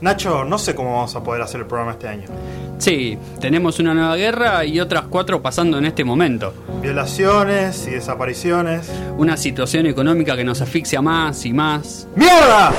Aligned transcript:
Nacho, 0.00 0.44
no 0.44 0.58
sé 0.58 0.74
cómo 0.74 0.94
vamos 0.94 1.14
a 1.16 1.22
poder 1.22 1.42
hacer 1.42 1.60
el 1.60 1.66
programa 1.66 1.92
este 1.92 2.06
año. 2.06 2.28
Sí, 2.78 3.18
tenemos 3.40 3.80
una 3.80 3.94
nueva 3.94 4.14
guerra 4.14 4.64
y 4.64 4.78
otras 4.78 5.04
cuatro 5.10 5.42
pasando 5.42 5.78
en 5.78 5.86
este 5.86 6.04
momento. 6.04 6.54
Violaciones 6.80 7.84
y 7.88 7.90
desapariciones. 7.90 8.88
Una 9.16 9.36
situación 9.36 9.86
económica 9.86 10.36
que 10.36 10.44
nos 10.44 10.60
asfixia 10.60 11.02
más 11.02 11.44
y 11.44 11.52
más. 11.52 12.06
¡Mierda! 12.14 12.72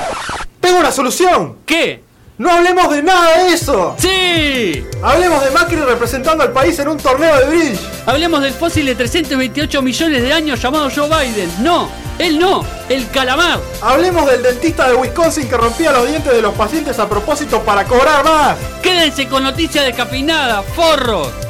¡Tengo 0.60 0.78
una 0.78 0.90
solución! 0.90 1.56
¿Qué? 1.66 2.02
¡No 2.38 2.50
hablemos 2.50 2.90
de 2.90 3.02
nada 3.02 3.44
de 3.44 3.52
eso! 3.52 3.94
¡Sí! 3.98 4.82
Hablemos 5.02 5.44
de 5.44 5.50
Macri 5.50 5.76
representando 5.76 6.42
al 6.42 6.52
país 6.52 6.78
en 6.78 6.88
un 6.88 6.96
torneo 6.96 7.36
de 7.36 7.44
bridge. 7.44 7.80
Hablemos 8.06 8.40
del 8.40 8.52
fósil 8.54 8.86
de 8.86 8.94
328 8.94 9.82
millones 9.82 10.22
de 10.22 10.32
años 10.32 10.62
llamado 10.62 10.88
Joe 10.94 11.06
Biden. 11.06 11.50
No, 11.62 11.90
él 12.20 12.38
no, 12.38 12.64
el 12.88 13.08
calamar. 13.10 13.60
Hablemos 13.80 14.26
del 14.26 14.42
dentista 14.42 14.88
de 14.88 14.94
Wisconsin 14.94 15.48
que 15.48 15.56
rompía 15.56 15.92
los 15.92 16.06
dientes 16.06 16.32
de 16.32 16.42
los 16.42 16.54
pacientes 16.54 16.98
a 16.98 17.08
propósito 17.08 17.62
para 17.62 17.84
cobrar 17.84 18.24
más. 18.24 18.56
Quédense 18.82 19.26
con 19.26 19.42
noticias 19.42 19.84
descafeinadas, 19.86 20.64
forros. 20.76 21.49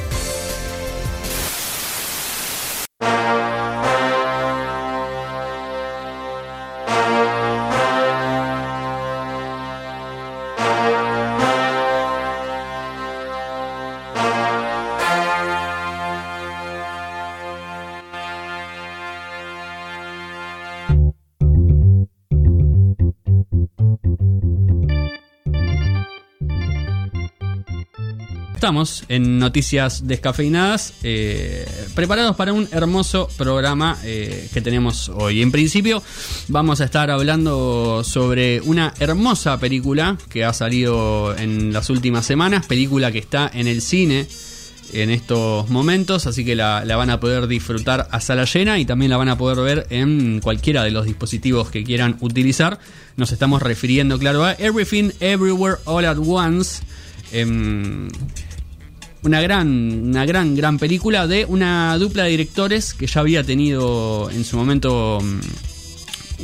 Estamos 28.61 29.05
en 29.09 29.39
Noticias 29.39 30.07
Descafeinadas, 30.07 30.93
eh, 31.03 31.67
preparados 31.95 32.37
para 32.37 32.53
un 32.53 32.69
hermoso 32.73 33.27
programa 33.39 33.97
eh, 34.05 34.51
que 34.53 34.61
tenemos 34.61 35.09
hoy. 35.09 35.41
En 35.41 35.51
principio, 35.51 36.03
vamos 36.49 36.83
a 36.83 36.85
estar 36.85 37.11
hablando 37.11 38.05
sobre 38.05 38.61
una 38.61 38.93
hermosa 39.01 39.59
película 39.59 40.19
que 40.29 40.45
ha 40.45 40.53
salido 40.53 41.35
en 41.39 41.73
las 41.73 41.89
últimas 41.89 42.27
semanas, 42.27 42.67
película 42.67 43.11
que 43.11 43.17
está 43.17 43.51
en 43.55 43.67
el 43.67 43.81
cine 43.81 44.29
en 44.93 45.09
estos 45.09 45.71
momentos, 45.71 46.27
así 46.27 46.45
que 46.45 46.55
la, 46.55 46.85
van 46.85 47.09
a 47.09 47.19
poder 47.19 47.47
disfrutar 47.47 48.09
a 48.11 48.21
sala 48.21 48.45
llena 48.45 48.79
y 48.79 48.85
también 48.85 49.09
la 49.09 49.17
van 49.17 49.31
a 49.31 49.39
poder 49.39 49.65
ver 49.65 49.87
en 49.89 50.41
cualquiera 50.41 50.85
de 50.85 50.91
los 50.91 51.07
dispositivos 51.07 51.71
que 51.71 51.83
quieran 51.83 52.19
utilizar. 52.21 52.79
Nos 53.17 53.33
estamos 53.33 53.63
refiriendo, 53.63 54.19
claro, 54.19 54.45
a 54.45 54.53
Everything 54.53 55.13
Everywhere 55.21 55.79
All 55.87 56.05
at 56.05 56.19
Once. 56.19 56.83
Eh, 57.33 58.09
una 59.23 59.41
gran, 59.41 59.69
una 60.09 60.25
gran, 60.25 60.55
gran 60.55 60.79
película 60.79 61.27
de 61.27 61.45
una 61.45 61.97
dupla 61.99 62.25
de 62.25 62.31
directores 62.31 62.95
que 62.95 63.07
ya 63.07 63.21
había 63.21 63.45
tenido 63.45 64.31
en 64.31 64.45
su 64.45 64.57
momento 64.57 65.19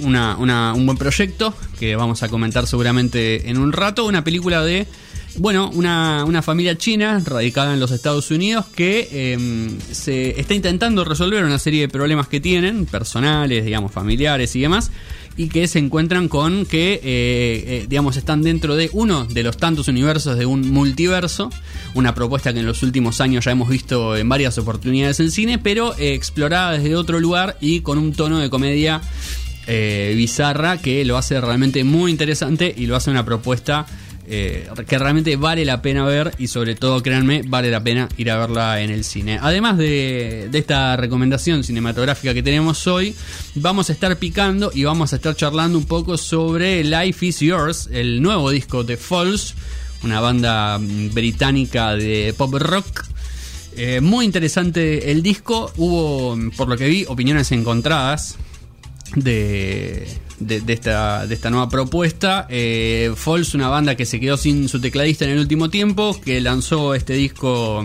una, 0.03 0.37
una, 0.37 0.75
un 0.75 0.85
buen 0.85 0.99
proyecto 0.99 1.55
que 1.79 1.97
vamos 1.97 2.23
a 2.23 2.29
comentar 2.29 2.67
seguramente 2.67 3.49
en 3.49 3.59
un 3.59 3.73
rato. 3.73 4.05
Una 4.05 4.25
película 4.25 4.63
de, 4.63 4.87
bueno, 5.39 5.71
una, 5.75 6.25
una 6.25 6.43
familia 6.43 6.77
china 6.77 7.21
radicada 7.25 7.75
en 7.75 7.81
los 7.81 7.91
Estados 7.91 8.31
Unidos 8.31 8.67
que 8.75 9.09
eh, 9.11 9.71
se 9.93 10.39
está 10.41 10.55
intentando 10.55 11.05
resolver 11.05 11.45
una 11.45 11.59
serie 11.59 11.83
de 11.83 11.89
problemas 11.89 12.29
que 12.29 12.41
tienen, 12.41 12.87
personales, 12.87 13.65
digamos, 13.65 13.93
familiares 13.93 14.55
y 14.57 14.61
demás 14.61 14.91
y 15.37 15.49
que 15.49 15.69
se 15.69 15.79
encuentran 15.79 16.29
con 16.29 16.65
que, 16.65 16.95
eh, 16.95 17.01
eh, 17.05 17.87
digamos, 17.89 18.17
están 18.17 18.43
dentro 18.43 18.75
de 18.75 18.89
uno 18.93 19.27
de 19.27 19.43
los 19.43 19.59
tantos 19.59 19.89
universos 19.89 20.39
de 20.39 20.47
un 20.47 20.71
multiverso, 20.71 21.51
una 21.95 22.15
propuesta 22.15 22.53
que 22.53 22.61
en 22.61 22.67
los 22.67 22.83
últimos 22.83 23.21
años 23.21 23.45
ya 23.45 23.51
hemos 23.51 23.69
visto 23.69 24.17
en 24.17 24.29
varias 24.29 24.57
oportunidades 24.59 25.21
en 25.21 25.31
cine, 25.31 25.59
pero 25.59 25.97
eh, 25.99 26.15
explorada 26.15 26.73
desde 26.73 26.97
otro 26.97 27.21
lugar 27.21 27.59
y 27.61 27.81
con 27.81 27.99
un 27.99 28.13
tono 28.13 28.39
de 28.39 28.51
comedia 28.51 29.01
bizarra 29.69 30.81
que 30.81 31.05
lo 31.05 31.17
hace 31.17 31.41
realmente 31.41 31.83
muy 31.83 32.13
interesante 32.13 32.73
y 32.77 32.87
lo 32.87 32.95
hace 32.95 33.11
una 33.11 33.25
propuesta 33.25 33.85
eh, 34.29 34.69
que 34.89 34.99
realmente 34.99 35.37
vale 35.37 35.65
la 35.65 35.83
pena 35.83 36.05
ver 36.05 36.35
y 36.39 36.49
sobre 36.49 36.75
todo, 36.75 37.01
créanme, 37.01 37.43
vale 37.47 37.71
la 37.71 37.81
pena 37.81 38.09
ir 38.17 38.31
a 38.31 38.39
verla 38.39 38.81
en 38.81 38.91
el 38.91 39.05
cine. 39.05 39.39
Además 39.41 39.79
de, 39.79 40.51
esta 40.53 40.97
recomendación 40.97 41.63
cinematográfica 41.63 42.35
que 42.35 42.43
tenemos 42.43 42.89
hoy, 42.89 43.15
vamos 43.55 43.89
a 43.89 43.93
estar 43.93 44.17
picando 44.17 44.73
y 44.75 44.83
vamos 44.83 45.13
a 45.13 45.17
estar 45.17 45.37
charlando 45.37 45.79
un 45.79 45.85
poco 45.85 46.19
sobre 46.19 46.83
Life 46.83 47.25
is 47.25 47.39
Yours, 47.39 47.89
el 47.93 48.21
nuevo 48.21 48.51
disco 48.51 48.83
de 48.83 48.97
Falls, 48.97 49.55
una 50.03 50.21
banda 50.21 50.79
británica 50.81 51.95
de 51.95 52.35
pop 52.37 52.55
rock. 52.55 53.05
Eh, 53.77 54.01
muy 54.01 54.25
interesante 54.25 55.13
el 55.13 55.23
disco, 55.23 55.71
hubo, 55.77 56.37
por 56.57 56.69
lo 56.69 56.77
que 56.77 56.89
vi, 56.89 57.05
opiniones 57.07 57.53
encontradas 57.53 58.37
de, 59.15 60.09
de, 60.39 60.63
esta, 60.73 61.27
de 61.27 61.35
esta 61.35 61.51
nueva 61.51 61.69
propuesta. 61.69 62.47
Eh, 62.49 63.13
Falls, 63.17 63.55
una 63.55 63.69
banda 63.69 63.97
que 63.97 64.07
se 64.07 64.21
quedó 64.21 64.37
sin 64.37 64.69
su 64.69 64.81
tecladista 64.81 65.25
en 65.25 65.33
el 65.33 65.39
último 65.39 65.71
tiempo, 65.71 66.19
que 66.25 66.41
lanzó 66.41 66.95
este 66.95 67.15
disco 67.15 67.85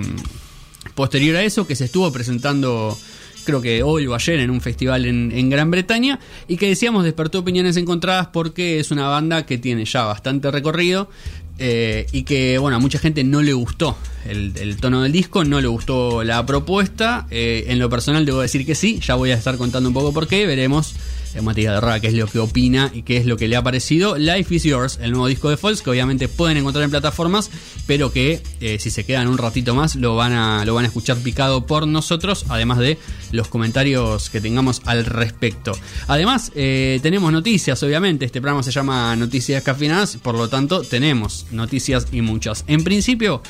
posterior 0.95 1.37
a 1.37 1.43
eso, 1.43 1.67
que 1.67 1.75
se 1.75 1.85
estuvo 1.85 2.11
presentando 2.11 2.97
creo 3.43 3.59
que 3.59 3.81
hoy 3.81 4.05
o 4.05 4.13
ayer 4.13 4.39
en 4.39 4.51
un 4.51 4.61
festival 4.61 5.05
en, 5.05 5.49
Gran 5.49 5.71
Bretaña 5.71 6.19
y 6.47 6.57
que 6.57 6.67
decíamos 6.67 7.03
despertó 7.03 7.39
opiniones 7.39 7.75
encontradas 7.75 8.27
porque 8.27 8.79
es 8.79 8.91
una 8.91 9.07
banda 9.07 9.47
que 9.47 9.57
tiene 9.57 9.83
ya 9.85 10.03
bastante 10.03 10.51
recorrido 10.51 11.09
eh, 11.57 12.05
y 12.11 12.21
que 12.21 12.59
bueno 12.59 12.77
a 12.77 12.79
mucha 12.79 12.99
gente 12.99 13.23
no 13.23 13.41
le 13.41 13.53
gustó 13.53 13.97
el, 14.25 14.53
el 14.57 14.77
tono 14.77 15.01
del 15.01 15.11
disco, 15.11 15.43
no 15.43 15.59
le 15.59 15.67
gustó 15.67 16.23
la 16.23 16.45
propuesta. 16.45 17.27
Eh, 17.31 17.65
en 17.67 17.79
lo 17.79 17.89
personal 17.89 18.25
debo 18.25 18.41
decir 18.41 18.63
que 18.63 18.75
sí, 18.75 18.99
ya 18.99 19.15
voy 19.15 19.31
a 19.31 19.35
estar 19.35 19.57
contando 19.57 19.89
un 19.89 19.93
poco 19.93 20.13
por 20.13 20.27
qué, 20.27 20.45
veremos 20.45 20.93
Matías 21.41 21.73
Guerra 21.75 21.99
qué 21.99 22.07
es 22.07 22.13
lo 22.13 22.27
que 22.27 22.39
opina 22.39 22.91
y 22.93 23.03
qué 23.03 23.17
es 23.17 23.25
lo 23.25 23.37
que 23.37 23.47
le 23.47 23.55
ha 23.55 23.63
parecido. 23.63 24.17
Life 24.17 24.53
is 24.53 24.63
Yours, 24.63 24.99
el 25.01 25.11
nuevo 25.11 25.27
disco 25.27 25.49
de 25.49 25.57
Falls, 25.57 25.81
que 25.81 25.89
obviamente 25.89 26.27
pueden 26.27 26.57
encontrar 26.57 26.83
en 26.83 26.91
plataformas, 26.91 27.49
pero 27.87 28.11
que 28.11 28.41
eh, 28.59 28.77
si 28.79 28.89
se 28.89 29.05
quedan 29.05 29.27
un 29.27 29.37
ratito 29.37 29.75
más 29.75 29.95
lo 29.95 30.15
van, 30.15 30.33
a, 30.33 30.65
lo 30.65 30.73
van 30.73 30.85
a 30.85 30.87
escuchar 30.87 31.17
picado 31.17 31.65
por 31.65 31.87
nosotros, 31.87 32.45
además 32.49 32.79
de 32.79 32.97
los 33.31 33.47
comentarios 33.47 34.29
que 34.29 34.41
tengamos 34.41 34.81
al 34.85 35.05
respecto. 35.05 35.71
Además, 36.07 36.51
eh, 36.55 36.99
tenemos 37.01 37.31
noticias, 37.31 37.81
obviamente, 37.83 38.25
este 38.25 38.41
programa 38.41 38.63
se 38.63 38.71
llama 38.71 39.15
Noticias 39.15 39.63
Cafinadas, 39.63 40.17
por 40.17 40.35
lo 40.35 40.49
tanto 40.49 40.81
tenemos 40.81 41.45
noticias 41.51 42.07
y 42.11 42.21
muchas. 42.21 42.63
En 42.67 42.83
principio, 42.83 43.41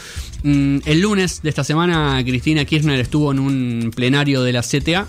mmm, 0.43 0.79
el 0.85 1.01
lunes 1.01 1.41
de 1.41 1.49
esta 1.49 1.63
semana, 1.63 2.21
Cristina 2.23 2.65
Kirchner 2.65 2.99
estuvo 2.99 3.31
en 3.31 3.39
un 3.39 3.91
plenario 3.95 4.43
de 4.43 4.53
la 4.53 4.61
CTA 4.61 5.07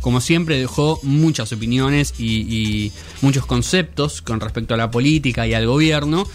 como 0.00 0.20
siempre 0.20 0.58
dejó 0.58 1.00
muchas 1.02 1.52
opiniones 1.52 2.14
y, 2.18 2.40
y, 2.42 2.92
muchos 3.20 3.46
conceptos 3.46 4.22
con 4.22 4.40
respecto 4.40 4.74
a 4.74 4.76
la 4.76 4.90
política 4.90 5.46
y 5.46 5.54
al 5.54 5.66
gobierno. 5.66 6.26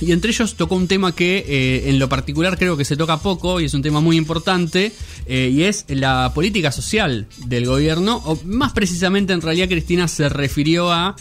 Y 0.00 0.12
entre 0.12 0.30
ellos 0.30 0.54
tocó 0.54 0.76
un 0.76 0.88
tema 0.88 1.14
que 1.14 1.44
eh, 1.46 1.90
en 1.90 1.98
lo 1.98 2.08
particular 2.08 2.56
creo 2.56 2.76
que 2.76 2.84
se 2.84 2.96
toca 2.96 3.18
poco 3.18 3.60
y 3.60 3.64
es 3.64 3.74
un 3.74 3.82
tema 3.82 4.00
muy 4.00 4.16
importante 4.16 4.92
eh, 5.26 5.50
y 5.52 5.64
es 5.64 5.84
la 5.88 6.32
política 6.34 6.72
social 6.72 7.26
del 7.46 7.66
gobierno, 7.66 8.22
o 8.24 8.38
más 8.44 8.72
precisamente 8.72 9.32
en 9.32 9.40
realidad 9.40 9.68
Cristina 9.68 10.08
se 10.08 10.28
refirió 10.28 10.92
a 10.92 11.16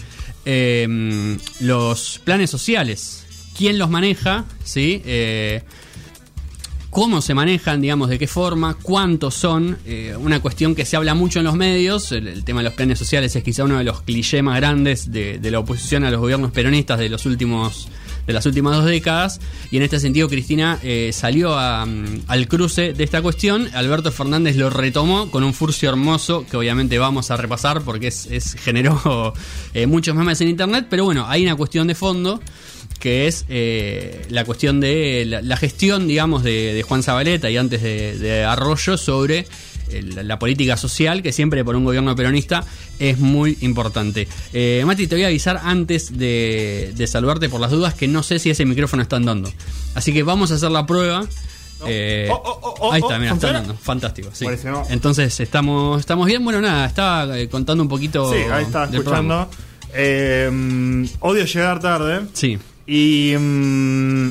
eh, 0.45 1.37
los 1.59 2.21
planes 2.23 2.49
sociales, 2.49 3.25
quién 3.57 3.77
los 3.77 3.89
maneja, 3.89 4.45
¿sí? 4.63 5.01
Cómo 6.89 7.22
se 7.22 7.33
manejan, 7.33 7.81
digamos, 7.81 8.09
de 8.09 8.17
qué 8.17 8.27
forma, 8.27 8.75
cuántos 8.81 9.35
son, 9.35 9.77
eh, 9.85 10.16
una 10.17 10.41
cuestión 10.41 10.73
que 10.73 10.85
se 10.85 10.95
habla 10.97 11.13
mucho 11.13 11.39
en 11.39 11.45
los 11.45 11.55
medios, 11.55 12.11
el, 12.11 12.44
tema 12.44 12.61
de 12.61 12.66
los 12.66 12.73
planes 12.73 12.97
sociales 12.97 13.35
es 13.35 13.44
quizá 13.44 13.63
uno 13.63 13.77
de 13.77 13.83
los 13.83 14.01
clichés 14.01 14.41
más 14.41 14.55
grandes 14.55 15.11
de, 15.11 15.38
de, 15.38 15.51
la 15.51 15.59
oposición 15.59 16.03
a 16.03 16.11
los 16.11 16.19
gobiernos 16.19 16.51
peronistas 16.51 16.97
de 16.97 17.09
los 17.09 17.25
últimos 17.27 17.89
de 18.30 18.33
las 18.33 18.45
últimas 18.45 18.75
dos 18.75 18.86
décadas 18.86 19.41
y 19.71 19.77
en 19.77 19.83
este 19.83 20.00
sentido 20.00 20.30
Cristina 20.30 20.77
eh, 20.83 21.09
salió 21.13 21.53
um, 21.53 22.06
al 22.27 22.47
cruce 22.47 22.94
de 22.94 23.03
esta 23.03 23.24
cuestión. 23.24 23.68
Alberto 23.74 24.12
Fernández 24.12 24.56
lo 24.56 24.69
retomó 24.69 25.31
con 25.31 25.44
un 25.44 25.51
furcio 25.51 25.89
hermoso 25.89 26.45
que 26.45 26.56
obviamente 26.56 27.00
vamos 27.00 27.31
a 27.31 27.38
repasar 27.38 27.81
porque 27.81 28.07
es 28.07 28.56
generó 28.59 29.33
eh, 29.74 29.88
muchos 29.88 30.15
memes 30.15 30.39
en 30.41 30.50
internet 30.50 30.86
pero 30.91 31.06
bueno 31.06 31.25
hay 31.27 31.44
una 31.44 31.56
cuestión 31.56 31.88
de 31.88 31.95
fondo 31.95 32.39
que 33.00 33.28
es 33.28 33.46
eh, 33.50 34.25
la 34.30 34.46
cuestión 34.46 34.80
de 34.80 35.24
la, 35.25 35.42
la 35.42 35.57
gestión, 35.57 36.07
digamos, 36.07 36.44
de, 36.44 36.74
de, 36.74 36.84
Juan 36.84 37.01
Zabaleta 37.01 37.50
y 37.50 37.57
antes 37.57 37.81
de, 37.81 38.18
de 38.18 38.44
Arroyo 38.44 38.98
sobre 38.98 39.46
el, 39.92 40.28
la 40.28 40.38
política 40.40 40.78
social, 40.78 41.22
que 41.22 41.31
siempre 41.31 41.63
por 41.63 41.75
un 41.75 41.86
gobierno 41.86 42.16
peronista 42.16 42.63
es 43.00 43.18
muy 43.18 43.57
importante. 43.62 44.28
Eh, 44.54 44.84
Mati, 44.86 45.07
te 45.07 45.16
voy 45.16 45.24
a 45.24 45.28
avisar 45.28 45.62
antes 45.63 46.18
de, 46.18 46.94
de, 46.96 47.07
saludarte 47.07 47.50
por 47.50 47.62
las 47.62 47.72
dudas 47.72 47.94
que 47.94 48.07
no 48.07 48.24
sé 48.24 48.40
si 48.40 48.50
ese 48.50 48.66
micrófono 48.66 49.01
está 49.01 49.16
andando. 49.16 49.51
Así 49.96 50.13
que 50.13 50.24
vamos 50.24 50.51
a 50.51 50.56
hacer 50.56 50.72
la 50.72 50.86
prueba. 50.86 51.25
Eh, 51.86 52.28
Oh, 52.30 52.42
oh, 52.44 52.75
oh, 52.80 52.92
ahí 52.92 53.00
está, 53.01 53.18
mira, 53.18 53.34
está 53.34 53.48
andando. 53.48 53.74
Fantástico. 53.75 54.30
Sí. 54.34 54.44
Buenísimo. 54.44 54.86
Entonces, 54.90 55.40
estamos, 55.40 56.00
estamos 56.00 56.28
bien. 56.28 56.44
Bueno, 56.44 56.60
nada, 56.60 56.86
estaba 56.86 57.40
eh, 57.40 57.48
contando 57.48 57.81
un 57.81 57.90
poquito. 57.90 58.31
Sí, 58.31 58.40
ahí 58.51 58.66
programa. 58.66 58.92
escuchando. 58.92 59.50
Eh, 59.94 61.07
odio 61.22 61.46
llegar 61.46 61.80
tarde. 61.80 62.22
Sí. 62.34 62.60
Y 62.89 63.36
mm, 63.38 64.30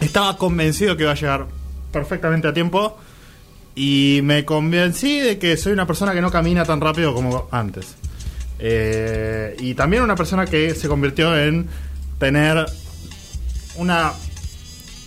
estaba 0.00 0.36
convencido 0.36 0.96
que 0.96 1.02
iba 1.02 1.10
a 1.10 1.16
llegar 1.16 1.46
perfectamente 1.90 2.46
a 2.46 2.54
tiempo. 2.54 2.96
Y 3.74 4.20
me 4.22 4.44
convencí 4.44 5.18
de 5.18 5.38
que 5.38 5.56
soy 5.56 5.72
una 5.72 5.86
persona 5.86 6.14
que 6.14 6.20
no 6.20 6.30
camina 6.30 6.64
tan 6.64 6.80
rápido 6.80 7.12
como 7.12 7.48
antes. 7.50 7.96
Eh, 8.60 9.56
y 9.58 9.74
también 9.74 10.04
una 10.04 10.14
persona 10.14 10.46
que 10.46 10.76
se 10.76 10.86
convirtió 10.86 11.36
en 11.36 11.66
tener 12.20 12.64
una 13.74 14.12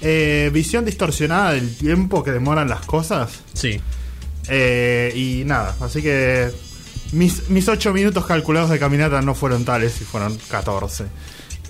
eh, 0.01 0.49
visión 0.51 0.83
distorsionada 0.83 1.53
del 1.53 1.73
tiempo 1.77 2.25
que 2.25 2.31
demoran 2.31 2.67
las 2.67 2.81
cosas. 2.81 3.39
Sí. 3.53 3.79
Eh, 4.49 5.13
y 5.15 5.45
nada, 5.45 5.77
así 5.79 6.01
que 6.01 6.51
mis, 7.13 7.49
mis 7.49 7.69
8 7.69 7.93
minutos 7.93 8.25
calculados 8.25 8.69
de 8.69 8.79
caminata 8.79 9.21
no 9.21 9.33
fueron 9.33 9.63
tales 9.63 10.01
y 10.01 10.03
fueron 10.03 10.37
14. 10.49 11.05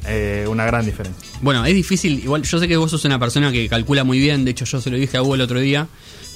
Eh, 0.07 0.45
una 0.47 0.65
gran 0.65 0.85
diferencia. 0.85 1.23
Bueno, 1.41 1.65
es 1.65 1.73
difícil. 1.73 2.19
Igual 2.19 2.43
yo 2.43 2.59
sé 2.59 2.67
que 2.67 2.77
vos 2.77 2.91
sos 2.91 3.03
una 3.05 3.17
persona 3.19 3.51
que 3.51 3.67
calcula 3.67 4.03
muy 4.03 4.19
bien. 4.19 4.45
De 4.45 4.51
hecho, 4.51 4.65
yo 4.65 4.79
se 4.81 4.89
lo 4.91 4.97
dije 4.97 5.17
a 5.17 5.23
Hugo 5.23 5.35
el 5.35 5.41
otro 5.41 5.59
día. 5.59 5.87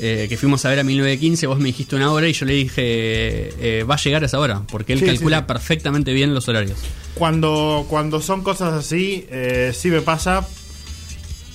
eh, 0.02 0.28
que 0.30 0.38
fuimos 0.38 0.64
a 0.64 0.70
ver 0.70 0.80
a 0.80 0.84
1915. 0.84 1.46
Vos 1.48 1.60
me 1.60 1.66
dijiste 1.66 1.94
una 1.98 2.12
hora 2.14 2.26
y 2.28 2.32
yo 2.34 2.46
le 2.46 2.54
dije, 2.54 2.82
eh, 2.84 3.84
va 3.84 3.96
a 3.96 3.98
llegar 3.98 4.24
a 4.24 4.28
esa 4.28 4.40
hora. 4.40 4.62
Porque 4.72 4.94
él 4.94 5.00
Sí, 5.00 5.06
calcula 5.06 5.40
sí. 5.40 5.44
perfectamente 5.46 6.14
bien 6.14 6.34
los 6.34 6.48
horarios. 6.48 6.78
Cuando, 7.16 7.86
cuando 7.90 8.22
son 8.22 8.42
cosas 8.42 8.74
así, 8.74 9.26
sí 9.74 9.90
me 9.90 10.00
pasa. 10.02 10.48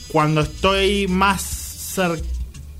Cuando 0.08 0.43
estoy 0.43 1.08
más 1.08 1.99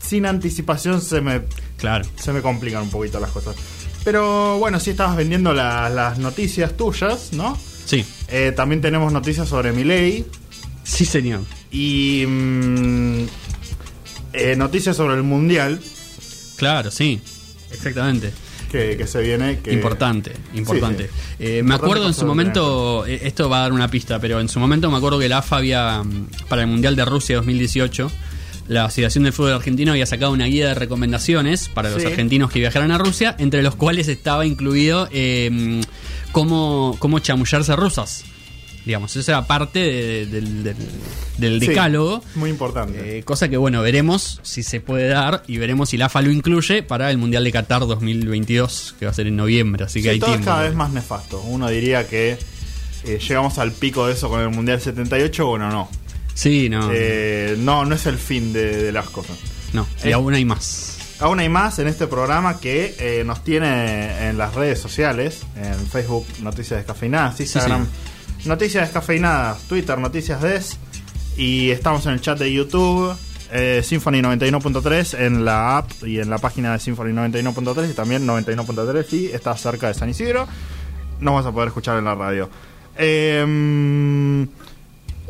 sin 0.01 0.27
anticipación 0.27 1.01
se 1.01 1.21
me, 1.21 1.41
Claro. 1.79 2.05
se 2.17 2.33
me 2.33 2.43
complican 2.43 2.83
un 2.83 2.91
poquito 2.91 3.19
las 3.19 3.31
cosas. 3.31 3.57
Pero 4.05 4.59
bueno, 4.59 4.79
sí 4.81 4.91
estabas 4.91 5.17
vendiendo 5.17 5.55
la- 5.55 5.89
las 5.89 6.19
noticias 6.19 6.77
tuyas, 6.77 7.31
¿no? 7.33 7.59
Sí. 7.87 8.05
Eh, 8.29 8.53
también 8.57 8.81
tenemos 8.81 9.13
noticias 9.13 9.49
sobre 9.49 9.73
Milei 9.73 10.25
Sí, 10.83 11.05
señor. 11.05 11.41
y 11.71 12.25
mm, 12.27 13.25
eh, 14.33 14.55
noticias 14.57 14.97
sobre 14.97 15.15
el 15.15 15.23
Mundial 15.23 15.81
Claro, 16.57 16.91
sí. 16.91 17.21
Exactamente. 17.73 18.33
que, 18.71 18.97
que 18.97 19.07
se 19.07 19.21
viene. 19.23 19.59
Que, 19.61 19.73
Importante, 19.73 20.33
importante. 20.55 21.05
Sí, 21.05 21.11
sí. 21.13 21.35
Eh, 21.45 21.63
me 21.63 21.75
acuerdo 21.75 22.07
en 22.09 22.15
su 22.15 22.25
momento, 22.27 23.05
eh, 23.07 23.21
esto 23.25 23.49
va 23.49 23.59
a 23.59 23.61
dar 23.63 23.73
una 23.73 23.89
pista, 23.89 24.19
pero 24.21 24.41
en 24.41 24.49
su 24.49 24.59
momento 24.61 24.91
me 24.91 24.97
acuerdo 24.97 25.19
que 25.19 25.29
la 25.29 25.39
AFA 25.39 25.57
había, 25.59 26.03
mm, 26.03 26.29
para 26.49 26.63
el 26.63 26.69
Mundial 26.69 26.97
de 26.97 27.05
Rusia 27.05 27.37
2018, 27.37 28.11
la 28.69 28.87
Asociación 28.87 29.25
del 29.25 29.33
Fútbol 29.33 29.53
Argentino 29.53 29.93
había 29.93 30.07
sacado 30.07 30.33
una 30.33 30.47
guía 30.47 30.69
de 30.69 30.75
recomendaciones 30.75 31.69
para 31.69 31.91
los 31.91 32.01
Sí. 32.03 32.07
argentinos 32.09 32.51
que 32.51 32.59
viajaran 32.61 32.91
a 32.93 32.99
Rusia, 32.99 33.35
entre 33.39 33.63
los 33.63 33.75
cuales 33.77 34.09
estaba 34.09 34.47
incluido 34.47 35.09
eh, 35.13 35.81
cómo, 36.35 36.97
cómo 36.99 37.19
chamullarse 37.21 37.75
rusas. 37.75 38.25
Digamos, 38.85 39.17
esa 39.17 39.33
era 39.33 39.47
parte 39.47 39.79
de- 39.79 40.27
del, 40.27 40.63
del- 41.39 41.61
Sí, 41.61 41.69
decálogo. 41.69 42.23
muy 42.35 42.51
importante. 42.51 43.19
Eh, 43.19 43.23
cosa 43.23 43.49
que, 43.49 43.57
bueno, 43.57 43.81
veremos 43.81 44.41
si 44.43 44.63
se 44.63 44.81
puede 44.83 45.09
dar 45.09 45.43
y 45.47 45.57
veremos 45.57 45.89
si 45.89 45.97
la 45.97 46.07
AFA 46.07 46.21
lo 46.21 46.31
incluye 46.31 46.83
para 46.83 47.11
el 47.11 47.17
Mundial 47.17 47.45
de 47.45 47.53
Qatar 47.53 47.81
2022, 47.87 48.95
que 48.99 49.07
va 49.07 49.11
a 49.11 49.15
ser 49.15 49.27
en 49.27 49.37
noviembre, 49.37 49.85
así 49.85 50.01
que 50.01 50.03
Sí, 50.03 50.09
hay 50.11 50.19
todo 50.19 50.31
tiempo. 50.33 50.43
es 50.43 50.47
cada 50.55 50.63
vez 50.65 50.75
más 50.75 50.91
nefasto. 50.93 51.41
Uno 51.41 51.71
diría 51.71 52.07
que 52.07 52.37
eh, 53.05 53.19
llegamos 53.27 53.57
al 53.59 53.73
pico 53.73 54.07
de 54.07 54.13
eso 54.13 54.29
con 54.29 54.41
el 54.43 54.51
Mundial 54.51 54.79
78, 54.83 55.47
bueno, 55.47 55.71
no. 55.71 55.89
Sí, 56.35 56.69
no. 56.69 56.91
Eh, 56.93 57.57
no, 57.59 57.87
no 57.87 57.95
es 57.95 58.05
el 58.05 58.19
fin 58.19 58.53
de, 58.53 58.83
de 58.83 58.93
las 58.93 59.09
cosas. 59.09 59.37
no, 59.73 59.87
y 60.05 60.13
aún 60.13 60.35
hay 60.35 60.45
más. 60.45 60.94
Aún 61.21 61.39
hay 61.39 61.49
más 61.49 61.79
en 61.79 61.89
este 61.89 62.07
programa 62.07 62.59
que 62.59 62.95
eh, 62.99 63.23
nos 63.25 63.45
tiene 63.45 64.29
en 64.29 64.37
las 64.37 64.55
redes 64.55 64.81
sociales, 64.81 65.43
en 65.57 65.87
Facebook 65.87 66.27
Noticias 66.41 66.81
Descafeinadas, 66.81 67.41
Instagram 67.41 67.87
Noticias 68.45 68.85
Descafeinadas, 68.85 69.63
Twitter 69.63 69.99
Noticias 69.99 70.43
Des 70.43 70.79
y 71.37 71.71
estamos 71.71 72.05
en 72.07 72.13
el 72.13 72.21
chat 72.21 72.39
de 72.39 72.53
YouTube 72.53 73.17
eh, 73.53 73.83
Symphony 73.85 74.21
91.3 74.21 75.19
en 75.21 75.45
la 75.45 75.79
app 75.79 75.91
y 76.03 76.19
en 76.19 76.29
la 76.29 76.39
página 76.39 76.73
de 76.73 76.81
Symphony 76.81 77.13
91.3 77.13 77.91
y 77.91 77.95
también 77.95 78.27
91.3 78.27 79.13
y 79.13 79.27
está 79.27 79.57
cerca 79.57 79.87
de 79.87 79.95
San 79.95 80.09
Isidro. 80.09 80.49
Nos 81.21 81.35
vas 81.35 81.47
a 81.47 81.53
poder 81.53 81.69
escuchar 81.69 81.97
en 81.99 82.05
la 82.05 82.17
radio. 82.17 82.51
Eh, 82.97 84.47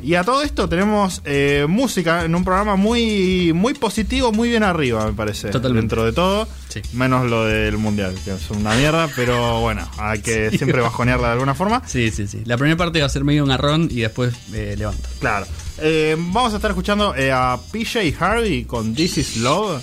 y 0.04 0.14
a 0.14 0.24
todo 0.24 0.42
esto 0.42 0.68
tenemos 0.68 1.22
eh, 1.24 1.66
música 1.68 2.24
en 2.24 2.34
un 2.34 2.44
programa 2.44 2.76
muy 2.76 3.52
muy 3.54 3.74
positivo, 3.74 4.30
muy 4.32 4.48
bien 4.50 4.62
arriba, 4.62 5.06
me 5.06 5.12
parece. 5.12 5.48
Totalmente. 5.50 5.80
Dentro 5.82 6.04
de 6.04 6.12
todo, 6.12 6.46
Sí. 6.68 6.80
menos 6.92 7.28
lo 7.30 7.44
del 7.44 7.78
mundial, 7.78 8.14
que 8.24 8.32
es 8.32 8.50
una 8.50 8.74
mierda, 8.74 9.08
pero 9.16 9.60
bueno, 9.60 9.88
hay 9.98 10.20
que 10.20 10.50
siempre 10.58 10.80
bajonearla 10.80 11.28
de 11.28 11.32
alguna 11.34 11.54
forma. 11.54 11.82
Sí, 11.86 12.10
sí, 12.10 12.26
sí. 12.26 12.42
La 12.44 12.56
primera 12.56 12.76
parte 12.76 13.00
va 13.00 13.06
a 13.06 13.08
ser 13.08 13.24
medio 13.24 13.42
un 13.44 13.48
garrón 13.48 13.88
y 13.90 14.00
después 14.00 14.34
eh, 14.52 14.74
levanta. 14.76 15.08
Claro. 15.20 15.46
Eh, 15.78 16.16
vamos 16.18 16.52
a 16.52 16.56
estar 16.56 16.70
escuchando 16.70 17.14
eh, 17.16 17.32
a 17.32 17.58
PJ 17.72 18.00
Harvey 18.18 18.64
con 18.64 18.94
This 18.94 19.18
Is 19.18 19.36
Love. 19.38 19.82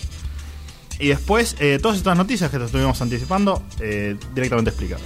Y 0.99 1.07
después 1.07 1.55
todas 1.81 1.97
estas 1.97 2.15
noticias 2.15 2.51
que 2.51 2.59
te 2.59 2.65
estuvimos 2.65 3.01
anticipando 3.01 3.63
directamente 4.35 4.69
explicadas. 4.69 5.01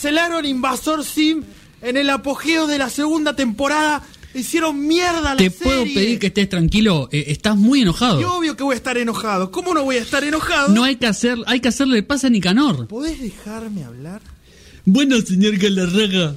Cancelaron 0.00 0.44
Invasor 0.44 1.04
Sim 1.04 1.42
en 1.80 1.96
el 1.96 2.10
apogeo 2.10 2.66
de 2.66 2.76
la 2.76 2.90
segunda 2.90 3.34
temporada. 3.34 4.02
Hicieron 4.34 4.86
mierda 4.86 5.22
la 5.34 5.36
Te 5.36 5.48
serie. 5.48 5.64
puedo 5.64 5.84
pedir 5.84 6.18
que 6.18 6.26
estés 6.26 6.50
tranquilo, 6.50 7.08
eh, 7.10 7.24
estás 7.28 7.56
muy 7.56 7.80
enojado. 7.80 8.20
Y 8.20 8.24
obvio 8.24 8.54
que 8.54 8.62
voy 8.62 8.74
a 8.74 8.76
estar 8.76 8.98
enojado. 8.98 9.50
¿Cómo 9.50 9.72
no 9.72 9.82
voy 9.84 9.96
a 9.96 10.02
estar 10.02 10.22
enojado? 10.22 10.68
No 10.68 10.84
hay 10.84 10.96
que 10.96 11.06
hacer, 11.06 11.38
hay 11.46 11.60
que 11.60 11.68
hacerle 11.68 12.02
pasa 12.02 12.26
a 12.26 12.30
Nicanor. 12.30 12.86
¿Podés 12.88 13.18
dejarme 13.18 13.84
hablar? 13.84 14.20
Bueno, 14.84 15.16
señor 15.22 15.56
Galarraga. 15.56 16.36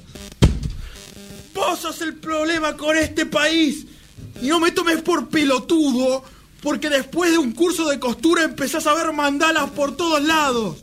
Vos 1.54 1.80
sos 1.80 2.02
el 2.02 2.14
problema 2.16 2.78
con 2.78 2.96
este 2.98 3.26
país. 3.26 3.86
Y 4.42 4.48
no 4.48 4.62
me 4.62 4.72
tomes 4.72 5.02
por 5.02 5.28
pelotudo, 5.28 6.24
porque 6.62 6.90
después 6.90 7.32
de 7.32 7.38
un 7.38 7.52
curso 7.52 7.90
de 7.90 8.00
costura 8.00 8.44
empezás 8.46 8.88
a 8.88 8.94
ver 8.94 9.12
mandalas 9.12 9.70
por 9.72 9.98
todos 9.98 10.24
lados. 10.24 10.78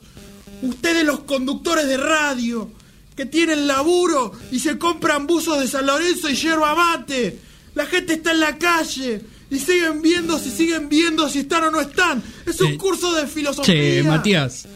Ustedes 0.62 1.04
los 1.04 1.20
conductores 1.20 1.86
de 1.86 1.96
radio, 1.96 2.70
que 3.14 3.26
tienen 3.26 3.66
laburo 3.66 4.32
y 4.50 4.58
se 4.58 4.78
compran 4.78 5.26
buzos 5.26 5.60
de 5.60 5.68
San 5.68 5.86
Lorenzo 5.86 6.28
y 6.30 6.34
yerba 6.34 6.74
mate. 6.74 7.38
La 7.74 7.86
gente 7.86 8.14
está 8.14 8.32
en 8.32 8.40
la 8.40 8.56
calle 8.58 9.20
y 9.50 9.58
siguen 9.58 10.02
viendo 10.02 10.38
si 10.38 10.50
siguen 10.50 10.88
viendo 10.88 11.28
si 11.28 11.40
están 11.40 11.64
o 11.64 11.70
no 11.70 11.80
están. 11.80 12.22
Es 12.46 12.60
un 12.60 12.72
Eh, 12.72 12.76
curso 12.78 13.14
de 13.14 13.26
filosofía. 13.26 13.74
Che, 13.74 14.02
Matías. 14.02 14.66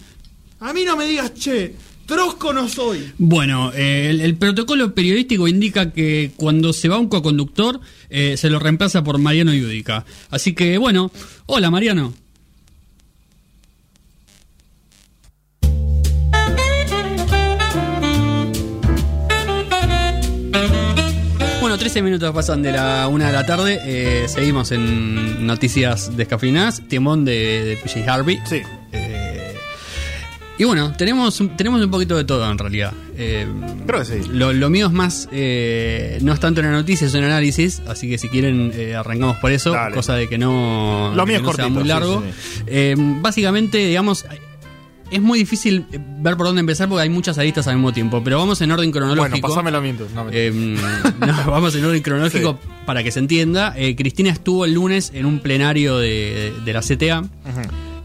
A 0.60 0.72
mí 0.72 0.84
no 0.84 0.96
me 0.96 1.06
digas 1.06 1.32
che, 1.34 1.74
trosco 2.06 2.52
no 2.52 2.68
soy. 2.68 3.12
Bueno, 3.18 3.72
eh, 3.74 4.08
el, 4.10 4.20
el 4.20 4.36
protocolo 4.36 4.94
periodístico 4.94 5.48
indica 5.48 5.92
que 5.92 6.32
cuando 6.36 6.72
se 6.74 6.88
va 6.88 6.98
un 6.98 7.08
coconductor 7.08 7.80
eh, 8.10 8.36
se 8.36 8.50
lo 8.50 8.58
reemplaza 8.58 9.02
por 9.02 9.16
Mariano 9.18 9.54
Yudica. 9.54 10.04
Así 10.30 10.54
que 10.54 10.76
bueno, 10.78 11.10
hola 11.46 11.70
Mariano. 11.70 12.12
13 21.80 22.02
minutos 22.02 22.32
pasan 22.34 22.62
de 22.62 22.72
la 22.72 23.08
una 23.08 23.26
de 23.28 23.32
la 23.32 23.46
tarde. 23.46 23.80
eh, 23.84 24.26
seguimos 24.28 24.70
en 24.70 25.46
noticias 25.46 26.14
descafeinadas. 26.16 26.82
Timón 26.88 27.24
de, 27.24 27.64
de 27.64 27.76
PJ 27.78 28.06
Harvey. 28.08 28.38
Sí. 28.44 28.60
Eh, 28.92 29.54
y 30.58 30.64
bueno, 30.64 30.92
tenemos, 30.96 31.40
un- 31.40 31.56
tenemos 31.56 31.82
un 31.82 31.90
poquito 31.90 32.18
de 32.18 32.24
todo 32.24 32.48
en 32.50 32.58
realidad. 32.58 32.92
Eh, 33.16 33.46
Creo 33.86 34.00
que 34.00 34.04
sí. 34.04 34.28
lo, 34.30 34.52
lo 34.52 34.68
mío 34.68 34.88
es 34.88 34.92
más, 34.92 35.26
no 35.32 36.32
es 36.34 36.38
tanto 36.40 36.60
una 36.60 36.70
noticia, 36.70 37.06
es 37.06 37.14
un 37.14 37.24
análisis, 37.24 37.80
así 37.88 38.10
que 38.10 38.18
si 38.18 38.28
quieren 38.28 38.72
arrancamos 38.96 39.38
por 39.38 39.50
eso, 39.50 39.70
Dale. 39.72 39.94
cosa 39.94 40.14
de 40.16 40.28
que 40.28 40.36
no, 40.36 41.12
Lo 41.16 41.24
mío 41.24 41.36
que 41.36 41.36
es 41.36 41.42
no 41.42 41.52
sea 41.54 41.64
cortito, 41.64 41.80
muy 41.80 41.88
largo. 41.88 42.22
sí, 42.68 42.94
básicamente, 43.22 43.78
digamos, 43.78 44.26
es 45.10 45.20
muy 45.20 45.38
difícil 45.38 45.86
eh, 45.92 45.98
ver 46.20 46.36
por 46.36 46.46
dónde 46.46 46.60
empezar 46.60 46.88
porque 46.88 47.02
hay 47.02 47.08
muchas 47.08 47.38
aristas 47.38 47.66
al 47.68 47.76
mismo 47.76 47.92
tiempo, 47.92 48.22
pero 48.22 48.38
vamos 48.38 48.60
en 48.60 48.70
orden 48.70 48.90
cronológico. 48.90 49.28
Bueno, 49.40 49.48
pasámelo 49.48 49.80
mientras. 49.80 50.10
No, 50.12 50.26
Eh, 50.30 50.50
no, 51.20 51.50
vamos 51.50 51.74
en 51.74 51.84
orden 51.84 52.02
cronológico 52.02 52.58
para 52.86 53.02
que 53.02 53.10
se 53.10 53.18
entienda. 53.18 53.74
Eh, 53.76 53.96
Cristina 53.96 54.30
estuvo 54.30 54.64
el 54.64 54.74
lunes 54.74 55.10
en 55.14 55.26
un 55.26 55.40
plenario 55.40 55.98
de, 55.98 56.52
de 56.64 56.72
la 56.72 56.80
CTA. 56.80 57.24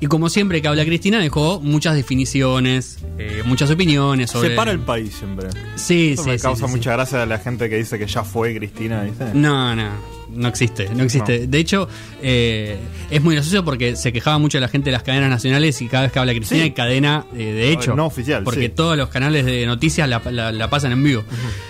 Y 0.01 0.07
como 0.07 0.27
siempre 0.29 0.61
que 0.61 0.67
habla 0.67 0.83
Cristina, 0.83 1.19
dejó 1.19 1.61
muchas 1.61 1.95
definiciones, 1.95 2.99
eh, 3.17 3.43
muchas 3.45 3.71
opiniones 3.71 4.29
sobre. 4.29 4.49
Separa 4.49 4.71
el 4.71 4.79
país 4.79 5.13
siempre. 5.15 5.47
Sí, 5.75 6.11
Eso 6.11 6.23
sí, 6.23 6.29
me 6.31 6.37
sí, 6.37 6.43
causa 6.43 6.65
sí, 6.65 6.71
sí. 6.71 6.77
mucha 6.77 6.91
gracia 6.91 7.23
a 7.23 7.25
la 7.25 7.39
gente 7.39 7.69
que 7.69 7.77
dice 7.77 7.97
que 7.97 8.05
ya 8.05 8.23
fue 8.23 8.53
Cristina, 8.57 9.03
¿viste? 9.03 9.25
No, 9.33 9.73
no, 9.73 9.89
no 10.35 10.47
existe, 10.47 10.89
no 10.95 11.03
existe. 11.03 11.47
De 11.47 11.57
hecho, 11.59 11.87
eh, 12.21 12.77
es 13.09 13.21
muy 13.23 13.35
gracioso 13.35 13.63
porque 13.65 13.95
se 13.95 14.11
quejaba 14.13 14.37
mucho 14.37 14.59
la 14.59 14.67
gente 14.67 14.85
de 14.89 14.91
las 14.93 15.03
cadenas 15.03 15.29
nacionales 15.29 15.81
y 15.81 15.87
cada 15.87 16.03
vez 16.03 16.11
que 16.11 16.19
habla 16.19 16.33
Cristina 16.33 16.59
Sí. 16.59 16.63
hay 16.65 16.71
cadena 16.71 17.25
eh, 17.33 17.37
de 17.53 17.71
hecho. 17.71 17.95
No 17.95 18.05
oficial, 18.05 18.43
Porque 18.43 18.67
sí. 18.67 18.69
todos 18.69 18.97
los 18.97 19.09
canales 19.09 19.45
de 19.45 19.65
noticias 19.65 20.07
la, 20.09 20.21
la- 20.31 20.51
la 20.51 20.69
pasan 20.69 20.91
en 20.91 21.03
vivo. 21.03 21.23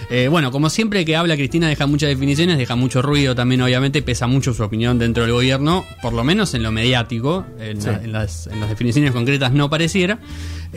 Eh, 0.10 0.28
bueno, 0.30 0.52
como 0.52 0.70
siempre 0.70 1.06
que 1.06 1.16
habla 1.16 1.36
Cristina 1.36 1.68
deja 1.68 1.88
muchas 1.88 2.10
definiciones, 2.10 2.58
deja 2.58 2.76
mucho 2.76 3.02
ruido 3.02 3.36
también, 3.36 3.62
obviamente, 3.62 4.02
pesa 4.02 4.28
mucho 4.28 4.54
su 4.54 4.64
opinión 4.64 5.00
dentro 5.00 5.24
del 5.24 5.34
gobierno, 5.34 5.86
por 6.02 6.14
lo 6.14 6.24
menos 6.24 6.54
en 6.54 6.64
lo 6.64 6.72
mediático, 6.72 7.46
en, 7.60 7.82
Sí. 7.82 7.88
la- 7.88 8.04
en 8.04 8.12
las, 8.12 8.48
en 8.48 8.60
las 8.60 8.70
definiciones 8.70 9.12
concretas 9.12 9.52
no 9.54 9.70
pareciera. 9.70 10.20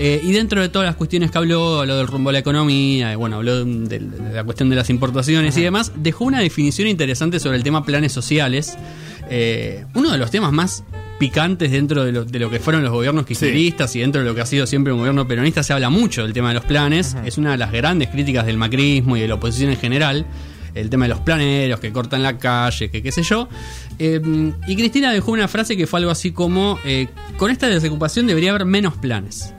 Eh, 0.00 0.20
y 0.22 0.30
dentro 0.30 0.60
de 0.60 0.68
todas 0.68 0.86
las 0.86 0.94
cuestiones 0.94 1.30
que 1.32 1.38
habló, 1.38 1.80
habló 1.80 1.96
del 1.96 2.06
rumbo 2.06 2.30
a 2.30 2.32
la 2.32 2.38
economía, 2.38 3.12
eh, 3.12 3.16
bueno, 3.16 3.36
habló 3.36 3.64
de, 3.64 3.98
de 3.98 4.32
la 4.32 4.44
cuestión 4.44 4.70
de 4.70 4.76
las 4.76 4.90
importaciones 4.90 5.56
y 5.56 5.62
demás, 5.62 5.92
dejó 5.96 6.24
una 6.24 6.38
definición 6.40 6.86
interesante 6.86 7.40
sobre 7.40 7.56
el 7.56 7.64
tema 7.64 7.84
planes 7.84 8.12
sociales. 8.12 8.78
Eh, 9.28 9.84
uno 9.94 10.12
de 10.12 10.18
los 10.18 10.30
temas 10.30 10.52
más 10.52 10.84
picantes 11.18 11.72
dentro 11.72 12.04
de 12.04 12.12
lo, 12.12 12.24
de 12.24 12.38
lo 12.38 12.48
que 12.48 12.60
fueron 12.60 12.82
los 12.84 12.92
gobiernos 12.92 13.26
kirchneristas 13.26 13.94
y 13.96 14.00
dentro 14.00 14.20
de 14.22 14.26
lo 14.28 14.34
que 14.36 14.40
ha 14.40 14.46
sido 14.46 14.66
siempre 14.68 14.92
un 14.92 15.00
gobierno 15.00 15.26
peronista 15.26 15.64
se 15.64 15.72
habla 15.72 15.90
mucho 15.90 16.22
del 16.22 16.32
tema 16.32 16.48
de 16.48 16.54
los 16.54 16.64
planes. 16.64 17.16
Es 17.24 17.36
una 17.36 17.50
de 17.50 17.58
las 17.58 17.72
grandes 17.72 18.08
críticas 18.08 18.46
del 18.46 18.56
macrismo 18.56 19.16
y 19.16 19.20
de 19.20 19.28
la 19.28 19.34
oposición 19.34 19.70
en 19.70 19.78
general. 19.78 20.26
El 20.74 20.90
tema 20.90 21.06
de 21.06 21.08
los 21.08 21.20
planeros 21.20 21.80
que 21.80 21.90
cortan 21.92 22.22
la 22.22 22.38
calle, 22.38 22.88
que 22.88 23.02
qué 23.02 23.10
sé 23.10 23.24
yo. 23.24 23.48
Eh, 23.98 24.20
y 24.68 24.76
Cristina 24.76 25.12
dejó 25.12 25.32
una 25.32 25.48
frase 25.48 25.76
que 25.76 25.88
fue 25.88 25.98
algo 25.98 26.12
así 26.12 26.30
como, 26.30 26.78
eh, 26.84 27.08
con 27.36 27.50
esta 27.50 27.66
desocupación 27.66 28.28
debería 28.28 28.50
haber 28.50 28.64
menos 28.64 28.96
planes. 28.96 29.54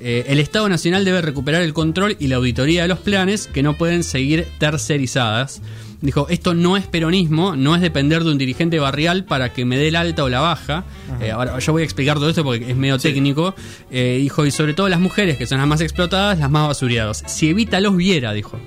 Eh, 0.00 0.24
el 0.28 0.38
Estado 0.40 0.68
Nacional 0.68 1.04
debe 1.04 1.22
recuperar 1.22 1.62
el 1.62 1.72
control 1.72 2.16
y 2.18 2.26
la 2.28 2.36
auditoría 2.36 2.82
de 2.82 2.88
los 2.88 2.98
planes 2.98 3.46
que 3.46 3.62
no 3.62 3.74
pueden 3.74 4.04
seguir 4.04 4.46
tercerizadas. 4.58 5.62
Dijo, 6.02 6.26
esto 6.28 6.52
no 6.52 6.76
es 6.76 6.86
peronismo, 6.86 7.56
no 7.56 7.74
es 7.74 7.80
depender 7.80 8.22
de 8.22 8.30
un 8.30 8.36
dirigente 8.38 8.78
barrial 8.78 9.24
para 9.24 9.54
que 9.54 9.64
me 9.64 9.78
dé 9.78 9.88
el 9.88 9.96
alta 9.96 10.24
o 10.24 10.28
la 10.28 10.40
baja. 10.40 10.84
Eh, 11.22 11.30
ahora 11.30 11.58
yo 11.58 11.72
voy 11.72 11.82
a 11.82 11.84
explicar 11.86 12.18
todo 12.18 12.28
esto 12.28 12.44
porque 12.44 12.70
es 12.70 12.76
medio 12.76 12.98
técnico. 12.98 13.54
Eh, 13.90 14.18
dijo, 14.20 14.44
y 14.44 14.50
sobre 14.50 14.74
todo 14.74 14.88
las 14.90 15.00
mujeres, 15.00 15.38
que 15.38 15.46
son 15.46 15.58
las 15.58 15.66
más 15.66 15.80
explotadas, 15.80 16.38
las 16.38 16.50
más 16.50 16.68
basuriadas. 16.68 17.22
Si 17.26 17.48
Evita 17.48 17.80
los 17.80 17.96
viera, 17.96 18.32
dijo. 18.34 18.58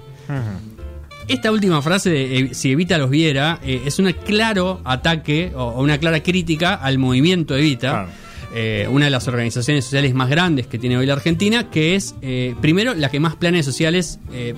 Esta 1.28 1.52
última 1.52 1.82
frase 1.84 2.10
de 2.10 2.54
si 2.54 2.72
Evita 2.72 2.98
los 2.98 3.12
viera 3.12 3.60
es 3.64 4.00
un 4.00 4.12
claro 4.26 4.82
ataque 4.84 5.52
o, 5.56 5.66
o 5.66 5.84
una 5.84 6.00
clara 6.00 6.24
crítica 6.24 6.74
al 6.74 6.98
movimiento 6.98 7.56
Evita, 7.56 7.90
Claro. 7.92 8.10
Eh, 8.54 8.88
una 8.90 9.06
de 9.06 9.12
las 9.12 9.28
organizaciones 9.28 9.86
sociales 9.86 10.14
más 10.14 10.30
grandes 10.30 10.68
que 10.68 10.78
tiene 10.80 10.98
hoy 10.98 11.06
la 11.06 11.14
Argentina, 11.14 11.70
que 11.70 11.96
es 11.96 12.16
eh, 12.22 12.56
primero 12.62 12.94
la 12.96 13.10
que 13.10 13.20
más 13.20 13.36
planes 13.36 13.66
sociales... 13.66 14.20
eh, 14.32 14.54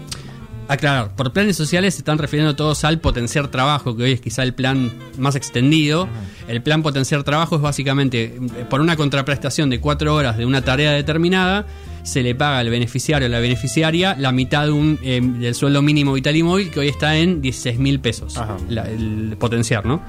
Aclarar, 0.68 1.14
por 1.18 1.34
planes 1.34 1.58
sociales 1.58 1.96
se 1.96 1.98
están 2.00 2.18
refiriendo 2.18 2.56
todos 2.56 2.86
al 2.86 3.02
potenciar 3.02 3.50
trabajo, 3.50 3.98
que 3.98 4.04
hoy 4.04 4.12
es 4.14 4.22
quizá 4.22 4.44
el 4.44 4.54
plan 4.54 4.90
más 5.18 5.36
extendido. 5.36 6.08
El 6.48 6.62
plan 6.64 6.82
potenciar 6.82 7.24
trabajo 7.24 7.58
es 7.58 7.62
básicamente, 7.62 8.36
eh, 8.38 8.66
por 8.70 8.80
una 8.80 8.96
contraprestación 8.96 9.70
de 9.70 9.82
cuatro 9.82 10.16
horas 10.16 10.38
de 10.38 10.46
una 10.46 10.62
tarea 10.62 10.92
determinada, 10.94 11.66
se 12.04 12.24
le 12.24 12.36
paga 12.36 12.60
al 12.60 12.70
beneficiario 12.70 13.28
o 13.28 13.30
la 13.30 13.42
beneficiaria 13.42 14.16
la 14.18 14.32
mitad 14.32 14.64
de 14.68 14.72
un, 14.72 14.98
eh, 15.04 15.20
del 15.22 15.56
sueldo 15.56 15.82
mínimo 15.82 16.14
vital 16.14 16.38
y 16.38 16.44
móvil, 16.44 16.70
que 16.72 16.80
hoy 16.80 16.88
está 16.88 17.18
en 17.18 17.42
16 17.42 17.78
mil 17.78 18.00
pesos. 18.00 18.38
La- 18.70 18.88
el 18.90 19.36
potenciar, 19.38 19.86
¿no? 19.86 20.02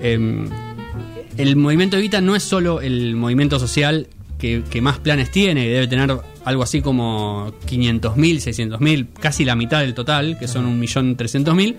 Em, 0.00 0.48
el 1.36 1.56
movimiento 1.56 1.96
Evita 1.96 2.20
no 2.20 2.34
es 2.34 2.42
solo 2.42 2.80
el 2.80 3.14
movimiento 3.16 3.58
social 3.58 4.08
que, 4.38 4.62
que 4.68 4.80
más 4.80 4.98
planes 4.98 5.30
tiene, 5.30 5.64
que 5.64 5.70
debe 5.70 5.86
tener 5.88 6.16
algo 6.44 6.62
así 6.62 6.80
como 6.80 7.52
500.000, 7.66 8.16
600.000, 8.16 9.08
casi 9.20 9.44
la 9.44 9.54
mitad 9.54 9.80
del 9.80 9.94
total, 9.94 10.38
que 10.38 10.48
son 10.48 10.80
1.300.000, 10.80 11.76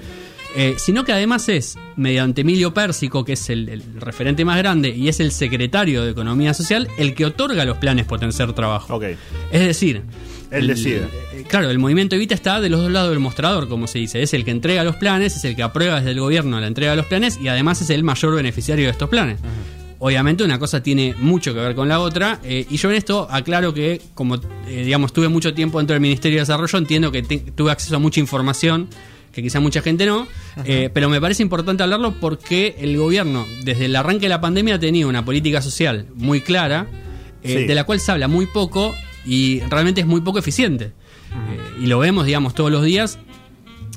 eh, 0.56 0.76
sino 0.78 1.04
que 1.04 1.14
además 1.14 1.48
es, 1.50 1.78
mediante 1.96 2.42
Emilio 2.42 2.74
Pérsico, 2.74 3.24
que 3.24 3.34
es 3.34 3.50
el, 3.50 3.70
el 3.70 3.84
referente 4.00 4.44
más 4.46 4.58
grande 4.58 4.90
y 4.90 5.08
es 5.08 5.20
el 5.20 5.32
secretario 5.32 6.04
de 6.04 6.12
Economía 6.12 6.54
Social, 6.54 6.88
el 6.98 7.14
que 7.14 7.26
otorga 7.26 7.66
los 7.66 7.78
planes 7.78 8.06
potenciar 8.06 8.54
trabajo. 8.54 8.96
Ok. 8.96 9.04
Es 9.52 9.62
decir, 9.62 10.04
Él 10.52 10.68
decide. 10.68 11.08
eh, 11.34 11.44
Claro, 11.48 11.70
el 11.70 11.78
movimiento 11.80 12.16
Evita 12.16 12.34
está 12.36 12.60
de 12.62 12.70
los 12.70 12.82
dos 12.82 12.92
lados 12.92 13.10
del 13.12 13.20
mostrador, 13.20 13.68
como 13.70 13.88
se 13.88 14.00
dice. 14.00 14.22
Es 14.22 14.34
el 14.34 14.44
que 14.46 14.52
entrega 14.52 14.84
los 14.84 14.96
planes, 14.96 15.36
es 15.36 15.46
el 15.46 15.56
que 15.56 15.64
aprueba 15.64 15.98
desde 15.98 16.12
el 16.12 16.20
gobierno 16.20 16.60
la 16.60 16.68
entrega 16.68 16.92
de 16.92 16.98
los 16.98 17.06
planes 17.06 17.40
y 17.42 17.48
además 17.48 17.82
es 17.82 17.90
el 17.92 18.04
mayor 18.04 18.36
beneficiario 18.36 18.86
de 18.86 18.92
estos 18.92 19.10
planes. 19.10 19.40
Obviamente 20.02 20.44
una 20.46 20.58
cosa 20.60 20.82
tiene 20.82 21.14
mucho 21.20 21.54
que 21.54 21.60
ver 21.60 21.76
con 21.76 21.90
la 21.90 22.00
otra 22.00 22.40
eh, 22.44 22.66
y 22.70 22.78
yo 22.78 22.90
en 22.90 22.96
esto 22.96 23.28
aclaro 23.30 23.74
que 23.74 24.02
como 24.14 24.36
eh, 24.36 24.84
digamos 24.86 25.12
tuve 25.12 25.28
mucho 25.28 25.54
tiempo 25.54 25.78
dentro 25.78 25.94
del 25.94 26.00
Ministerio 26.02 26.38
de 26.38 26.42
Desarrollo 26.44 26.78
entiendo 26.78 27.12
que 27.12 27.22
te- 27.22 27.40
tuve 27.54 27.72
acceso 27.72 27.98
a 27.98 28.00
mucha 28.00 28.22
información 28.22 28.88
que 29.34 29.42
quizá 29.44 29.60
mucha 29.60 29.82
gente 29.82 30.06
no, 30.06 30.26
eh, 30.64 30.90
pero 30.94 31.10
me 31.10 31.20
parece 31.20 31.44
importante 31.44 31.84
hablarlo 31.84 32.14
porque 32.20 32.76
el 32.80 32.96
gobierno 32.98 33.46
desde 33.66 33.86
el 33.86 33.96
arranque 33.98 34.22
de 34.26 34.30
la 34.30 34.40
pandemia 34.42 34.76
ha 34.76 34.80
tenido 34.80 35.10
una 35.10 35.26
política 35.26 35.62
social 35.62 36.06
muy 36.16 36.40
clara 36.42 36.88
eh, 37.44 37.58
Sí. 37.60 37.66
de 37.66 37.76
la 37.76 37.84
cual 37.84 38.00
se 38.00 38.12
habla 38.14 38.28
muy 38.30 38.46
poco 38.46 38.96
y 39.30 39.62
realmente 39.70 40.02
es 40.02 40.08
muy 40.08 40.22
poco 40.22 40.40
eficiente. 40.40 40.86
Eh, 40.86 41.84
y 41.84 41.86
lo 41.86 42.00
vemos, 42.00 42.26
digamos, 42.26 42.56
todos 42.56 42.72
los 42.72 42.84
días. 42.84 43.20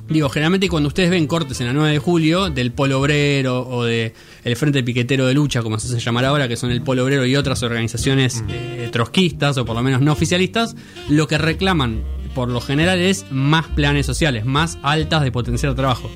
Digo, 0.08 0.28
generalmente 0.28 0.68
cuando 0.68 0.88
ustedes 0.88 1.08
ven 1.08 1.26
cortes 1.26 1.60
en 1.60 1.68
la 1.68 1.72
9 1.72 1.92
de 1.92 1.98
julio 1.98 2.50
del 2.50 2.72
Polo 2.72 3.00
Obrero 3.00 3.66
o 3.66 3.84
de 3.84 4.12
el 4.44 4.56
Frente 4.56 4.82
Piquetero 4.82 5.26
de 5.26 5.32
Lucha, 5.32 5.62
como 5.62 5.78
se 5.78 5.86
hace 5.86 6.04
llamar 6.04 6.26
ahora, 6.26 6.48
que 6.48 6.56
son 6.56 6.70
el 6.70 6.82
Polo 6.82 7.04
Obrero 7.04 7.24
y 7.24 7.34
otras 7.34 7.62
organizaciones 7.62 8.44
eh, 8.48 8.90
trotskistas 8.92 9.56
o 9.56 9.64
por 9.64 9.74
lo 9.74 9.82
menos 9.82 10.02
no 10.02 10.12
oficialistas, 10.12 10.76
lo 11.08 11.26
que 11.26 11.38
reclaman 11.38 12.02
por 12.34 12.50
lo 12.50 12.60
general 12.60 12.98
es 12.98 13.24
más 13.30 13.66
planes 13.68 14.04
sociales, 14.04 14.44
más 14.44 14.78
altas 14.82 15.22
de 15.22 15.32
potenciar 15.32 15.74
trabajo. 15.74 16.10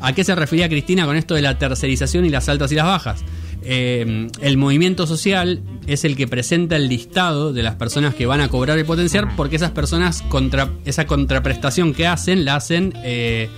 ¿A 0.00 0.14
qué 0.14 0.24
se 0.24 0.34
refería 0.34 0.68
Cristina 0.68 1.04
con 1.04 1.16
esto 1.16 1.34
de 1.34 1.42
la 1.42 1.58
tercerización 1.58 2.24
y 2.24 2.30
las 2.30 2.48
altas 2.48 2.72
y 2.72 2.76
las 2.76 2.86
bajas? 2.86 3.24
Eh, 3.64 4.28
el 4.40 4.56
movimiento 4.56 5.06
social 5.06 5.62
es 5.86 6.04
el 6.04 6.16
que 6.16 6.26
presenta 6.26 6.76
el 6.76 6.88
listado 6.88 7.52
de 7.52 7.62
las 7.62 7.76
personas 7.76 8.14
que 8.14 8.26
van 8.26 8.40
a 8.40 8.48
cobrar 8.48 8.78
el 8.78 8.84
potenciar, 8.84 9.36
porque 9.36 9.56
esas 9.56 9.70
personas, 9.70 10.22
contra, 10.22 10.70
esa 10.84 11.06
contraprestación 11.06 11.94
que 11.94 12.06
hacen, 12.06 12.44
la 12.44 12.56
hacen 12.56 12.92
eh, 13.04 13.48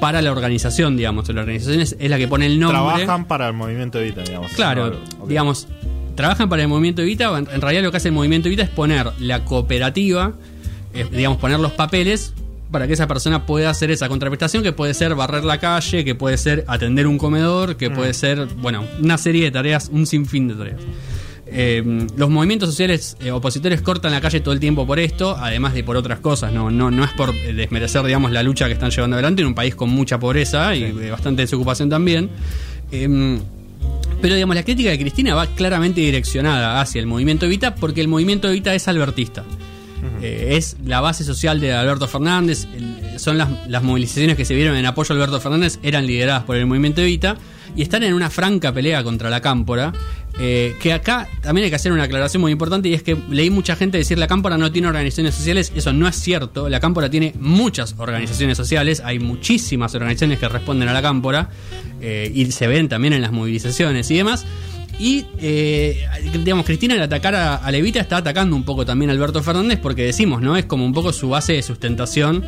para 0.00 0.22
la 0.22 0.32
organización, 0.32 0.96
digamos. 0.96 1.28
La 1.28 1.42
organización 1.42 1.80
es, 1.80 1.96
es 1.98 2.10
la 2.10 2.18
que 2.18 2.28
pone 2.28 2.46
el 2.46 2.58
nombre. 2.58 2.80
Trabajan 2.80 3.26
para 3.26 3.48
el 3.48 3.54
movimiento 3.54 3.98
Evita, 3.98 4.22
digamos. 4.22 4.52
Claro, 4.52 4.96
No, 5.18 5.26
digamos, 5.26 5.68
trabajan 6.14 6.48
para 6.48 6.62
el 6.62 6.68
movimiento 6.68 7.02
Evita. 7.02 7.36
En, 7.38 7.48
en 7.52 7.60
realidad, 7.60 7.82
lo 7.82 7.90
que 7.90 7.98
hace 7.98 8.08
el 8.08 8.14
movimiento 8.14 8.48
Evita 8.48 8.62
es 8.62 8.70
poner 8.70 9.12
la 9.20 9.44
cooperativa, 9.44 10.34
eh, 10.94 11.06
digamos, 11.10 11.38
poner 11.38 11.60
los 11.60 11.72
papeles 11.72 12.34
para 12.70 12.86
que 12.86 12.92
esa 12.92 13.06
persona 13.06 13.46
pueda 13.46 13.70
hacer 13.70 13.90
esa 13.90 14.08
contraprestación, 14.08 14.62
que 14.62 14.72
puede 14.72 14.94
ser 14.94 15.14
barrer 15.14 15.44
la 15.44 15.58
calle, 15.58 16.04
que 16.04 16.14
puede 16.14 16.36
ser 16.36 16.64
atender 16.68 17.06
un 17.06 17.18
comedor, 17.18 17.76
que 17.76 17.90
puede 17.90 18.14
ser, 18.14 18.46
bueno, 18.56 18.84
una 19.00 19.18
serie 19.18 19.44
de 19.44 19.50
tareas, 19.50 19.90
un 19.92 20.06
sinfín 20.06 20.48
de 20.48 20.54
tareas. 20.54 20.80
Eh, 21.52 21.82
los 22.16 22.30
movimientos 22.30 22.68
sociales 22.68 23.16
eh, 23.20 23.32
opositores 23.32 23.82
cortan 23.82 24.12
la 24.12 24.20
calle 24.20 24.38
todo 24.38 24.54
el 24.54 24.60
tiempo 24.60 24.86
por 24.86 25.00
esto, 25.00 25.36
además 25.36 25.74
de 25.74 25.82
por 25.82 25.96
otras 25.96 26.20
cosas. 26.20 26.52
No, 26.52 26.70
no, 26.70 26.92
no 26.92 27.04
es 27.04 27.10
por 27.12 27.34
eh, 27.34 27.52
desmerecer, 27.52 28.04
digamos, 28.04 28.30
la 28.30 28.42
lucha 28.44 28.66
que 28.66 28.74
están 28.74 28.90
llevando 28.90 29.16
adelante 29.16 29.42
en 29.42 29.48
un 29.48 29.54
país 29.54 29.74
con 29.74 29.90
mucha 29.90 30.20
pobreza 30.20 30.76
y 30.76 30.84
eh, 30.84 31.10
bastante 31.10 31.42
desocupación 31.42 31.88
también. 31.88 32.30
Em, 32.92 33.40
pero 34.22 34.34
digamos, 34.34 34.54
la 34.54 34.62
crítica 34.62 34.90
de 34.90 34.98
Cristina 34.98 35.34
va 35.34 35.46
claramente 35.46 36.00
direccionada 36.00 36.80
hacia 36.80 37.00
el 37.00 37.06
movimiento 37.06 37.46
Evita 37.46 37.74
porque 37.74 38.00
el 38.00 38.08
movimiento 38.08 38.48
Evita 38.48 38.74
es 38.74 38.86
albertista. 38.86 39.44
Eh, 40.22 40.56
es 40.56 40.76
la 40.84 41.00
base 41.00 41.24
social 41.24 41.60
de 41.60 41.72
Alberto 41.72 42.06
Fernández. 42.06 42.66
son 43.16 43.38
las, 43.38 43.48
las 43.68 43.82
movilizaciones 43.82 44.36
que 44.36 44.44
se 44.44 44.54
vieron 44.54 44.76
en 44.76 44.86
apoyo 44.86 45.14
a 45.14 45.16
Alberto 45.16 45.40
Fernández, 45.40 45.78
eran 45.82 46.06
lideradas 46.06 46.44
por 46.44 46.56
el 46.56 46.66
movimiento 46.66 47.00
Evita 47.00 47.36
y 47.76 47.82
están 47.82 48.02
en 48.02 48.14
una 48.14 48.30
franca 48.30 48.72
pelea 48.72 49.02
contra 49.02 49.30
la 49.30 49.40
cámpora. 49.40 49.92
eh, 50.38 50.76
que 50.80 50.92
acá 50.92 51.28
también 51.42 51.64
hay 51.64 51.70
que 51.70 51.76
hacer 51.76 51.92
una 51.92 52.04
aclaración 52.04 52.40
muy 52.40 52.52
importante 52.52 52.88
y 52.88 52.94
es 52.94 53.02
que 53.02 53.16
leí 53.28 53.50
mucha 53.50 53.76
gente 53.76 53.98
decir 53.98 54.16
la 54.16 54.26
cámpora 54.26 54.56
no 54.56 54.70
tiene 54.72 54.88
organizaciones 54.88 55.34
sociales. 55.34 55.72
Eso 55.74 55.92
no 55.92 56.08
es 56.08 56.16
cierto. 56.16 56.68
La 56.68 56.80
cámpora 56.80 57.10
tiene 57.10 57.34
muchas 57.38 57.94
organizaciones 57.98 58.56
sociales. 58.56 59.02
Hay 59.04 59.18
muchísimas 59.18 59.94
organizaciones 59.94 60.38
que 60.38 60.48
responden 60.48 60.88
a 60.88 60.92
la 60.92 61.02
cámpora 61.02 61.50
eh, 62.00 62.30
y 62.34 62.50
se 62.52 62.66
ven 62.66 62.88
también 62.88 63.12
en 63.12 63.22
las 63.22 63.32
movilizaciones 63.32 64.10
y 64.10 64.16
demás. 64.16 64.46
Y, 65.02 65.24
eh, 65.40 66.04
digamos, 66.44 66.66
Cristina 66.66 66.92
al 66.94 67.00
atacar 67.00 67.34
a, 67.34 67.56
a 67.56 67.70
Levita 67.70 68.00
está 68.00 68.18
atacando 68.18 68.54
un 68.54 68.64
poco 68.64 68.84
también 68.84 69.08
a 69.10 69.14
Alberto 69.14 69.42
Fernández 69.42 69.78
porque 69.82 70.04
decimos, 70.04 70.42
¿no? 70.42 70.58
Es 70.58 70.66
como 70.66 70.84
un 70.84 70.92
poco 70.92 71.10
su 71.14 71.30
base 71.30 71.54
de 71.54 71.62
sustentación 71.62 72.44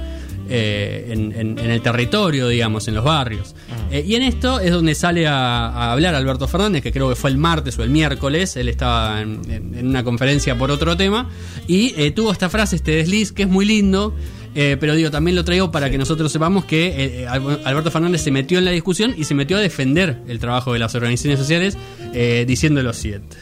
eh, 0.51 1.07
en, 1.11 1.33
en- 1.33 1.59
en 1.59 1.71
el 1.71 1.81
territorio, 1.81 2.49
digamos, 2.49 2.87
en 2.89 2.95
los 2.95 3.05
barrios. 3.05 3.55
Eh, 3.91 4.05
y 4.07 4.17
en 4.17 4.23
esto 4.23 4.61
es 4.61 4.71
donde 4.71 4.95
sale 4.95 5.27
a, 5.27 5.69
a 5.69 5.93
hablar 5.93 6.15
Alberto 6.15 6.47
Fernández, 6.47 6.83
que 6.83 6.93
creo 6.93 7.09
que 7.09 7.15
fue 7.15 7.31
el 7.31 7.39
martes 7.39 7.79
o 7.79 7.85
el 7.85 7.89
miércoles, 7.91 8.55
él 8.57 8.69
estaba 8.69 9.23
en, 9.23 9.41
en- 9.51 9.75
en 9.75 9.87
una 9.89 10.05
conferencia 10.05 10.59
por 10.59 10.71
otro 10.71 10.95
tema, 10.95 11.31
y 11.67 11.95
eh, 11.97 12.11
tuvo 12.11 12.33
esta 12.33 12.51
frase, 12.51 12.77
este 12.77 12.93
desliz, 12.97 13.33
que 13.33 13.45
es 13.45 13.49
muy 13.49 13.65
lindo. 13.65 14.15
Eh, 14.55 14.77
pero 14.79 14.95
digo, 14.95 15.11
también 15.11 15.35
lo 15.37 15.45
traigo 15.45 15.71
para 15.71 15.91
que 15.91 15.99
nosotros 15.99 16.31
sepamos 16.33 16.65
que 16.65 16.87
eh, 16.89 17.23
eh, 17.23 17.27
Al- 17.29 17.61
Alberto 17.65 17.91
Fernández 17.91 18.23
se 18.23 18.31
metió 18.31 18.59
en 18.59 18.65
la 18.65 18.71
discusión 18.71 19.15
y 19.17 19.25
se 19.25 19.35
metió 19.35 19.57
a 19.57 19.61
defender 19.61 20.19
el 20.29 20.39
trabajo 20.39 20.73
de 20.73 20.79
las 20.79 20.95
organizaciones 20.95 21.39
sociales 21.39 21.77
eh, 22.13 22.45
diciendo 22.47 22.83
lo 22.83 22.93
siguiente. 22.93 23.37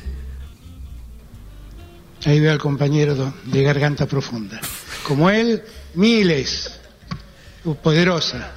Ahí 2.26 2.38
veo 2.40 2.52
al 2.52 2.58
compañero 2.58 3.32
de 3.46 3.62
garganta 3.62 4.06
profunda. 4.06 4.60
Como 5.06 5.30
él, 5.30 5.62
miles. 5.94 6.78
Uh, 7.64 7.74
Poderosa. 7.74 8.52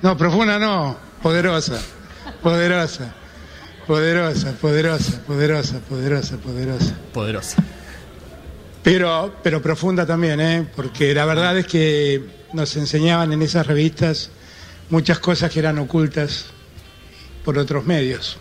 No, 0.00 0.16
profunda 0.16 0.58
no, 0.58 0.96
poderosa. 1.22 1.80
Poderosa. 2.42 3.14
Poderosa, 3.86 4.52
poderosa, 4.60 5.22
poderosa, 5.26 5.80
poderosa, 5.80 6.36
poderosa. 6.38 6.96
Poderosa. 7.12 7.56
Pero, 8.82 9.34
pero 9.42 9.62
profunda 9.62 10.04
también, 10.06 10.40
¿eh? 10.40 10.66
Porque 10.74 11.14
la 11.14 11.24
verdad 11.24 11.56
es 11.56 11.66
que 11.66 12.20
nos 12.52 12.76
enseñaban 12.76 13.32
en 13.32 13.42
esas 13.42 13.66
revistas 13.66 14.30
muchas 14.90 15.18
cosas 15.20 15.50
que 15.52 15.60
eran 15.60 15.78
ocultas 15.78 16.46
por 17.44 17.58
otros 17.58 17.86
medios. 17.86 18.38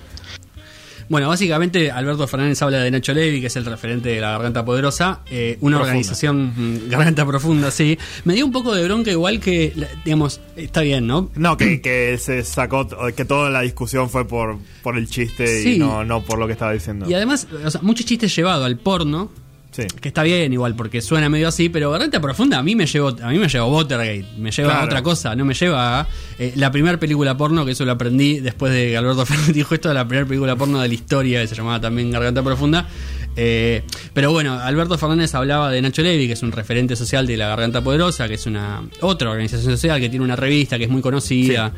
Bueno, 1.09 1.27
básicamente 1.27 1.91
Alberto 1.91 2.25
Fernández 2.25 2.61
habla 2.61 2.79
de 2.79 2.89
Nacho 2.89 3.13
Levi, 3.13 3.41
que 3.41 3.47
es 3.47 3.55
el 3.57 3.65
referente 3.65 4.07
de 4.09 4.21
la 4.21 4.31
Garganta 4.31 4.63
Poderosa, 4.63 5.19
eh, 5.29 5.57
una 5.59 5.75
Profunda. 5.77 5.81
organización 5.81 6.53
mm, 6.55 6.89
Garganta 6.89 7.25
Profunda, 7.25 7.69
sí. 7.69 7.97
Me 8.23 8.33
dio 8.33 8.45
un 8.45 8.51
poco 8.53 8.73
de 8.73 8.85
bronca 8.85 9.11
igual 9.11 9.41
que, 9.41 9.73
la- 9.75 9.89
digamos, 10.05 10.39
está 10.55 10.81
bien, 10.81 11.07
¿no? 11.07 11.29
No, 11.35 11.57
que, 11.57 11.81
que 11.81 12.17
se 12.17 12.43
sacó, 12.45 12.87
que 13.13 13.25
toda 13.25 13.49
la 13.49 13.59
discusión 13.61 14.09
fue 14.09 14.25
por, 14.25 14.57
por 14.81 14.97
el 14.97 15.09
chiste 15.09 15.45
Sí. 15.63 15.73
y 15.75 15.79
no, 15.79 16.05
no 16.05 16.23
por 16.23 16.39
lo 16.39 16.47
que 16.47 16.53
estaba 16.53 16.71
diciendo. 16.71 17.05
Y 17.09 17.13
además, 17.13 17.45
o 17.65 17.69
sea, 17.69 17.81
muchos 17.81 18.05
chistes 18.05 18.33
llevados 18.33 18.65
al 18.65 18.77
porno, 18.77 19.29
Sí. 19.71 19.83
que 20.01 20.09
está 20.09 20.23
bien 20.23 20.51
igual, 20.51 20.75
porque 20.75 21.01
suena 21.01 21.29
medio 21.29 21.47
así, 21.47 21.69
pero 21.69 21.91
Garganta 21.91 22.19
Profunda 22.19 22.57
a 22.57 22.63
mí 22.63 22.75
me 22.75 22.85
llevó, 22.85 23.09
a 23.09 23.29
mí 23.29 23.39
me 23.39 23.47
llevó 23.47 23.67
Watergate, 23.67 24.25
me 24.37 24.51
lleva 24.51 24.81
a 24.81 24.85
otra 24.85 25.01
cosa, 25.01 25.33
no 25.33 25.45
me 25.45 25.53
lleva 25.53 26.01
a 26.01 26.07
eh, 26.37 26.51
la 26.57 26.71
primera 26.71 26.99
película 26.99 27.37
porno, 27.37 27.65
que 27.65 27.71
eso 27.71 27.85
lo 27.85 27.93
aprendí 27.93 28.41
después 28.41 28.73
de 28.73 28.89
que 28.89 28.97
Alberto 28.97 29.25
Fernández 29.27 29.55
dijo 29.55 29.73
esto, 29.73 29.93
la 29.93 30.05
primera 30.05 30.27
película 30.27 30.55
porno 30.57 30.81
de 30.81 30.87
la 30.89 30.93
historia, 30.93 31.41
que 31.41 31.47
se 31.47 31.55
llamaba 31.55 31.79
también 31.79 32.11
Garganta 32.11 32.43
Profunda. 32.43 32.87
Eh, 33.35 33.83
pero 34.13 34.31
bueno, 34.31 34.59
Alberto 34.59 34.97
Fernández 34.97 35.33
hablaba 35.35 35.71
de 35.71 35.81
Nacho 35.81 36.01
Levi, 36.01 36.27
que 36.27 36.33
es 36.33 36.43
un 36.43 36.51
referente 36.51 36.95
social 36.95 37.25
de 37.25 37.37
la 37.37 37.47
Garganta 37.47 37.81
Poderosa, 37.81 38.27
que 38.27 38.33
es 38.33 38.45
una 38.45 38.83
otra 38.99 39.31
organización 39.31 39.71
social 39.71 39.99
que 39.99 40.09
tiene 40.09 40.25
una 40.25 40.35
revista 40.35 40.77
que 40.77 40.85
es 40.85 40.89
muy 40.89 41.01
conocida 41.01 41.71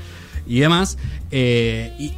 y 0.48 0.60
demás. 0.60 0.98
Eh, 1.32 1.92
y, 2.00 2.12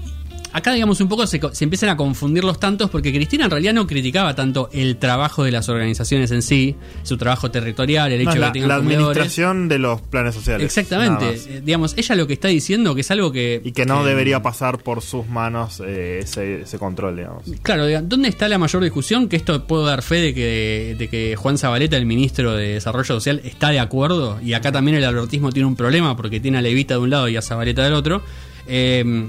acá, 0.56 0.72
digamos, 0.72 1.02
un 1.02 1.10
poco 1.10 1.28
se, 1.28 1.42
se 1.52 1.64
empiezan 1.66 1.90
a 1.90 1.98
confundir 1.98 2.46
los 2.46 2.60
tantos 2.60 2.90
porque 2.90 3.14
Cristina 3.14 3.46
en 3.46 3.52
realidad 3.52 3.74
no 3.74 3.86
criticaba 3.86 4.36
tanto 4.36 4.70
el 4.72 4.96
trabajo 4.96 5.44
de 5.44 5.52
las 5.52 5.68
organizaciones 5.68 6.32
en 6.32 6.42
sí, 6.42 6.76
su 7.04 7.18
trabajo 7.18 7.52
territorial, 7.52 8.14
el 8.14 8.22
hecho 8.22 8.30
No, 8.30 8.34
de 8.36 8.40
la, 8.40 8.48
que 8.48 8.54
tengan 8.54 8.70
la 8.70 8.76
administración 8.76 9.68
de 9.68 9.80
los 9.80 10.02
planes 10.02 10.34
sociales. 10.34 10.66
Exactamente. 10.66 11.34
Eh, 11.34 11.62
digamos, 11.64 11.94
ella 11.98 12.16
lo 12.16 12.26
que 12.26 12.34
está 12.34 12.48
diciendo 12.48 12.96
que 12.96 13.02
es 13.02 13.12
algo 13.12 13.34
que. 13.34 13.62
Y 13.66 13.74
que 13.74 13.86
no 13.86 14.06
debería 14.06 14.42
pasar 14.42 14.78
por 14.78 15.02
sus 15.02 15.28
manos 15.28 15.82
eh, 15.86 16.20
ese, 16.24 16.62
ese 16.62 16.80
control, 16.80 17.18
digamos. 17.18 17.44
Claro, 17.62 17.86
diga, 17.86 18.02
¿dónde 18.02 18.30
está 18.30 18.48
la 18.48 18.58
mayor 18.58 18.82
discusión? 18.82 19.28
Que 19.28 19.36
esto 19.36 19.68
puedo 19.68 19.86
dar 19.86 20.04
fe 20.04 20.22
de 20.22 20.34
que, 20.34 20.96
de 20.98 21.08
que 21.10 21.36
Juan 21.36 21.58
Zabaleta, 21.58 21.98
el 21.98 22.06
ministro 22.06 22.54
de 22.54 22.76
Desarrollo 22.76 23.04
Social, 23.04 23.42
está 23.44 23.72
de 23.72 23.82
acuerdo. 23.82 24.40
Y 24.42 24.54
acá 24.54 24.72
también 24.72 24.96
el 24.96 25.04
albertismo 25.04 25.52
tiene 25.52 25.68
un 25.68 25.76
problema 25.76 26.16
porque 26.16 26.40
tiene 26.40 26.60
a 26.60 26.62
Levita 26.62 26.94
de 26.94 27.02
un 27.02 27.10
lado 27.10 27.28
y 27.28 27.36
a 27.36 27.42
Zabaleta 27.42 27.84
del 27.84 27.94
otro. 27.94 28.22
Eh, 28.68 29.28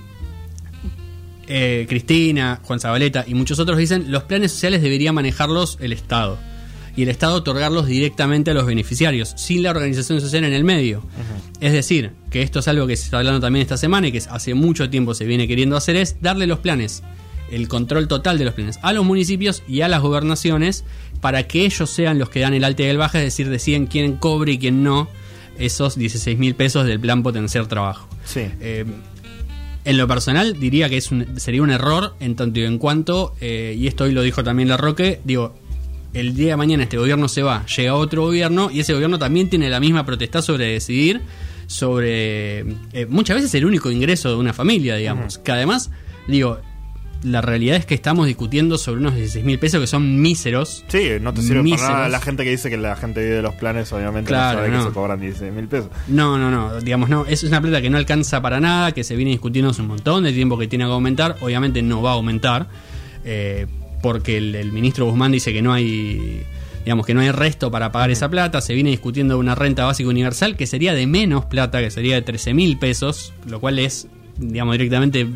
eh, 1.48 1.86
Cristina, 1.88 2.60
Juan 2.62 2.80
Zabaleta 2.80 3.24
y 3.26 3.34
muchos 3.34 3.58
otros 3.58 3.78
dicen 3.78 4.10
los 4.10 4.24
planes 4.24 4.52
sociales 4.52 4.82
debería 4.82 5.12
manejarlos 5.12 5.78
el 5.80 5.92
Estado. 5.92 6.38
Y 6.96 7.02
el 7.02 7.10
Estado 7.10 7.34
otorgarlos 7.34 7.86
directamente 7.86 8.52
a 8.52 8.54
los 8.54 8.64
beneficiarios, 8.64 9.34
sin 9.36 9.62
la 9.62 9.70
organización 9.70 10.18
social 10.20 10.44
en 10.44 10.54
el 10.54 10.64
medio. 10.64 11.02
Es 11.60 11.72
decir, 11.72 12.12
que 12.30 12.40
esto 12.40 12.60
es 12.60 12.68
algo 12.68 12.86
que 12.86 12.96
se 12.96 13.04
está 13.04 13.18
hablando 13.18 13.38
también 13.38 13.62
esta 13.62 13.76
semana 13.76 14.08
y 14.08 14.12
que 14.12 14.22
hace 14.30 14.54
mucho 14.54 14.88
tiempo 14.88 15.12
se 15.12 15.26
viene 15.26 15.46
queriendo 15.46 15.76
hacer, 15.76 15.96
es 15.96 16.22
darle 16.22 16.46
los 16.46 16.60
planes, 16.60 17.02
el 17.50 17.68
control 17.68 18.08
total 18.08 18.38
de 18.38 18.46
los 18.46 18.54
planes, 18.54 18.78
a 18.80 18.94
los 18.94 19.04
municipios 19.04 19.62
y 19.68 19.82
a 19.82 19.88
las 19.88 20.00
gobernaciones, 20.00 20.84
para 21.20 21.42
que 21.46 21.66
ellos 21.66 21.90
sean 21.90 22.18
los 22.18 22.30
que 22.30 22.40
dan 22.40 22.54
el 22.54 22.64
alta 22.64 22.82
y 22.82 22.86
el 22.86 22.96
baja, 22.96 23.18
es 23.18 23.24
decir, 23.24 23.50
deciden 23.50 23.86
quién 23.86 24.16
cobre 24.16 24.52
y 24.52 24.58
quién 24.58 24.82
no 24.82 25.06
esos 25.58 25.96
16 25.98 26.38
mil 26.38 26.54
pesos 26.54 26.86
del 26.86 27.00
plan 27.00 27.22
potenciar 27.22 27.66
trabajo. 27.66 28.08
Sí. 28.24 28.42
Eh, 28.60 28.84
en 29.86 29.96
lo 29.96 30.06
personal 30.06 30.60
diría 30.60 30.88
que 30.90 30.98
es 30.98 31.10
un- 31.10 31.40
sería 31.40 31.62
un 31.62 31.70
error 31.70 32.14
en 32.20 32.36
tanto 32.36 32.60
y 32.60 32.64
en 32.64 32.76
cuanto, 32.78 33.34
eh, 33.40 33.74
y 33.78 33.86
esto 33.86 34.04
hoy 34.04 34.12
lo 34.12 34.20
dijo 34.22 34.44
también 34.44 34.68
la 34.68 34.76
Roque, 34.76 35.20
digo, 35.24 35.54
el 36.12 36.34
día 36.34 36.50
de 36.50 36.56
mañana 36.56 36.82
este 36.82 36.98
gobierno 36.98 37.28
se 37.28 37.42
va, 37.42 37.64
llega 37.66 37.94
otro 37.94 38.22
gobierno 38.24 38.70
y 38.70 38.80
ese 38.80 38.92
gobierno 38.94 39.18
también 39.18 39.48
tiene 39.48 39.70
la 39.70 39.80
misma 39.80 40.04
protesta 40.04 40.42
sobre 40.42 40.66
decidir 40.66 41.20
sobre 41.66 42.60
eh, 42.92 43.06
muchas 43.08 43.36
veces 43.36 43.54
el 43.54 43.64
único 43.66 43.90
ingreso 43.90 44.28
de 44.30 44.36
una 44.36 44.52
familia, 44.52 44.96
digamos, 44.96 45.38
que 45.38 45.52
además, 45.52 45.90
digo, 46.28 46.58
la 47.22 47.40
realidad 47.40 47.76
es 47.76 47.86
que 47.86 47.94
estamos 47.94 48.26
discutiendo 48.26 48.78
sobre 48.78 49.00
unos 49.00 49.14
16 49.14 49.44
mil 49.44 49.58
pesos 49.58 49.80
que 49.80 49.86
son 49.86 50.20
míseros. 50.20 50.84
Sí, 50.88 51.08
no 51.20 51.32
te 51.34 51.42
sirve 51.42 51.62
Míseros. 51.62 51.82
para 51.82 51.94
nada. 51.96 52.08
La 52.08 52.20
gente 52.20 52.44
que 52.44 52.50
dice 52.50 52.70
que 52.70 52.76
la 52.76 52.94
gente 52.96 53.20
vive 53.22 53.34
de 53.36 53.42
los 53.42 53.54
planes, 53.54 53.92
obviamente 53.92 54.28
Claro, 54.28 54.58
no 54.60 54.64
sabe 54.64 54.76
no. 54.76 54.82
que 54.82 54.88
se 54.88 54.94
cobran 54.94 55.20
16 55.20 55.52
mil 55.52 55.66
pesos. 55.66 55.90
No, 56.08 56.38
no, 56.38 56.50
no, 56.50 56.80
digamos, 56.80 57.08
no, 57.08 57.26
es 57.26 57.42
una 57.44 57.60
plata 57.60 57.80
que 57.82 57.90
no 57.90 57.96
alcanza 57.98 58.40
para 58.40 58.60
nada, 58.60 58.92
que 58.92 59.02
se 59.02 59.16
viene 59.16 59.32
discutiendo 59.32 59.70
hace 59.70 59.82
un 59.82 59.88
montón 59.88 60.24
de 60.24 60.32
tiempo 60.32 60.56
que 60.58 60.68
tiene 60.68 60.84
que 60.84 60.90
aumentar, 60.92 61.36
obviamente 61.40 61.82
no 61.82 62.02
va 62.02 62.10
a 62.10 62.14
aumentar, 62.14 62.68
eh, 63.24 63.66
porque 64.02 64.36
el, 64.36 64.54
el 64.54 64.70
ministro 64.72 65.06
Guzmán 65.06 65.32
dice 65.32 65.52
que 65.52 65.62
no 65.62 65.72
hay, 65.72 66.42
digamos, 66.84 67.06
que 67.06 67.14
no 67.14 67.20
hay 67.22 67.30
resto 67.32 67.70
para 67.70 67.90
pagar 67.90 68.10
esa 68.10 68.28
plata, 68.28 68.60
se 68.60 68.74
viene 68.74 68.90
discutiendo 68.90 69.38
una 69.38 69.54
renta 69.56 69.84
básica 69.84 70.08
universal 70.08 70.56
que 70.56 70.66
sería 70.66 70.94
de 70.94 71.06
menos 71.08 71.46
plata, 71.46 71.80
que 71.80 71.90
sería 71.90 72.14
de 72.14 72.22
13 72.22 72.54
mil 72.54 72.78
pesos, 72.78 73.32
lo 73.48 73.58
cual 73.58 73.78
es, 73.80 74.06
digamos, 74.38 74.74
directamente 74.74 75.26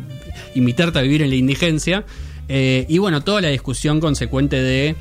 invitarte 0.55 0.99
a 0.99 1.01
vivir 1.01 1.21
en 1.21 1.29
la 1.29 1.35
indigencia, 1.35 2.05
eh, 2.49 2.85
y 2.89 2.97
bueno, 2.97 3.21
toda 3.21 3.41
la 3.41 3.47
discusión 3.49 3.99
consecuente 3.99 4.61
de 4.61 4.95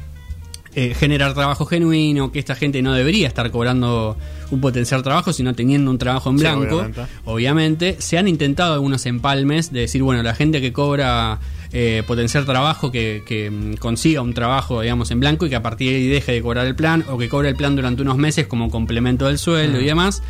eh, 0.77 0.95
generar 0.95 1.35
trabajo 1.35 1.67
genuino, 1.67 2.31
que 2.31 2.39
esta 2.39 2.55
gente 2.55 2.81
no 2.81 2.93
debería 2.95 3.27
estar 3.27 3.51
cobrando 3.51 4.17
un 4.53 4.61
potencial 4.61 5.03
trabajo, 5.03 5.33
sino 5.33 5.53
teniendo 5.55 5.91
un 5.91 5.99
trabajo 5.99 6.31
en 6.31 6.39
Sí, 6.39 6.43
blanco. 6.45 6.77
obviamente. 6.77 7.01
obviamente. 7.25 7.97
Se 7.99 8.19
han 8.19 8.29
intentado 8.29 8.75
algunos 8.75 9.05
empalmes 9.07 9.73
de 9.73 9.81
decir, 9.81 10.03
bueno, 10.05 10.23
la 10.23 10.35
gente 10.35 10.61
que 10.61 10.73
cobra 10.73 11.41
eh, 11.73 12.05
potenciar 12.07 12.45
trabajo, 12.45 12.93
que, 12.93 13.23
que, 13.27 13.51
mm, 13.51 13.75
consiga 13.79 14.23
un 14.23 14.33
trabajo, 14.33 14.81
digamos, 14.83 15.11
en 15.11 15.19
blanco 15.21 15.47
y 15.47 15.51
que 15.51 15.57
a 15.57 15.63
partir 15.63 15.91
de 15.91 15.97
ahí 15.97 16.07
deje 16.09 16.33
de 16.33 16.43
cobrar 16.43 16.67
el 16.67 16.77
plan 16.77 17.05
o 17.09 17.19
que 17.19 17.29
cobre 17.29 17.49
el 17.49 17.57
plan 17.57 17.75
durante 17.75 18.03
unos 18.03 18.17
meses 18.17 18.47
como 18.47 18.71
complemento 18.71 19.27
del 19.27 19.39
sueldo 19.39 19.81
y 19.81 19.85
demás. 19.85 20.23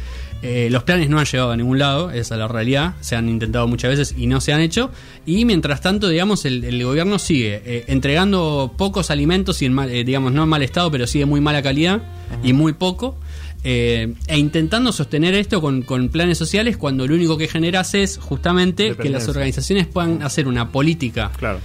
Eh, 0.42 0.68
los 0.70 0.84
planes 0.84 1.10
no 1.10 1.18
han 1.18 1.26
llegado 1.26 1.50
a 1.50 1.56
ningún 1.56 1.78
lado, 1.78 2.10
esa 2.10 2.34
es 2.34 2.38
la 2.38 2.48
realidad. 2.48 2.94
Se 3.00 3.14
han 3.16 3.28
intentado 3.28 3.66
muchas 3.68 3.90
veces 3.90 4.14
y 4.16 4.26
no 4.26 4.40
se 4.40 4.52
han 4.54 4.60
hecho. 4.62 4.90
Y 5.26 5.44
mientras 5.44 5.80
tanto, 5.82 6.08
digamos, 6.08 6.44
el, 6.46 6.64
el 6.64 6.82
gobierno 6.84 7.18
sigue 7.18 7.60
eh, 7.64 7.84
entregando 7.88 8.72
pocos 8.76 9.10
alimentos 9.10 9.60
y, 9.62 9.66
en 9.66 9.74
mal- 9.74 9.90
eh, 9.90 10.02
digamos, 10.04 10.32
no 10.32 10.42
en 10.44 10.48
mal 10.48 10.62
estado, 10.62 10.90
pero 10.90 11.06
sí 11.06 11.18
de 11.18 11.26
muy 11.26 11.40
mala 11.40 11.62
calidad 11.62 12.02
y 12.42 12.52
muy 12.54 12.72
poco. 12.72 13.16
eh, 13.64 14.14
e 14.26 14.38
intentando 14.38 14.90
sostener 14.92 15.34
esto 15.34 15.60
con, 15.60 15.82
con 15.82 16.08
planes 16.08 16.38
sociales 16.38 16.78
cuando 16.78 17.06
lo 17.06 17.14
único 17.14 17.36
que 17.36 17.46
generas 17.46 17.92
es 17.94 18.16
justamente 18.16 18.94
que 18.96 19.10
las 19.10 19.28
organizaciones 19.28 19.86
puedan 19.86 20.22
hacer 20.22 20.48
una 20.48 20.70
política 20.72 21.30
Claro. 21.36 21.58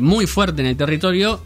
muy 0.00 0.26
fuerte 0.26 0.60
en 0.60 0.68
el 0.68 0.76
territorio 0.76 1.40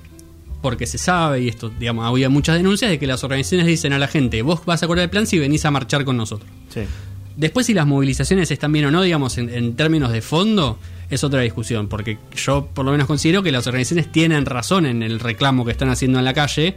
porque 0.61 0.87
se 0.87 0.99
sabe, 0.99 1.42
y 1.42 1.49
esto, 1.49 1.71
digamos, 1.71 2.07
había 2.07 2.29
muchas 2.29 2.57
denuncias 2.57 2.90
de 2.90 2.99
que 2.99 3.07
las 3.07 3.23
organizaciones 3.25 3.66
dicen 3.66 3.92
a 3.92 3.99
la 3.99 4.09
gente, 4.09 4.42
vos 4.42 4.64
vas 4.64 4.83
a 4.83 4.87
cobrar 4.87 5.05
el 5.05 5.11
plan 5.11 5.27
si 5.27 5.38
venís 5.38 5.64
a 5.64 5.71
marchar 5.71 6.05
con 6.05 6.16
nosotros. 6.16 6.51
Sí. 6.68 6.81
Después 7.37 7.66
si 7.66 7.75
las 7.75 7.87
movilizaciones 7.87 8.51
están 8.51 8.73
bien 8.73 8.87
o 8.87 8.90
no, 8.90 9.03
digamos, 9.03 9.38
en, 9.38 9.49
en 9.51 9.77
términos 9.77 10.12
de 10.12 10.21
fondo, 10.23 10.79
es 11.11 11.25
otra 11.25 11.40
discusión, 11.40 11.88
porque 11.88 12.18
yo 12.37 12.68
por 12.75 12.85
lo 12.85 12.92
menos 12.92 13.07
considero 13.07 13.42
que 13.42 13.53
las 13.53 13.66
organizaciones 13.66 14.11
tienen 14.11 14.44
razón 14.44 14.87
en 14.87 15.03
el 15.03 15.21
reclamo 15.21 15.64
que 15.64 15.71
están 15.71 15.88
haciendo 15.88 16.18
en 16.18 16.25
la 16.25 16.35
calle, 16.35 16.75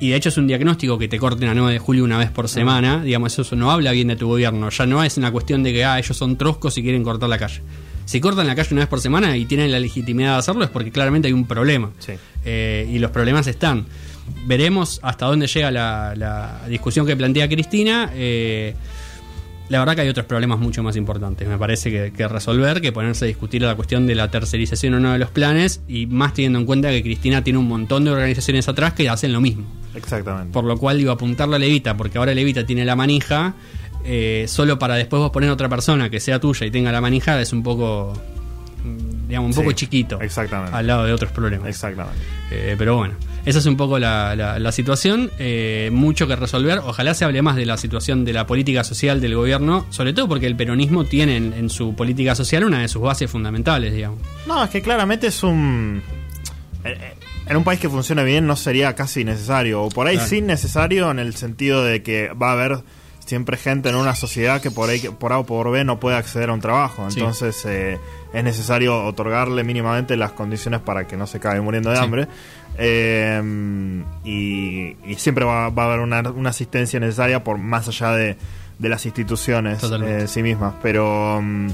y 0.00 0.10
de 0.10 0.16
hecho 0.16 0.30
es 0.30 0.36
un 0.36 0.46
diagnóstico 0.46 0.98
que 0.98 1.08
te 1.08 1.18
corten 1.18 1.48
a 1.48 1.54
9 1.54 1.74
de 1.74 1.78
julio 1.78 2.04
una 2.04 2.18
vez 2.18 2.30
por 2.30 2.48
semana, 2.48 3.02
digamos, 3.02 3.38
eso 3.38 3.56
no 3.56 3.70
habla 3.70 3.92
bien 3.92 4.08
de 4.08 4.16
tu 4.16 4.26
gobierno, 4.26 4.68
ya 4.68 4.84
no 4.84 5.02
es 5.02 5.16
una 5.16 5.30
cuestión 5.30 5.62
de 5.62 5.72
que, 5.72 5.84
ah, 5.84 5.98
ellos 5.98 6.16
son 6.16 6.36
troscos 6.36 6.76
y 6.78 6.82
quieren 6.82 7.04
cortar 7.04 7.28
la 7.28 7.38
calle. 7.38 7.62
Si 8.04 8.20
cortan 8.20 8.46
la 8.46 8.54
calle 8.54 8.68
una 8.72 8.82
vez 8.82 8.88
por 8.88 9.00
semana 9.00 9.36
y 9.36 9.44
tienen 9.44 9.70
la 9.72 9.78
legitimidad 9.78 10.32
de 10.32 10.38
hacerlo 10.38 10.64
es 10.64 10.70
porque 10.70 10.90
claramente 10.90 11.28
hay 11.28 11.34
un 11.34 11.46
problema. 11.46 11.90
Sí. 11.98 12.12
Eh, 12.44 12.88
y 12.90 12.98
los 12.98 13.10
problemas 13.10 13.46
están. 13.46 13.86
Veremos 14.46 15.00
hasta 15.02 15.26
dónde 15.26 15.46
llega 15.46 15.70
la, 15.70 16.14
la 16.16 16.60
discusión 16.68 17.06
que 17.06 17.16
plantea 17.16 17.48
Cristina. 17.48 18.10
Eh, 18.14 18.74
la 19.68 19.78
verdad 19.78 19.94
que 19.94 20.02
hay 20.02 20.08
otros 20.08 20.26
problemas 20.26 20.58
mucho 20.58 20.82
más 20.82 20.96
importantes, 20.96 21.48
me 21.48 21.56
parece, 21.56 21.90
que, 21.90 22.12
que 22.12 22.28
resolver, 22.28 22.82
que 22.82 22.92
ponerse 22.92 23.24
a 23.24 23.28
discutir 23.28 23.62
la 23.62 23.74
cuestión 23.74 24.06
de 24.06 24.14
la 24.14 24.30
tercerización 24.30 24.92
o 24.94 25.00
no 25.00 25.12
de 25.12 25.18
los 25.18 25.30
planes, 25.30 25.80
y 25.88 26.04
más 26.06 26.34
teniendo 26.34 26.58
en 26.58 26.66
cuenta 26.66 26.90
que 26.90 27.02
Cristina 27.02 27.42
tiene 27.42 27.58
un 27.58 27.68
montón 27.68 28.04
de 28.04 28.10
organizaciones 28.10 28.68
atrás 28.68 28.92
que 28.92 29.08
hacen 29.08 29.32
lo 29.32 29.40
mismo. 29.40 29.64
Exactamente. 29.94 30.52
Por 30.52 30.64
lo 30.64 30.76
cual 30.76 30.98
digo, 30.98 31.10
apuntarle 31.10 31.56
a 31.56 31.58
Levita, 31.58 31.96
porque 31.96 32.18
ahora 32.18 32.34
Levita 32.34 32.66
tiene 32.66 32.84
la 32.84 32.96
manija, 32.96 33.54
eh, 34.04 34.44
solo 34.48 34.78
para 34.78 34.94
después 34.96 35.20
vos 35.20 35.30
poner 35.30 35.50
a 35.50 35.52
otra 35.52 35.68
persona 35.68 36.10
que 36.10 36.20
sea 36.20 36.38
tuya 36.40 36.66
y 36.66 36.70
tenga 36.70 36.90
la 36.92 37.00
manija, 37.00 37.40
es 37.40 37.52
un 37.52 37.62
poco, 37.62 38.12
digamos, 39.28 39.48
un 39.48 39.52
Sí, 39.54 39.60
poco 39.60 39.72
chiquito. 39.72 40.20
exactamente. 40.20 40.76
Al 40.76 40.86
lado 40.86 41.04
de 41.04 41.12
otros 41.12 41.32
problemas. 41.32 41.68
Exactamente. 41.68 42.18
Eh, 42.50 42.74
pero 42.76 42.96
bueno, 42.96 43.14
esa 43.46 43.58
es 43.60 43.66
un 43.66 43.76
poco 43.76 43.98
la, 43.98 44.34
la- 44.36 44.58
la 44.58 44.72
situación. 44.72 45.30
eh, 45.38 45.88
mucho 45.92 46.26
que 46.28 46.36
resolver. 46.36 46.78
Ojalá 46.78 47.14
se 47.14 47.24
hable 47.24 47.40
más 47.42 47.56
de 47.56 47.64
la 47.66 47.76
situación 47.76 48.24
de 48.24 48.32
la 48.32 48.46
política 48.46 48.84
social 48.84 49.20
del 49.20 49.34
gobierno, 49.34 49.86
sobre 49.90 50.12
todo 50.12 50.28
porque 50.28 50.46
el 50.46 50.56
peronismo 50.56 51.04
tiene 51.04 51.36
en, 51.36 51.52
en 51.54 51.70
su 51.70 51.94
política 51.94 52.34
social 52.34 52.64
una 52.64 52.80
de 52.80 52.88
sus 52.88 53.02
bases 53.02 53.30
fundamentales, 53.30 53.94
digamos. 53.94 54.18
No, 54.46 54.62
es 54.64 54.70
que 54.70 54.82
claramente 54.82 55.28
es 55.28 55.42
un. 55.42 56.02
En 57.48 57.56
un 57.56 57.64
país 57.64 57.80
que 57.80 57.88
funcione 57.88 58.24
bien 58.24 58.46
no 58.46 58.54
sería 58.56 58.94
casi 58.94 59.24
necesario. 59.24 59.82
O 59.82 59.88
por 59.88 60.06
ahí 60.06 60.14
Claro. 60.16 60.28
sí 60.30 60.40
necesario 60.42 61.10
en 61.10 61.18
el 61.18 61.34
sentido 61.34 61.84
de 61.84 62.02
que 62.02 62.28
va 62.40 62.50
a 62.50 62.52
haber 62.52 62.78
siempre 63.24 63.56
gente 63.56 63.88
en 63.88 63.94
una 63.96 64.14
sociedad 64.14 64.60
que 64.60 64.70
por 64.70 64.88
ahí 64.90 65.00
por 65.18 65.32
A 65.32 65.38
o 65.38 65.44
por 65.46 65.70
B 65.70 65.84
no 65.84 65.98
puede 66.00 66.16
acceder 66.16 66.50
a 66.50 66.52
un 66.52 66.60
trabajo. 66.60 67.10
Sí. 67.10 67.18
Entonces 67.20 67.64
eh, 67.66 67.98
es 68.32 68.44
necesario 68.44 69.04
otorgarle 69.04 69.64
mínimamente 69.64 70.16
las 70.16 70.32
condiciones 70.32 70.80
para 70.80 71.06
que 71.06 71.16
no 71.16 71.26
se 71.26 71.38
acabe 71.38 71.60
muriendo 71.60 71.90
de 71.90 71.96
Sí. 71.96 72.02
hambre. 72.02 72.28
Eh, 72.78 74.02
y, 74.24 74.96
y 75.06 75.14
siempre 75.16 75.44
va, 75.44 75.68
va 75.70 75.82
a 75.84 75.86
haber 75.86 76.00
una, 76.00 76.20
una 76.30 76.50
asistencia 76.50 76.98
necesaria 77.00 77.44
por 77.44 77.58
más 77.58 77.88
allá 77.88 78.12
de, 78.12 78.36
de 78.78 78.88
las 78.88 79.04
instituciones 79.06 79.78
Totalmente. 79.78 80.16
eh, 80.16 80.20
en 80.22 80.28
sí 80.28 80.42
mismas. 80.42 80.74
Pero 80.82 81.40
mm, 81.42 81.68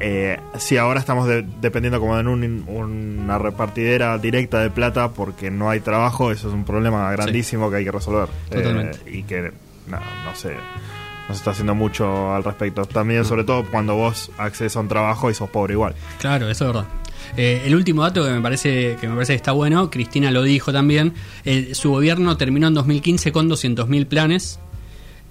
eh, 0.00 0.38
sí, 0.58 0.76
ahora 0.76 1.00
estamos 1.00 1.26
de- 1.28 1.44
dependiendo 1.60 2.00
como 2.00 2.18
en 2.18 2.28
un- 2.28 2.64
una 2.68 3.38
repartidera 3.38 4.16
directa 4.18 4.60
de 4.60 4.70
plata 4.70 5.10
porque 5.10 5.50
no 5.50 5.68
hay 5.68 5.80
trabajo. 5.80 6.30
Eso 6.32 6.48
es 6.48 6.54
un 6.54 6.64
problema 6.64 7.10
grandísimo 7.12 7.70
que 7.70 7.76
hay 7.76 7.84
que 7.84 7.92
resolver. 7.92 8.28
Totalmente. 8.50 8.98
Eh, 9.06 9.18
y 9.18 9.22
que 9.24 9.52
no, 9.90 9.98
no 10.24 10.34
sé. 10.34 10.54
No 11.28 11.34
se 11.34 11.38
está 11.38 11.50
haciendo 11.52 11.74
mucho 11.74 12.34
al 12.34 12.42
respecto. 12.42 12.84
También, 12.86 13.24
sobre 13.24 13.44
todo, 13.44 13.64
cuando 13.70 13.94
vos 13.94 14.30
accedes 14.38 14.76
a 14.76 14.80
un 14.80 14.88
trabajo 14.88 15.30
y 15.30 15.34
sos 15.34 15.48
pobre 15.50 15.74
igual. 15.74 15.94
Claro, 16.18 16.48
eso 16.50 16.66
es 16.66 16.74
verdad. 16.74 16.88
Eh, 17.36 17.62
el 17.66 17.74
último 17.76 18.02
dato 18.02 18.24
que 18.24 18.30
me 18.30 18.40
parece 18.40 18.96
que 19.00 19.06
me 19.06 19.14
parece 19.14 19.34
que 19.34 19.36
está 19.36 19.52
bueno, 19.52 19.90
Cristina 19.90 20.30
lo 20.30 20.42
dijo 20.42 20.72
también, 20.72 21.14
su 21.72 21.90
gobierno 21.90 22.36
terminó 22.36 22.66
en 22.66 22.74
2015 22.74 23.30
con 23.32 23.48
200.000 23.48 24.06
planes. 24.06 24.58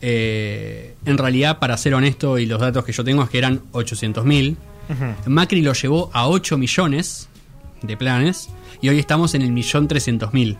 Eh, 0.01 0.95
en 1.05 1.17
realidad, 1.17 1.59
para 1.59 1.75
ser 1.75 1.93
honesto, 1.93 2.37
y 2.37 2.45
los 2.45 2.61
datos 2.61 2.85
que 2.85 2.93
yo 2.93 3.03
tengo 3.03 3.23
es 3.23 3.29
que 3.29 3.37
eran 3.37 3.61
800.000. 3.73 4.55
Macri 5.27 5.61
lo 5.61 5.73
llevó 5.73 6.09
a 6.13 6.27
8 6.27 6.57
millones 6.57 7.29
de 7.81 7.95
planes 7.95 8.49
y 8.81 8.89
hoy 8.89 8.97
estamos 8.97 9.35
en 9.35 9.41
el 9.41 9.51
millón 9.51 9.87
300.000. 9.87 10.57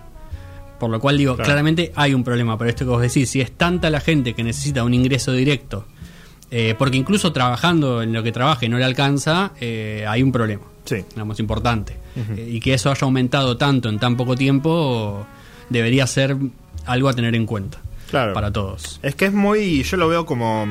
Por 0.80 0.90
lo 0.90 1.00
cual 1.00 1.18
digo, 1.18 1.36
Claro. 1.36 1.46
claramente 1.48 1.92
hay 1.96 2.14
un 2.14 2.24
problema. 2.24 2.58
Pero 2.58 2.70
esto 2.70 2.86
que 2.86 2.90
vos 2.92 3.02
decís, 3.02 3.30
si 3.30 3.42
es 3.42 3.52
tanta 3.52 3.90
la 3.90 4.00
gente 4.00 4.34
que 4.34 4.44
necesita 4.44 4.84
un 4.84 4.94
ingreso 4.94 5.34
directo, 5.34 5.86
eh, 6.52 6.74
porque 6.78 6.98
incluso 6.98 7.32
trabajando 7.34 8.02
en 8.02 8.14
lo 8.14 8.24
que 8.24 8.32
trabaje 8.32 8.68
no 8.70 8.78
le 8.78 8.86
alcanza, 8.86 9.52
eh, 9.60 10.06
hay 10.08 10.24
un 10.24 10.32
problema 10.32 10.64
Sí. 10.86 11.04
digamos, 11.12 11.40
importante. 11.40 11.96
Eh, 12.16 12.50
y 12.54 12.60
que 12.60 12.74
eso 12.74 12.90
haya 12.90 13.06
aumentado 13.06 13.56
tanto 13.58 13.90
en 13.90 14.00
tan 14.00 14.18
poco 14.18 14.36
tiempo 14.36 15.26
debería 15.70 16.08
ser 16.08 16.36
algo 16.86 17.08
a 17.10 17.14
tener 17.14 17.36
en 17.36 17.46
cuenta 17.46 17.78
Claro. 18.10 18.34
para 18.34 18.52
todos. 18.52 19.00
Es 19.04 19.14
que 19.16 19.26
es 19.26 19.34
muy. 19.34 19.84
Yo 19.84 19.98
lo 19.98 20.08
veo 20.08 20.26
como. 20.26 20.66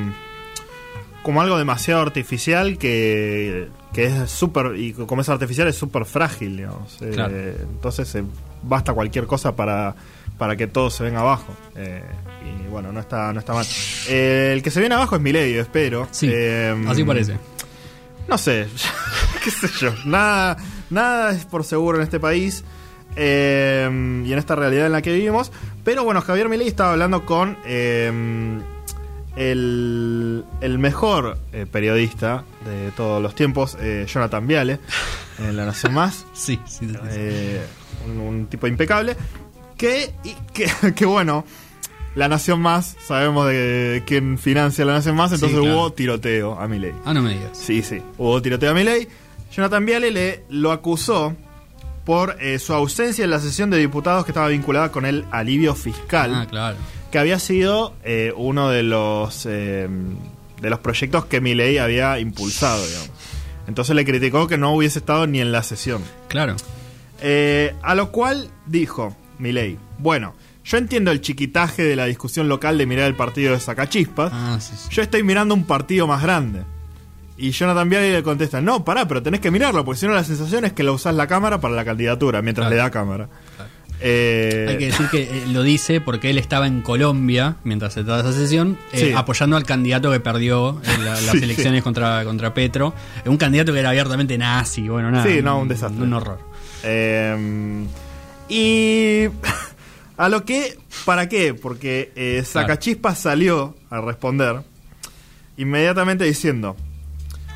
Como 1.23 1.41
algo 1.41 1.57
demasiado 1.57 2.01
artificial 2.01 2.77
que, 2.77 3.67
que 3.93 4.05
es 4.05 4.29
súper. 4.29 4.75
Y 4.77 4.93
como 4.93 5.21
es 5.21 5.29
artificial 5.29 5.67
es 5.67 5.75
súper 5.75 6.05
frágil, 6.05 6.57
digamos. 6.57 6.97
Eh, 7.01 7.57
entonces 7.61 8.13
eh, 8.15 8.23
basta 8.63 8.93
cualquier 8.93 9.25
cosa 9.27 9.55
para, 9.55 9.95
para 10.37 10.55
que 10.55 10.67
todo 10.67 10.89
se 10.89 11.03
venga 11.03 11.19
abajo. 11.19 11.53
Eh, 11.75 12.01
y 12.45 12.67
bueno, 12.69 12.91
no 12.91 12.99
está, 12.99 13.33
no 13.33 13.39
está 13.39 13.53
mal. 13.53 13.65
Eh, 14.07 14.51
el 14.53 14.63
que 14.63 14.71
se 14.71 14.79
viene 14.79 14.95
abajo 14.95 15.15
es 15.15 15.21
Milei, 15.21 15.55
espero. 15.55 16.07
Sí, 16.11 16.31
así 16.87 17.03
parece. 17.03 17.37
No 18.27 18.37
sé, 18.37 18.67
qué 19.43 19.49
sé 19.51 19.67
yo. 19.79 19.93
Nada, 20.05 20.57
nada 20.89 21.31
es 21.31 21.45
por 21.45 21.63
seguro 21.63 21.97
en 21.97 22.03
este 22.03 22.19
país 22.19 22.63
eh, 23.15 23.89
y 24.25 24.31
en 24.31 24.37
esta 24.39 24.55
realidad 24.55 24.85
en 24.85 24.91
la 24.91 25.01
que 25.01 25.13
vivimos. 25.13 25.51
Pero 25.83 26.03
bueno, 26.03 26.21
Javier 26.21 26.47
Milei 26.47 26.67
estaba 26.67 26.91
hablando 26.91 27.25
con 27.25 27.57
eh, 27.65 28.59
el, 29.39 30.43
el 30.61 30.77
mejor 30.79 31.37
eh, 31.53 31.65
periodista 31.65 32.43
de 32.65 32.91
todos 32.91 33.21
los 33.23 33.33
tiempos, 33.35 33.77
eh, 33.79 34.05
Jonathan 34.07 34.45
Viale, 34.45 34.79
en 35.39 35.55
La 35.57 35.65
Nación 35.65 35.93
Más. 35.93 36.25
Sí, 36.33 36.59
sí, 36.65 36.87
sí, 36.87 36.93
sí. 36.93 36.97
Eh, 37.09 37.61
un, 38.05 38.19
un 38.19 38.47
tipo 38.47 38.67
impecable. 38.67 39.15
Que, 39.77 40.13
y 40.25 40.33
que, 40.53 40.69
que 40.95 41.05
bueno, 41.05 41.45
La 42.15 42.27
Nación 42.27 42.59
Más, 42.61 42.97
sabemos 43.07 43.47
de 43.47 44.03
quién 44.05 44.37
financia 44.37 44.83
La 44.83 44.93
Nación 44.93 45.15
Más, 45.15 45.31
entonces 45.31 45.57
claro. 45.57 45.73
hubo 45.75 45.93
tiroteo 45.93 46.59
a 46.59 46.67
Milei. 46.67 46.93
Ah, 47.05 47.13
no 47.13 47.21
me 47.21 47.33
digas. 47.33 47.57
Sí, 47.57 47.81
sí. 47.81 48.01
Hubo 48.17 48.41
tiroteo 48.41 48.71
a 48.71 48.73
Milei. 48.73 49.07
Jonathan 49.51 49.85
Viale 49.85 50.11
le 50.11 50.43
lo 50.49 50.71
acusó 50.71 51.33
por 52.05 52.35
eh, 52.41 52.59
su 52.59 52.73
ausencia 52.73 53.23
en 53.23 53.29
la 53.31 53.39
sesión 53.39 53.69
de 53.69 53.77
diputados 53.77 54.25
que 54.25 54.31
estaba 54.31 54.47
vinculada 54.49 54.91
con 54.91 55.05
el 55.05 55.25
alivio 55.31 55.75
fiscal, 55.75 56.33
Ah, 56.35 56.45
claro. 56.49 56.77
Que 57.11 57.19
había 57.19 57.39
sido 57.39 57.93
eh, 58.03 58.33
uno 58.35 58.69
de 58.69 58.83
los 58.83 59.45
eh, 59.45 59.87
de 60.61 60.69
los 60.69 60.79
proyectos 60.79 61.25
que 61.25 61.41
Milei 61.41 61.77
había 61.77 62.19
impulsado, 62.19 62.85
digamos. 62.85 63.09
Entonces 63.67 63.95
le 63.95 64.03
criticó 64.05 64.47
que 64.47 64.57
no 64.57 64.73
hubiese 64.73 64.99
estado 64.99 65.27
ni 65.27 65.39
en 65.41 65.51
la 65.51 65.63
sesión. 65.63 66.01
Claro. 66.27 66.55
Eh, 67.21 67.75
a 67.81 67.95
lo 67.95 68.11
cual 68.11 68.49
dijo 68.65 69.15
Milei, 69.37 69.77
bueno, 69.99 70.33
yo 70.63 70.77
entiendo 70.77 71.11
el 71.11 71.21
chiquitaje 71.21 71.83
de 71.83 71.95
la 71.95 72.05
discusión 72.05 72.47
local 72.49 72.77
de 72.77 72.85
mirar 72.85 73.05
el 73.07 73.15
partido 73.15 73.53
de 73.53 73.59
Sacachispas, 73.59 74.31
Ah, 74.33 74.57
sí, 74.59 74.73
sí. 74.77 74.87
yo 74.91 75.01
estoy 75.01 75.23
mirando 75.23 75.53
un 75.53 75.65
partido 75.65 76.07
más 76.07 76.21
grande. 76.21 76.63
Y 77.37 77.51
Jonathan 77.51 77.87
Viale 77.89 78.11
le 78.11 78.21
contesta, 78.23 78.59
no, 78.59 78.83
pará, 78.83 79.07
pero 79.07 79.23
tenés 79.23 79.39
que 79.39 79.49
mirarlo, 79.49 79.85
porque 79.85 79.99
si 80.01 80.07
no 80.07 80.13
la 80.13 80.25
sensación 80.25 80.65
es 80.65 80.73
que 80.73 80.83
lo 80.83 80.93
usás 80.93 81.15
la 81.15 81.25
cámara 81.27 81.61
para 81.61 81.73
la 81.73 81.85
candidatura, 81.85 82.41
mientras 82.41 82.65
Claro. 82.67 82.75
le 82.75 82.81
da 82.81 82.91
cámara. 82.91 83.29
Eh, 84.01 84.65
Hay 84.69 84.77
que 84.77 84.85
decir 84.87 85.07
que 85.09 85.23
eh, 85.23 85.43
lo 85.51 85.61
dice 85.63 85.99
porque 85.99 86.29
él 86.29 86.37
estaba 86.37 86.67
en 86.67 86.81
Colombia 86.81 87.57
mientras 87.63 87.93
se 87.93 88.03
trataba 88.03 88.29
esa 88.29 88.37
sesión, 88.39 88.77
eh, 88.93 88.99
Sí. 89.09 89.13
apoyando 89.13 89.57
al 89.57 89.65
candidato 89.65 90.11
que 90.11 90.19
perdió 90.21 90.81
en 90.83 91.03
la- 91.05 91.19
las 91.19 91.31
Sí, 91.31 91.43
elecciones 91.43 91.83
contra, 91.83 92.23
contra 92.23 92.53
Petro. 92.53 92.93
Un 93.25 93.37
candidato 93.37 93.73
que 93.73 93.79
era 93.79 93.89
abiertamente 93.89 94.37
nazi, 94.37 94.87
bueno, 94.87 95.11
nada. 95.11 95.25
Sí, 95.25 95.41
no, 95.41 95.59
un 95.59 95.67
desastre. 95.67 96.01
Un 96.03 96.13
horror. 96.13 96.39
eh, 96.83 97.85
y 98.47 99.25
a 100.17 100.29
lo 100.29 100.45
que, 100.45 100.77
¿para 101.05 101.27
qué? 101.29 101.53
Porque 101.53 102.41
Sacachispas 102.45 103.19
salió 103.19 103.75
a 103.89 104.01
responder 104.01 104.61
inmediatamente 105.57 106.23
diciendo, 106.23 106.75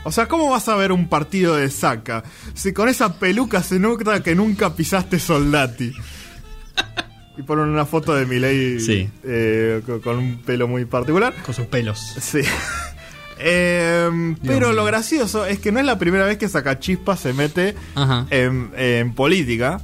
O 0.05 0.11
sea, 0.11 0.27
¿cómo 0.27 0.49
vas 0.49 0.67
a 0.67 0.75
ver 0.75 0.91
un 0.91 1.07
partido 1.07 1.55
de 1.55 1.69
saca? 1.69 2.25
Si 2.53 2.73
con 2.73 2.89
esa 2.89 3.13
peluca 3.19 3.63
se 3.63 3.79
nota 3.79 4.21
que 4.21 4.35
nunca 4.35 4.75
pisaste 4.75 5.17
soldati. 5.17 5.93
Y 7.37 7.41
ponen 7.41 7.65
una 7.65 7.85
foto 7.85 8.13
de 8.13 8.25
Milei 8.25 8.79
Sí. 8.79 9.09
eh, 9.23 9.81
con, 9.85 9.99
con 10.01 10.17
un 10.17 10.37
pelo 10.37 10.67
muy 10.67 10.85
particular. 10.85 11.33
Con 11.45 11.53
sus 11.55 11.65
pelos. 11.67 11.99
Sí. 12.19 12.41
Em, 13.45 14.35
pero 14.37 14.67
mío. 14.67 14.73
lo 14.73 14.85
gracioso 14.85 15.45
es 15.45 15.59
que 15.59 15.71
no 15.71 15.79
es 15.79 15.85
la 15.85 15.97
primera 15.99 16.23
vez 16.25 16.37
que 16.37 16.47
Sacachispa 16.47 17.17
se 17.17 17.33
mete 17.33 17.75
en, 18.29 18.71
en 18.77 19.13
política. 19.13 19.81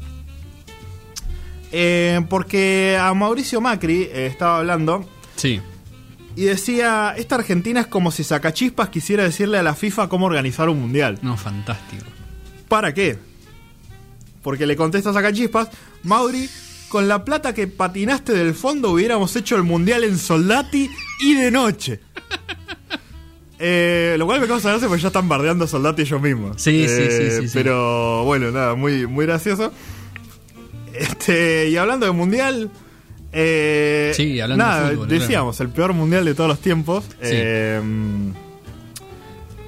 Eh, 1.72 2.22
porque 2.30 2.98
a 3.00 3.14
Mauricio 3.14 3.60
Macri 3.60 4.04
eh, 4.04 4.28
estaba 4.28 4.60
hablando 4.60 5.08
Sí. 5.36 5.60
y 6.36 6.44
decía, 6.44 7.14
esta 7.18 7.36
Argentina 7.36 7.82
es 7.82 7.88
como 7.88 8.12
si 8.12 8.24
Sacachispas 8.24 8.90
quisiera 8.90 9.24
decirle 9.24 9.58
a 9.58 9.64
la 9.64 9.76
FIFA 9.76 10.08
cómo 10.10 10.28
organizar 10.28 10.70
un 10.70 10.80
mundial. 10.80 11.20
No, 11.22 11.36
fantástico. 11.36 12.06
¿Para 12.70 12.94
qué? 12.94 13.18
Porque 14.42 14.66
le 14.66 14.76
contesta 14.78 15.10
a 15.10 15.14
Sacachispas, 15.14 15.70
Mauri, 16.04 16.50
con 16.90 17.08
la 17.08 17.24
plata 17.24 17.54
que 17.54 17.68
patinaste 17.68 18.34
del 18.34 18.54
fondo 18.54 18.92
hubiéramos 18.92 19.36
hecho 19.36 19.56
el 19.56 19.64
mundial 19.64 20.04
en 20.04 20.18
Soldati 20.18 20.90
y 21.22 21.34
de 21.36 21.52
noche. 21.52 22.00
Eh, 23.62 24.16
lo 24.18 24.26
cual 24.26 24.40
me 24.40 24.48
causa 24.48 24.70
gracia 24.70 24.88
porque 24.88 25.02
ya 25.02 25.10
están 25.10 25.28
bardeando 25.28 25.66
a 25.66 25.68
Soldati 25.68 26.04
ellos 26.04 26.22
mismos. 26.22 26.62
Sí, 26.62 26.88
sí, 26.88 26.94
Eh, 26.98 27.10
sí, 27.12 27.42
sí, 27.42 27.48
sí. 27.50 27.54
Pero 27.54 28.24
bueno, 28.24 28.52
nada, 28.52 28.74
muy, 28.76 29.06
muy 29.06 29.26
gracioso. 29.26 29.74
Este, 30.94 31.68
y 31.68 31.76
hablando 31.76 32.06
de 32.06 32.14
mundial. 32.14 32.70
eh, 33.34 34.14
Sí, 34.16 34.40
hablando 34.40 34.64
de 34.64 34.70
nada, 34.72 34.90
fútbol, 34.92 35.08
decíamos, 35.10 35.60
el 35.60 35.68
peor 35.70 35.92
mundial 35.92 36.24
de 36.24 36.36
todos 36.36 36.48
los 36.50 36.60
tiempos. 36.62 37.04
Eh, 37.22 37.82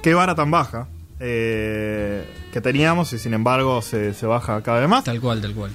qué 0.02 0.14
vara 0.14 0.34
tan 0.34 0.50
baja 0.50 0.88
eh, 1.20 2.24
que 2.50 2.62
teníamos 2.62 3.12
y 3.12 3.18
sin 3.18 3.34
embargo 3.34 3.82
se, 3.82 4.14
se 4.14 4.24
baja 4.24 4.62
cada 4.62 4.80
vez 4.80 4.88
más. 4.88 5.04
Tal 5.04 5.20
cual, 5.20 5.42
tal 5.42 5.52
cual. 5.52 5.70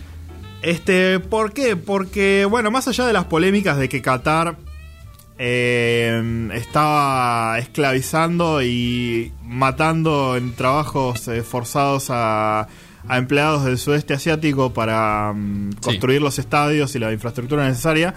Este, 0.68 1.20
¿por 1.20 1.54
qué? 1.54 1.76
Porque, 1.78 2.46
bueno, 2.50 2.72
más 2.72 2.88
allá 2.90 3.06
de 3.06 3.14
las 3.14 3.24
polémicas 3.26 3.78
de 3.78 3.88
que 3.88 4.02
Qatar 4.02 4.58
eh, 5.40 6.50
estaba 6.56 7.58
esclavizando 7.60 8.62
y 8.62 9.32
matando 9.46 10.36
en 10.36 10.54
trabajos 10.56 11.28
eh, 11.30 11.42
forzados 11.44 12.08
a, 12.10 12.68
a 13.08 13.18
empleados 13.18 13.64
del 13.64 13.78
sudeste 13.78 14.14
asiático 14.14 14.74
para 14.74 15.32
mm, 15.34 15.70
Sí. 15.74 15.78
construir 15.84 16.22
los 16.22 16.38
estadios 16.40 16.94
y 16.96 17.00
la 17.00 17.14
infraestructura 17.14 17.66
necesaria. 17.68 18.14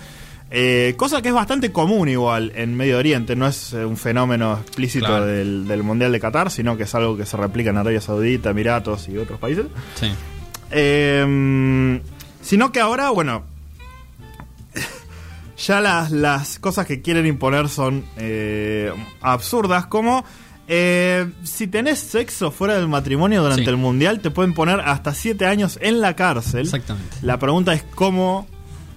eh, 0.50 0.94
cosa 0.96 1.22
que 1.22 1.28
es 1.28 1.34
bastante 1.34 1.70
común 1.70 2.08
igual 2.08 2.50
en 2.56 2.74
Medio 2.76 2.98
Oriente, 2.98 3.36
no 3.36 3.46
es 3.46 3.72
eh, 3.74 3.84
un 3.84 3.96
fenómeno 3.96 4.58
explícito 4.60 5.06
Claro. 5.06 5.26
del, 5.26 5.68
del 5.68 5.84
Mundial 5.84 6.10
de 6.10 6.18
Qatar, 6.18 6.50
sino 6.50 6.76
que 6.76 6.82
es 6.82 6.94
algo 6.96 7.16
que 7.16 7.26
se 7.26 7.36
replica 7.36 7.70
en 7.70 7.76
Arabia 7.76 8.00
Saudita, 8.00 8.50
Emiratos 8.50 9.08
y 9.08 9.16
otros 9.18 9.38
países. 9.38 9.66
Sí. 9.94 10.10
Sino 12.42 12.72
que 12.72 12.80
ahora, 12.80 13.10
bueno, 13.10 13.44
ya 15.58 15.80
las, 15.80 16.10
las 16.10 16.58
cosas 16.58 16.86
que 16.86 17.02
quieren 17.02 17.26
imponer 17.26 17.68
son 17.68 18.04
eh, 18.16 18.92
absurdas, 19.20 19.86
como 19.86 20.24
eh, 20.68 21.26
si 21.42 21.66
tenés 21.66 21.98
sexo 21.98 22.50
fuera 22.50 22.74
del 22.74 22.88
matrimonio 22.88 23.42
durante 23.42 23.64
Sí. 23.64 23.70
el 23.70 23.76
mundial, 23.76 24.20
te 24.20 24.30
pueden 24.30 24.54
poner 24.54 24.80
hasta 24.80 25.12
7 25.14 25.44
años 25.46 25.78
en 25.82 26.00
la 26.00 26.14
cárcel. 26.16 26.60
Exactamente. 26.62 27.16
La 27.22 27.38
pregunta 27.38 27.72
es 27.74 27.82
cómo, 27.94 28.46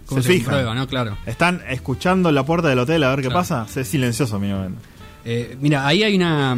¿Cómo 0.05 0.21
se, 0.21 0.27
se, 0.27 0.33
fijan. 0.35 0.75
no? 0.75 0.87
Claro. 0.87 1.17
¿Están 1.25 1.61
escuchando 1.67 2.31
la 2.31 2.45
puerta 2.45 2.67
del 2.69 2.79
hotel 2.79 3.03
a 3.03 3.09
ver 3.09 3.17
qué 3.21 3.27
Claro. 3.27 3.39
pasa? 3.39 3.67
Sé 3.67 3.83
silencioso, 3.85 4.39
mínimamente. 4.39 4.79
Eh, 5.25 5.57
mira, 5.61 5.87
ahí 5.87 6.03
hay 6.03 6.15
una. 6.15 6.55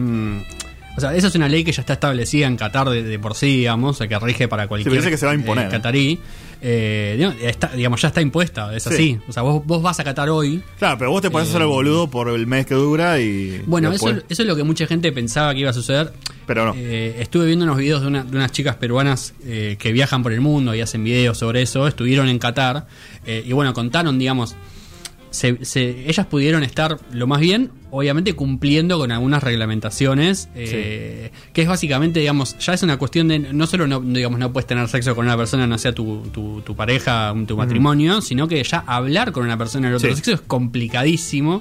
O 0.98 1.02
sea, 1.02 1.16
esa 1.16 1.28
es 1.28 1.36
una 1.36 1.48
ley 1.50 1.64
que 1.64 1.72
ya 1.72 1.82
está 1.82 1.94
establecida 1.94 2.48
en 2.48 2.56
Qatar 2.58 2.90
de, 2.90 3.04
de 3.04 3.20
por 3.20 3.36
sí, 3.36 3.58
digamos, 3.58 3.96
o 3.96 3.98
sea, 3.98 4.08
que 4.08 4.18
rige 4.20 4.48
para 4.48 4.68
cualquier 4.68 4.92
parece 4.92 5.10
que 5.10 5.18
se 5.18 5.26
va 5.26 5.32
a 5.34 5.36
imponer, 5.36 5.66
eh, 5.66 5.68
¿eh? 5.68 5.72
catarí. 5.72 6.20
Eh, 6.62 7.14
digamos, 7.18 7.36
está- 7.42 7.68
digamos, 7.76 8.02
ya 8.02 8.08
está 8.08 8.22
impuesta, 8.22 8.74
es 8.76 8.84
Sí. 8.84 8.90
así. 8.94 9.20
O 9.28 9.32
sea, 9.34 9.44
vos, 9.44 9.64
vos 9.66 9.82
vas 9.84 10.00
a 10.00 10.04
Qatar 10.04 10.30
hoy. 10.30 10.64
Claro, 10.80 10.98
pero 10.98 11.12
vos 11.12 11.22
te 11.22 11.30
podés 11.30 11.50
hacer 11.50 11.62
el 11.62 11.68
boludo 11.68 12.10
por 12.10 12.30
el 12.30 12.48
mes 12.48 12.66
que 12.66 12.74
dura 12.76 13.20
y. 13.20 13.62
Bueno, 13.68 13.92
después- 13.92 14.16
eso, 14.18 14.26
eso 14.30 14.42
es 14.44 14.48
lo 14.48 14.56
que 14.56 14.64
mucha 14.64 14.88
gente 14.88 15.12
pensaba 15.12 15.54
que 15.54 15.60
iba 15.60 15.70
a 15.70 15.74
suceder. 15.74 16.14
Pero 16.48 16.66
no. 16.68 16.74
Eh, 16.78 17.18
estuve 17.20 17.46
viendo 17.48 17.66
unos 17.66 17.78
videos 17.78 18.02
de, 18.02 18.08
una- 18.08 18.24
de 18.24 18.36
unas 18.38 18.52
chicas 18.52 18.76
peruanas 18.78 19.34
eh, 19.46 19.76
que 19.78 19.92
viajan 19.92 20.24
por 20.24 20.32
el 20.32 20.42
mundo 20.42 20.74
y 20.74 20.82
hacen 20.82 21.04
videos 21.04 21.38
sobre 21.38 21.62
eso. 21.62 21.88
Estuvieron 21.88 22.30
en 22.30 22.40
Qatar 22.40 22.88
eh, 23.26 23.44
y 23.46 23.52
bueno, 23.54 23.74
contaron, 23.74 24.18
digamos, 24.18 24.56
se- 25.36 25.64
se- 25.66 26.10
ellas 26.10 26.26
pudieron 26.26 26.64
estar 26.64 26.98
lo 27.12 27.28
más 27.28 27.40
bien, 27.40 27.70
obviamente 27.92 28.34
cumpliendo 28.34 28.98
con 28.98 29.12
algunas 29.12 29.44
reglamentaciones, 29.44 30.50
eh, 30.56 31.32
que 31.54 31.62
es 31.62 31.68
básicamente, 31.68 32.20
digamos, 32.20 32.58
ya 32.60 32.74
es 32.74 32.84
una 32.84 32.98
cuestión 32.98 33.28
de 33.28 33.40
no 33.40 33.68
solo 33.68 33.88
no, 33.88 34.00
digamos, 34.02 34.40
no 34.40 34.52
puedes 34.54 34.68
tener 34.68 34.88
sexo 34.88 35.16
con 35.16 35.26
una 35.26 35.38
persona, 35.38 35.68
no 35.68 35.78
sea 35.78 35.94
tu, 35.94 36.22
tu, 36.34 36.62
tu 36.62 36.76
pareja, 36.76 37.34
tu 37.48 37.58
matrimonio, 37.58 38.22
sino 38.22 38.48
que 38.48 38.64
ya 38.64 38.84
hablar 38.88 39.32
con 39.32 39.44
una 39.46 39.58
persona 39.58 39.88
del 39.88 39.98
otro 39.98 40.10
Sí. 40.10 40.16
sexo 40.16 40.32
es 40.34 40.42
complicadísimo. 40.42 41.60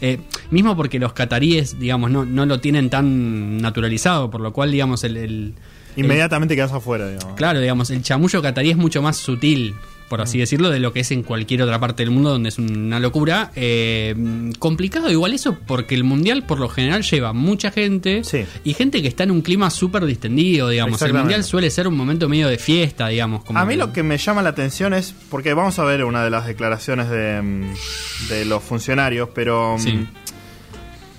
Eh, 0.00 0.18
mismo 0.50 0.76
porque 0.76 0.98
los 0.98 1.12
cataríes, 1.12 1.78
digamos, 1.78 2.10
no, 2.10 2.24
no 2.24 2.46
lo 2.46 2.60
tienen 2.60 2.90
tan 2.90 3.58
naturalizado, 3.58 4.30
por 4.30 4.40
lo 4.40 4.52
cual, 4.52 4.70
digamos, 4.72 5.04
el- 5.04 5.16
el 5.16 5.54
Inmediatamente 5.94 6.54
quedas 6.56 6.72
afuera, 6.72 7.06
digamos. 7.08 7.34
Claro, 7.36 7.60
digamos, 7.60 7.90
el 7.90 8.02
chamullo 8.02 8.40
catarí 8.40 8.70
es 8.70 8.78
mucho 8.78 9.02
más 9.02 9.18
sutil, 9.18 9.74
por 10.12 10.20
así 10.20 10.36
decirlo, 10.36 10.68
de 10.68 10.78
lo 10.78 10.92
que 10.92 11.00
es 11.00 11.10
en 11.10 11.22
cualquier 11.22 11.62
otra 11.62 11.80
parte 11.80 12.02
del 12.02 12.10
mundo 12.10 12.28
donde 12.28 12.50
es 12.50 12.58
una 12.58 13.00
locura. 13.00 13.50
Eh, 13.56 14.14
complicado 14.58 15.10
igual 15.10 15.32
eso 15.32 15.56
porque 15.66 15.94
el 15.94 16.04
mundial 16.04 16.44
por 16.44 16.60
lo 16.60 16.68
general 16.68 17.02
lleva 17.02 17.32
mucha 17.32 17.70
gente 17.70 18.22
Sí. 18.22 18.44
y 18.62 18.74
gente 18.74 19.00
que 19.00 19.08
está 19.08 19.22
en 19.24 19.30
un 19.30 19.40
clima 19.40 19.70
súper 19.70 20.04
distendido, 20.04 20.68
digamos. 20.68 21.00
El 21.00 21.14
mundial 21.14 21.42
suele 21.44 21.70
ser 21.70 21.88
un 21.88 21.96
momento 21.96 22.28
medio 22.28 22.48
de 22.48 22.58
fiesta, 22.58 23.08
digamos. 23.08 23.42
Como 23.42 23.58
A 23.58 23.64
mí 23.64 23.74
lo 23.74 23.94
que 23.94 24.02
me 24.02 24.18
llama 24.18 24.42
la 24.42 24.50
atención 24.50 24.92
es, 24.92 25.14
porque 25.30 25.54
vamos 25.54 25.78
a 25.78 25.84
ver 25.84 26.04
una 26.04 26.22
de 26.22 26.28
las 26.28 26.46
declaraciones 26.46 27.08
de, 27.08 27.40
mm, 27.40 28.28
de 28.28 28.44
los 28.44 28.62
funcionarios, 28.62 29.30
pero 29.34 29.76
mm, 29.78 29.80
Sí. 29.80 30.06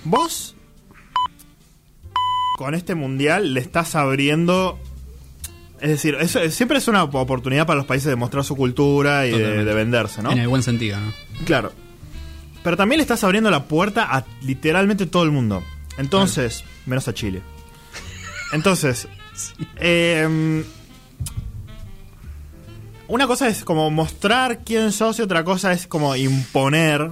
vos 0.04 0.54
con 2.58 2.74
este 2.76 2.94
mundial 2.94 3.54
le 3.54 3.58
estás 3.60 3.96
abriendo... 3.96 4.78
Es 5.80 5.90
decir, 5.90 6.16
eso 6.20 6.40
siempre 6.50 6.78
es 6.78 6.88
una 6.88 7.02
oportunidad 7.04 7.66
para 7.66 7.76
los 7.76 7.86
países 7.86 8.08
de 8.08 8.16
mostrar 8.16 8.44
su 8.44 8.56
cultura 8.56 9.26
y 9.26 9.32
de, 9.32 9.64
venderse, 9.74 10.22
¿no? 10.22 10.30
En 10.32 10.38
el 10.38 10.48
buen 10.48 10.62
sentido, 10.62 10.98
¿no? 11.00 11.12
Claro. 11.44 11.72
Pero 12.62 12.76
también 12.76 12.98
le 12.98 13.02
estás 13.02 13.22
abriendo 13.24 13.50
la 13.50 13.64
puerta 13.64 14.04
a 14.10 14.24
literalmente 14.42 15.06
todo 15.06 15.24
el 15.24 15.30
mundo. 15.30 15.62
Entonces, 15.98 16.64
menos 16.86 17.06
a 17.08 17.12
Chile. 17.14 17.42
Entonces, 18.52 19.08
em, 19.76 20.64
una 23.08 23.26
cosa 23.26 23.48
es 23.48 23.64
como 23.64 23.90
mostrar 23.90 24.60
quién 24.64 24.92
sos 24.92 25.18
y 25.18 25.22
otra 25.22 25.44
cosa 25.44 25.72
es 25.72 25.86
como 25.86 26.16
imponer 26.16 27.10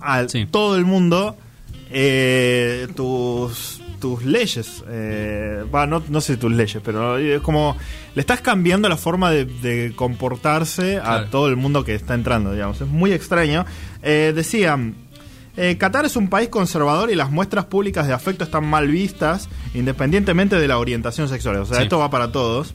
a 0.00 0.28
Sí. 0.28 0.46
todo 0.50 0.76
el 0.76 0.84
mundo 0.84 1.36
eh, 1.90 2.88
tus 2.94 3.80
tus 4.00 4.24
leyes. 4.24 4.84
Eh, 4.88 5.64
no, 5.72 6.02
no 6.08 6.20
sé 6.20 6.36
tus 6.36 6.52
leyes, 6.52 6.82
pero 6.84 7.18
es 7.18 7.40
como 7.40 7.76
le 8.14 8.20
estás 8.20 8.40
cambiando 8.40 8.88
la 8.88 8.96
forma 8.96 9.30
de, 9.30 9.44
de 9.44 9.92
comportarse 9.94 10.98
a 10.98 11.26
todo 11.30 11.48
el 11.48 11.56
mundo 11.56 11.84
que 11.84 11.94
está 11.94 12.14
entrando, 12.14 12.52
digamos. 12.52 12.80
Es 12.80 12.88
muy 12.88 13.12
extraño. 13.12 13.64
Eh, 14.02 14.32
decían, 14.34 14.94
eh, 15.56 15.76
Qatar 15.78 16.04
es 16.04 16.16
un 16.16 16.28
país 16.28 16.48
conservador 16.48 17.10
y 17.10 17.14
las 17.14 17.30
muestras 17.30 17.64
públicas 17.66 18.06
de 18.06 18.12
afecto 18.12 18.44
están 18.44 18.64
mal 18.66 18.88
vistas 18.88 19.48
independientemente 19.74 20.56
de 20.56 20.68
la 20.68 20.78
orientación 20.78 21.28
sexual. 21.28 21.56
O 21.56 21.64
sea, 21.66 21.78
Sí. 21.78 21.82
esto 21.84 21.98
va 21.98 22.10
para 22.10 22.30
todos. 22.32 22.74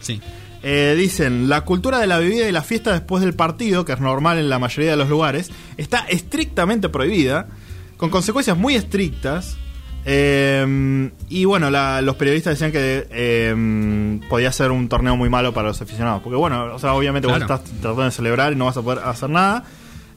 Sí. 0.00 0.20
Eh, 0.62 0.94
dicen, 0.98 1.48
la 1.48 1.62
cultura 1.62 1.98
de 2.00 2.06
la 2.06 2.18
bebida 2.18 2.46
y 2.48 2.52
la 2.52 2.62
fiesta 2.62 2.92
después 2.92 3.22
del 3.24 3.32
partido, 3.34 3.84
que 3.86 3.92
es 3.92 4.00
normal 4.00 4.38
en 4.38 4.50
la 4.50 4.58
mayoría 4.58 4.90
de 4.90 4.96
los 4.98 5.08
lugares, 5.08 5.50
está 5.78 6.00
estrictamente 6.08 6.90
prohibida, 6.90 7.48
con 7.96 8.10
consecuencias 8.10 8.56
muy 8.58 8.74
estrictas. 8.74 9.56
Eh, 10.04 11.10
y 11.28 11.44
bueno, 11.44 11.70
la- 11.70 12.00
los 12.00 12.16
periodistas 12.16 12.54
decían 12.54 12.72
que 12.72 13.06
eh, 13.10 14.20
podía 14.28 14.50
ser 14.52 14.70
un 14.70 14.88
torneo 14.88 15.16
muy 15.16 15.28
malo 15.28 15.52
para 15.52 15.68
los 15.68 15.80
aficionados. 15.82 16.22
Porque 16.22 16.36
bueno, 16.36 16.74
o 16.74 16.78
sea, 16.78 16.94
obviamente 16.94 17.28
Claro. 17.28 17.46
vos 17.46 17.58
estás 17.60 17.70
tratando 17.80 18.04
de 18.04 18.10
celebrar 18.10 18.52
y 18.52 18.56
no 18.56 18.64
vas 18.66 18.76
a 18.76 18.82
poder 18.82 19.00
hacer 19.04 19.28
nada. 19.30 19.64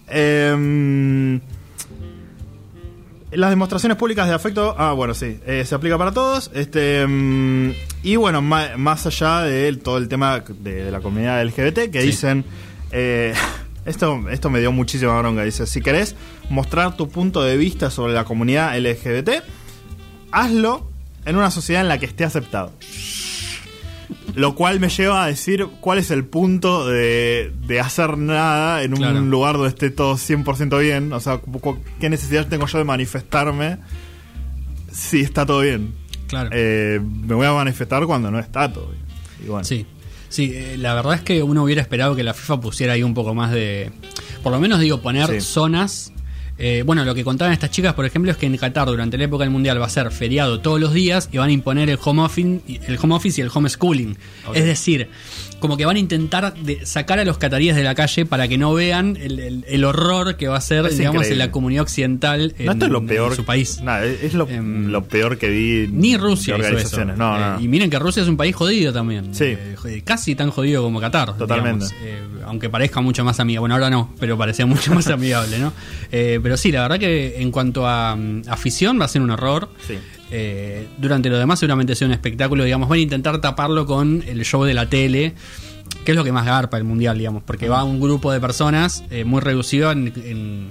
Eh, 0.10 1.40
las 3.32 3.50
demostraciones 3.50 3.98
públicas 3.98 4.28
de 4.28 4.34
afecto, 4.36 4.76
ah, 4.78 4.94
bueno, 4.94 5.16
sí, 5.16 5.40
eh, 5.48 5.64
se 5.66 5.74
aplica 5.74 5.98
para 5.98 6.12
todos. 6.12 6.52
Este 6.54 7.06
y 8.04 8.16
bueno, 8.16 8.42
más 8.44 9.06
allá 9.08 9.42
de 9.42 9.76
todo 9.78 9.98
el 9.98 10.08
tema 10.08 10.40
de, 10.42 10.84
de 10.86 10.92
la 10.92 11.00
comunidad 11.02 11.42
LGBT, 11.44 11.90
que 11.90 12.02
Sí. 12.02 12.08
dicen, 12.08 12.46
eh, 12.92 13.34
esto, 13.86 14.30
esto 14.30 14.50
me 14.52 14.60
dio 14.60 14.72
muchísima 14.72 15.18
bronca. 15.20 15.44
Dice, 15.44 15.66
si 15.66 15.82
querés 15.82 16.16
mostrar 16.50 16.96
tu 16.96 17.10
punto 17.10 17.42
de 17.42 17.58
vista 17.58 17.90
sobre 17.90 18.14
la 18.14 18.24
comunidad 18.24 18.78
LGBT, 18.78 19.42
hazlo 20.34 20.90
en 21.26 21.36
una 21.38 21.52
sociedad 21.52 21.82
en 21.82 21.88
la 21.88 22.00
que 22.00 22.06
esté 22.06 22.26
aceptado. 22.26 22.72
Lo 24.36 24.56
cual 24.56 24.80
me 24.80 24.90
lleva 24.90 25.24
a 25.24 25.28
decir 25.28 25.68
cuál 25.80 26.00
es 26.00 26.10
el 26.10 26.26
punto 26.26 26.88
de, 26.88 27.54
de 27.68 27.80
hacer 27.80 28.18
nada 28.18 28.82
en 28.84 28.94
un 28.94 28.98
Claro. 29.00 29.22
lugar 29.22 29.54
donde 29.56 29.70
esté 29.70 29.92
todo 29.92 30.16
100% 30.16 30.80
bien. 30.80 31.14
O 31.14 31.20
sea, 31.20 31.40
¿qué 32.00 32.10
necesidad 32.10 32.48
tengo 32.48 32.66
yo 32.66 32.80
de 32.80 32.84
manifestarme 32.84 33.78
si 34.92 35.22
está 35.22 35.46
todo 35.46 35.60
bien. 35.62 35.94
Claro. 36.28 36.50
Eh, 36.52 37.00
me 37.02 37.36
voy 37.36 37.46
a 37.46 37.54
manifestar 37.54 38.06
cuando 38.06 38.32
no 38.32 38.40
está 38.40 38.72
todo 38.72 38.88
bien. 38.88 39.04
Y 39.46 39.48
bueno, 39.50 39.64
Sí, 39.66 39.86
sí, 40.30 40.52
eh, 40.54 40.78
la 40.78 40.94
verdad 40.96 41.16
es 41.16 41.22
que 41.22 41.44
uno 41.44 41.64
hubiera 41.64 41.82
esperado 41.82 42.16
que 42.16 42.24
la 42.24 42.34
FIFA 42.34 42.60
pusiera 42.62 42.94
ahí 42.94 43.04
un 43.04 43.14
poco 43.14 43.36
más 43.36 43.52
de... 43.52 43.92
Por 44.42 44.52
lo 44.52 44.60
menos 44.60 44.80
digo, 44.80 45.02
poner 45.02 45.30
Sí. 45.30 45.42
zonas... 45.42 46.13
eh, 46.66 46.82
bueno, 46.84 47.04
lo 47.04 47.14
que 47.14 47.26
contaban 47.26 47.52
estas 47.52 47.72
chicas, 47.72 47.94
por 47.94 48.06
ejemplo, 48.06 48.32
es 48.32 48.38
que 48.38 48.46
en 48.46 48.56
Qatar 48.56 48.88
durante 48.88 49.18
la 49.18 49.26
época 49.26 49.44
del 49.44 49.52
Mundial 49.52 49.82
va 49.82 49.88
a 49.88 49.90
ser 49.90 50.10
feriado 50.12 50.62
todos 50.62 50.80
los 50.80 50.94
días 50.94 51.28
y 51.30 51.38
van 51.38 51.50
a 51.50 51.52
imponer 51.52 51.90
el 51.90 52.00
home 52.02 52.22
office, 52.22 52.62
el 52.88 52.98
home 53.02 53.16
office 53.16 53.42
y 53.42 53.44
el 53.44 53.52
homeschooling. 53.54 54.16
Ok. 54.48 54.56
Es 54.56 54.64
decir, 54.64 55.10
como 55.64 55.78
que 55.78 55.86
van 55.86 55.96
a 55.96 56.00
intentar 56.00 56.54
de 56.56 56.86
sacar 56.86 57.20
a 57.20 57.24
los 57.24 57.38
cataríes 57.38 57.74
de 57.78 57.84
la 57.84 57.96
calle 57.96 58.26
para 58.26 58.50
que 58.50 58.58
no 58.58 58.74
vean 58.74 59.16
el, 59.16 59.40
el- 59.40 59.66
el 59.66 59.86
horror 59.86 60.36
que 60.36 60.50
va 60.50 60.58
a 60.58 60.62
ser, 60.62 60.86
Es 60.86 60.98
digamos, 60.98 61.22
increíble. 61.22 61.32
en 61.42 61.48
la 61.48 61.52
comunidad 61.52 61.84
occidental 61.84 62.54
en, 62.60 62.66
no, 62.66 62.74
esto 62.74 62.86
es 62.86 62.92
lo 62.92 62.98
en 63.00 63.08
peor. 63.08 63.34
su 63.34 63.46
país. 63.46 63.82
Es 64.22 64.34
lo, 64.34 64.46
Em, 64.50 64.88
lo 64.92 65.06
peor 65.06 65.38
que 65.38 65.48
vi. 65.50 65.88
Ni 65.90 66.18
Rusia 66.18 66.58
hizo 66.58 66.78
eso. 66.78 67.06
No, 67.06 67.16
no, 67.16 67.58
Eh. 67.60 67.64
Y 67.64 67.70
miren 67.70 67.90
que 67.90 67.98
Rusia 67.98 68.24
es 68.24 68.28
un 68.28 68.36
país 68.36 68.54
jodido 68.54 68.92
también. 68.92 69.34
Sí. 69.34 69.46
Eh, 69.58 70.02
casi 70.04 70.36
tan 70.36 70.52
jodido 70.52 70.84
como 70.84 71.00
Qatar. 71.00 71.38
Totalmente. 71.38 71.86
Eh, 72.04 72.20
aunque 72.46 72.70
parezca 72.70 73.00
mucho 73.00 73.24
más 73.24 73.40
amigable. 73.40 73.62
Bueno, 73.62 73.76
ahora 73.76 73.90
no, 73.90 74.14
pero 74.20 74.38
parecía 74.38 74.66
mucho 74.68 74.94
más 74.94 75.08
amigable, 75.08 75.60
¿no? 75.60 75.72
Pero 76.12 76.58
sí, 76.58 76.74
la 76.74 76.82
verdad 76.82 77.00
que 77.00 77.42
en 77.42 77.52
cuanto 77.52 77.88
a 77.88 78.18
mm, 78.18 78.42
afición 78.50 79.00
va 79.00 79.06
a 79.06 79.08
ser 79.08 79.22
un 79.22 79.32
horror. 79.32 79.70
Sí. 79.88 79.94
Eh, 80.36 80.88
durante 80.98 81.30
lo 81.30 81.38
demás 81.38 81.60
seguramente 81.60 81.94
sea 81.94 82.08
un 82.08 82.14
espectáculo, 82.14 82.64
digamos, 82.64 82.90
van 82.90 82.98
a 82.98 83.02
intentar 83.04 83.40
taparlo 83.40 83.86
con 83.86 84.24
el 84.28 84.44
show 84.46 84.64
de 84.64 84.74
la 84.74 84.90
tele, 84.90 85.34
que 86.04 86.12
es 86.14 86.18
lo 86.18 86.24
que 86.24 86.32
más 86.32 86.44
garpa 86.46 86.78
el 86.78 86.84
mundial, 86.86 87.20
digamos, 87.20 87.44
porque 87.44 87.70
va 87.70 87.84
un 87.84 88.00
grupo 88.02 88.32
de 88.32 88.40
personas 88.42 89.04
eh, 89.12 89.26
muy 89.26 89.42
reducido 89.42 89.92
en, 89.92 90.12
en, 90.26 90.68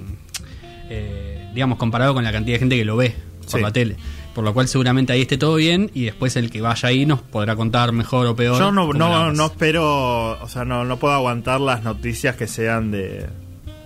eh, 0.90 1.48
digamos, 1.54 1.78
comparado 1.78 2.12
con 2.14 2.24
la 2.24 2.32
cantidad 2.32 2.56
de 2.56 2.58
gente 2.58 2.76
que 2.76 2.84
lo 2.84 2.96
ve 2.96 3.14
por 3.42 3.50
Sí. 3.50 3.60
la 3.60 3.72
tele. 3.72 3.96
Por 4.34 4.44
lo 4.44 4.54
cual 4.54 4.66
seguramente 4.66 5.12
ahí 5.12 5.20
esté 5.22 5.36
todo 5.36 5.56
bien 5.56 5.90
y 5.94 6.04
después 6.06 6.34
el 6.36 6.50
que 6.50 6.60
vaya 6.62 6.88
ahí 6.88 7.04
nos 7.04 7.20
podrá 7.20 7.54
contar 7.54 7.92
mejor 7.92 8.26
o 8.26 8.34
peor. 8.34 8.58
Yo 8.58 8.72
no, 8.72 8.90
no, 8.92 9.30
no 9.32 9.46
espero, 9.46 10.42
o 10.42 10.48
sea, 10.48 10.64
no, 10.64 10.84
no 10.84 10.96
puedo 10.98 11.12
aguantar 11.14 11.60
las 11.60 11.84
noticias 11.84 12.34
que 12.34 12.46
sean 12.46 12.90
de, 12.90 13.26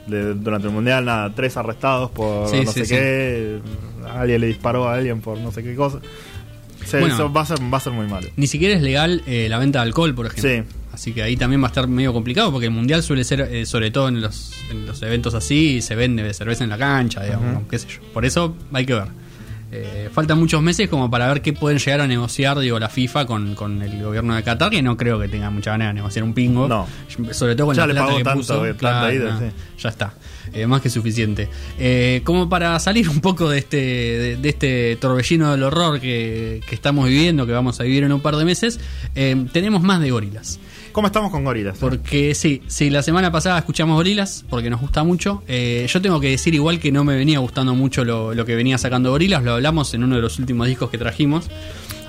de- 0.07 0.35
durante 0.35 0.69
el 0.69 0.73
mundial, 0.73 1.05
nada, 1.05 1.33
tres 1.35 1.57
arrestados 1.57 2.13
por 2.13 2.49
Sí, 2.49 2.61
no 2.65 2.71
sí, 2.73 2.81
sé 2.81 2.87
sí. 2.87 2.95
qué, 2.95 3.59
alguien 4.07 4.41
le 4.41 4.47
disparó 4.49 4.89
a 4.89 4.95
alguien 4.95 5.21
por 5.21 5.39
no 5.39 5.53
sé 5.53 5.63
qué 5.63 5.75
cosa. 5.75 6.01
Bueno. 6.93 7.15
eso 7.15 7.33
va 7.33 7.41
a 7.41 7.47
ser, 7.47 7.59
va 7.63 7.79
a 7.79 7.81
ser 7.81 7.93
muy 7.93 8.07
malo. 8.07 8.29
Ni 8.37 8.47
siquiera 8.47 8.75
es 8.75 8.83
legal 8.83 9.23
eh, 9.27 9.49
la 9.49 9.59
venta 9.59 9.81
de 9.81 9.87
alcohol, 9.87 10.15
por 10.15 10.27
ejemplo. 10.27 10.51
Sí. 10.51 10.63
Así 10.93 11.13
que 11.13 11.23
ahí 11.23 11.37
también 11.37 11.61
va 11.61 11.67
a 11.67 11.69
estar 11.69 11.87
medio 11.89 12.13
complicado 12.13 12.51
porque 12.51 12.67
el 12.67 12.73
mundial 12.73 13.03
suele 13.03 13.25
ser, 13.25 13.41
eh, 13.41 13.67
sobre 13.67 13.91
todo 13.91 14.09
en 14.09 14.23
los, 14.23 14.53
en 14.71 14.87
los 14.87 15.03
eventos 15.03 15.35
así, 15.35 15.83
se 15.83 15.95
vende 15.95 16.33
cerveza 16.33 16.65
en 16.65 16.71
la 16.71 16.79
cancha, 16.79 17.23
digamos, 17.23 17.65
qué 17.69 17.79
sé 17.79 17.89
yo. 17.89 18.01
Por 18.15 18.25
eso 18.25 18.57
hay 18.73 18.87
que 18.87 18.95
ver. 18.95 19.09
Eh, 19.73 20.09
faltan 20.13 20.39
muchos 20.39 20.63
meses 20.63 20.89
como 20.89 21.11
para 21.11 21.27
ver 21.29 21.43
qué 21.43 21.53
pueden 21.53 21.79
llegar 21.79 22.01
a 22.01 22.07
negociar, 22.07 22.59
digo, 22.61 22.79
la 22.79 22.89
FIFA 22.89 23.27
con, 23.27 23.55
con 23.55 23.83
el 23.83 24.03
gobierno 24.03 24.35
de 24.37 24.43
Qatar, 24.43 24.71
que 24.71 24.81
no 24.81 24.97
creo 24.97 25.19
que 25.19 25.29
tenga 25.29 25.51
mucha 25.51 25.73
ganas 25.73 25.89
de 25.89 25.95
negociar 25.95 26.25
un 26.25 26.33
pingo. 26.33 26.67
No. 26.69 26.87
Sobre 27.33 27.57
todo 27.57 27.67
con 27.67 27.77
Ya 27.77 27.83
la 27.83 27.89
le 27.89 27.93
plata 27.95 28.07
pagó 28.07 28.19
que 28.19 28.25
tanto, 28.25 28.41
puso. 28.41 28.77
Claro, 28.79 29.39
sí. 29.39 29.45
Ya 29.79 29.89
está. 29.89 30.15
Eh, 30.53 30.67
más 30.67 30.81
que 30.81 30.91
suficiente. 30.91 31.49
Eh, 31.79 32.21
como 32.25 32.49
para 32.49 32.79
salir 32.79 33.09
un 33.09 33.21
poco 33.21 33.49
de 33.51 33.59
este, 33.59 33.77
de, 33.77 34.37
de 34.37 34.49
este 34.49 34.97
torbellino 34.97 35.51
del 35.53 35.63
horror 35.63 36.01
que, 36.01 36.61
que 36.69 36.75
estamos 36.75 37.09
viviendo, 37.09 37.47
que 37.47 37.53
vamos 37.53 37.81
a 37.81 37.85
vivir 37.85 38.05
en 38.05 38.13
un 38.13 38.21
par 38.21 38.37
de 38.37 38.45
meses, 38.45 38.81
eh, 39.15 39.47
tenemos 39.53 39.83
más 39.83 40.01
de 40.01 40.11
gorilas. 40.11 40.59
¿Cómo 40.97 41.09
estamos 41.09 41.31
con 41.31 41.45
gorilas? 41.45 41.77
Porque 41.77 42.35
sí, 42.35 42.63
sí, 42.69 42.89
la 42.89 43.03
semana 43.03 43.31
pasada 43.31 43.59
escuchamos 43.59 43.97
gorilas, 43.97 44.47
porque 44.49 44.71
nos 44.71 44.81
gusta 44.81 45.05
mucho. 45.05 45.43
Eh, 45.47 45.87
yo 45.91 46.01
tengo 46.01 46.21
que 46.21 46.31
decir 46.31 46.55
igual 46.55 46.81
que 46.81 46.91
no 46.91 47.05
me 47.05 47.15
venía 47.17 47.39
gustando 47.39 47.75
mucho 47.75 48.03
lo, 48.03 48.33
lo 48.33 48.47
que 48.47 48.57
venía 48.57 48.79
sacando 48.79 49.11
gorilas, 49.11 49.45
lo 49.45 49.53
hablamos 49.53 49.93
en 49.93 50.05
uno 50.05 50.17
de 50.17 50.23
los 50.23 50.39
últimos 50.39 50.67
discos 50.67 50.89
que 50.89 50.97
trajimos. 50.97 51.51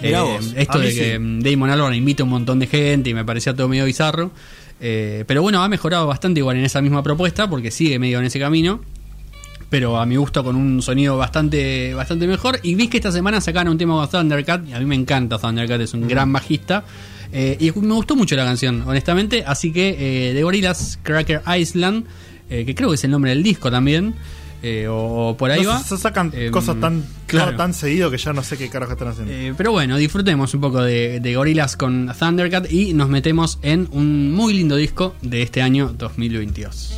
Eh, 0.01 0.15
esto 0.55 0.79
de 0.79 0.91
sí. 0.91 0.99
que 0.99 1.19
mm, 1.19 1.41
Damon 1.41 1.69
Albarn 1.69 1.95
invita 1.95 2.23
a 2.23 2.25
un 2.25 2.29
montón 2.29 2.59
de 2.59 2.67
gente 2.67 3.09
y 3.09 3.13
me 3.13 3.25
parecía 3.25 3.53
todo 3.53 3.67
medio 3.67 3.83
bizarro. 3.83 4.31
Eh, 4.79 5.23
pero 5.27 5.41
bueno, 5.41 5.63
ha 5.63 5.69
mejorado 5.69 6.07
bastante 6.07 6.39
igual 6.39 6.57
en 6.57 6.65
esa 6.65 6.81
misma 6.81 7.03
propuesta, 7.03 7.49
porque 7.49 7.71
sigue 7.71 7.99
medio 7.99 8.19
en 8.19 8.25
ese 8.25 8.39
camino 8.39 8.81
pero 9.69 9.97
a 9.97 10.05
mi 10.05 10.15
gusto 10.15 10.43
con 10.43 10.55
un 10.55 10.81
sonido 10.81 11.17
bastante 11.17 11.93
bastante 11.93 12.27
mejor. 12.27 12.59
Y 12.63 12.75
vi 12.75 12.87
que 12.87 12.97
esta 12.97 13.11
semana 13.11 13.41
sacaron 13.41 13.73
un 13.73 13.77
tema 13.77 13.95
con 13.95 14.09
Thundercat, 14.09 14.67
y 14.67 14.73
a 14.73 14.79
mí 14.79 14.85
me 14.85 14.95
encanta 14.95 15.37
Thundercat, 15.37 15.81
es 15.81 15.93
un 15.93 16.07
gran 16.07 16.31
bajista. 16.31 16.85
Eh, 17.31 17.57
y 17.59 17.71
me 17.79 17.93
gustó 17.93 18.15
mucho 18.15 18.35
la 18.35 18.45
canción, 18.45 18.83
honestamente. 18.85 19.43
Así 19.45 19.71
que 19.71 20.29
eh, 20.29 20.33
de 20.33 20.43
Gorillaz 20.43 20.99
Cracker 21.03 21.41
Island, 21.57 22.05
eh, 22.49 22.65
que 22.65 22.73
creo 22.75 22.89
que 22.89 22.95
es 22.95 23.03
el 23.03 23.11
nombre 23.11 23.31
del 23.31 23.43
disco 23.43 23.69
también, 23.69 24.15
eh, 24.63 24.87
o, 24.87 25.29
o 25.29 25.37
por 25.37 25.51
ahí 25.51 25.63
No, 25.63 25.69
va. 25.69 25.79
se, 25.83 25.97
sacan 25.97 26.31
Em, 26.35 26.51
cosas 26.51 26.79
tan, 26.79 27.03
claro. 27.25 27.55
tan 27.57 27.73
seguido 27.73 28.09
que 28.11 28.17
ya 28.17 28.33
no 28.33 28.43
sé 28.43 28.57
qué 28.57 28.69
carajo 28.69 28.93
están 28.93 29.09
haciendo. 29.09 29.31
Eh, 29.33 29.53
pero 29.57 29.71
bueno, 29.71 29.97
disfrutemos 29.97 30.53
un 30.53 30.61
poco 30.61 30.81
de, 30.81 31.19
de 31.19 31.35
Gorillaz 31.35 31.75
con 31.77 32.11
Thundercat 32.17 32.71
y 32.71 32.93
nos 32.93 33.09
metemos 33.09 33.59
en 33.61 33.87
un 33.91 34.31
muy 34.33 34.53
lindo 34.53 34.75
disco 34.75 35.15
de 35.21 35.41
este 35.41 35.61
año 35.61 35.93
2022. 35.97 36.93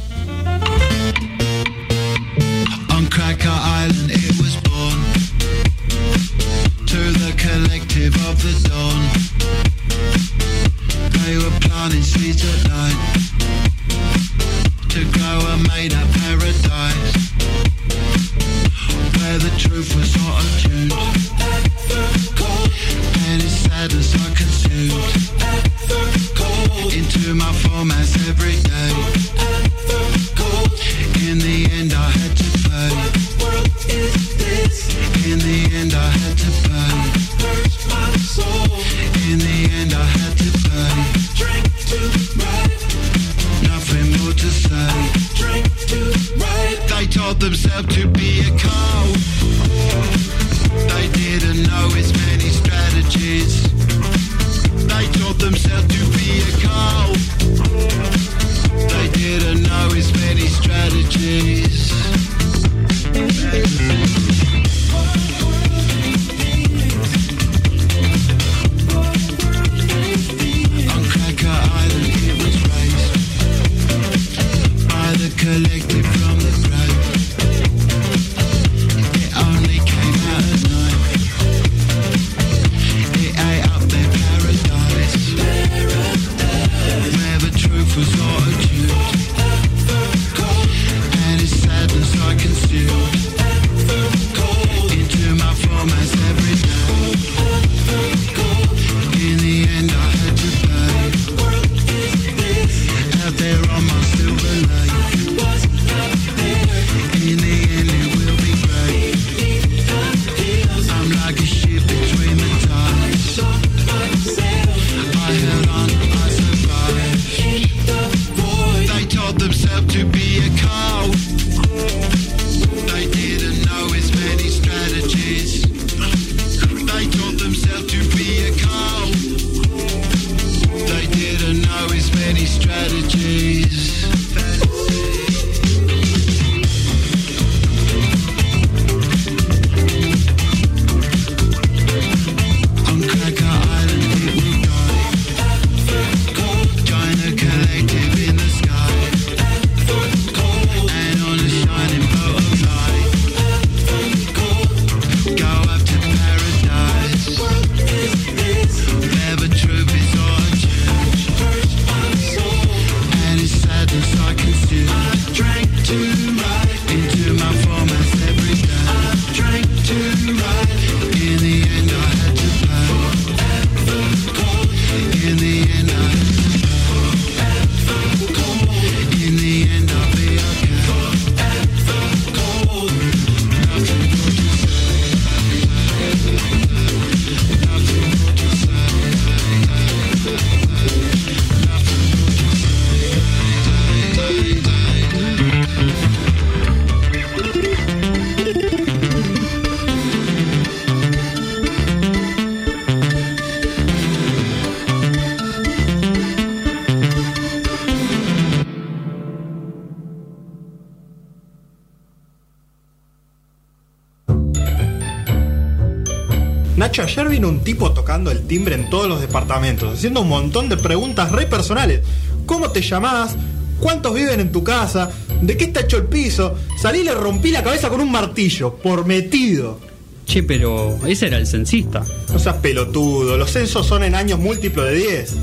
Vino 217.40 217.48
un 217.48 217.62
tipo 217.62 217.94
tocando 217.94 218.32
el 218.32 218.46
timbre 218.48 218.76
en 218.76 218.90
todos 218.90 219.08
los 219.08 219.22
departamentos, 219.22 219.94
haciendo 219.94 220.24
un 220.24 220.28
montón 220.28 220.68
de 220.68 220.76
preguntas 220.76 221.32
re 221.32 221.46
personales. 221.46 222.02
¿Cómo 222.46 222.70
te 222.72 222.82
llamás? 222.82 223.34
¿Cuántos 223.80 224.14
viven 224.14 224.42
en 224.42 224.52
tu 224.52 224.62
casa? 224.62 225.10
¿De 225.42 225.56
qué 225.56 225.64
está 225.64 225.80
hecho 225.80 225.96
el 225.96 226.04
piso? 226.04 226.56
Salí 226.78 227.00
y 227.00 227.04
le 227.06 227.14
rompí 227.14 227.52
la 227.52 227.64
cabeza 227.64 227.88
con 227.88 228.02
un 228.02 228.12
martillo, 228.12 228.76
por 228.76 229.06
metido. 229.06 229.80
Che, 230.26 230.44
pero 230.44 231.00
ese 231.08 231.28
era 231.28 231.38
el 231.38 231.48
censista. 231.48 232.04
No 232.30 232.40
seas 232.40 232.58
pelotudo, 232.58 233.38
los 233.38 233.50
censos 233.52 233.88
son 233.88 234.04
en 234.04 234.16
años 234.16 234.38
múltiplos 234.38 234.88
de 234.88 234.96
10. 234.96 235.36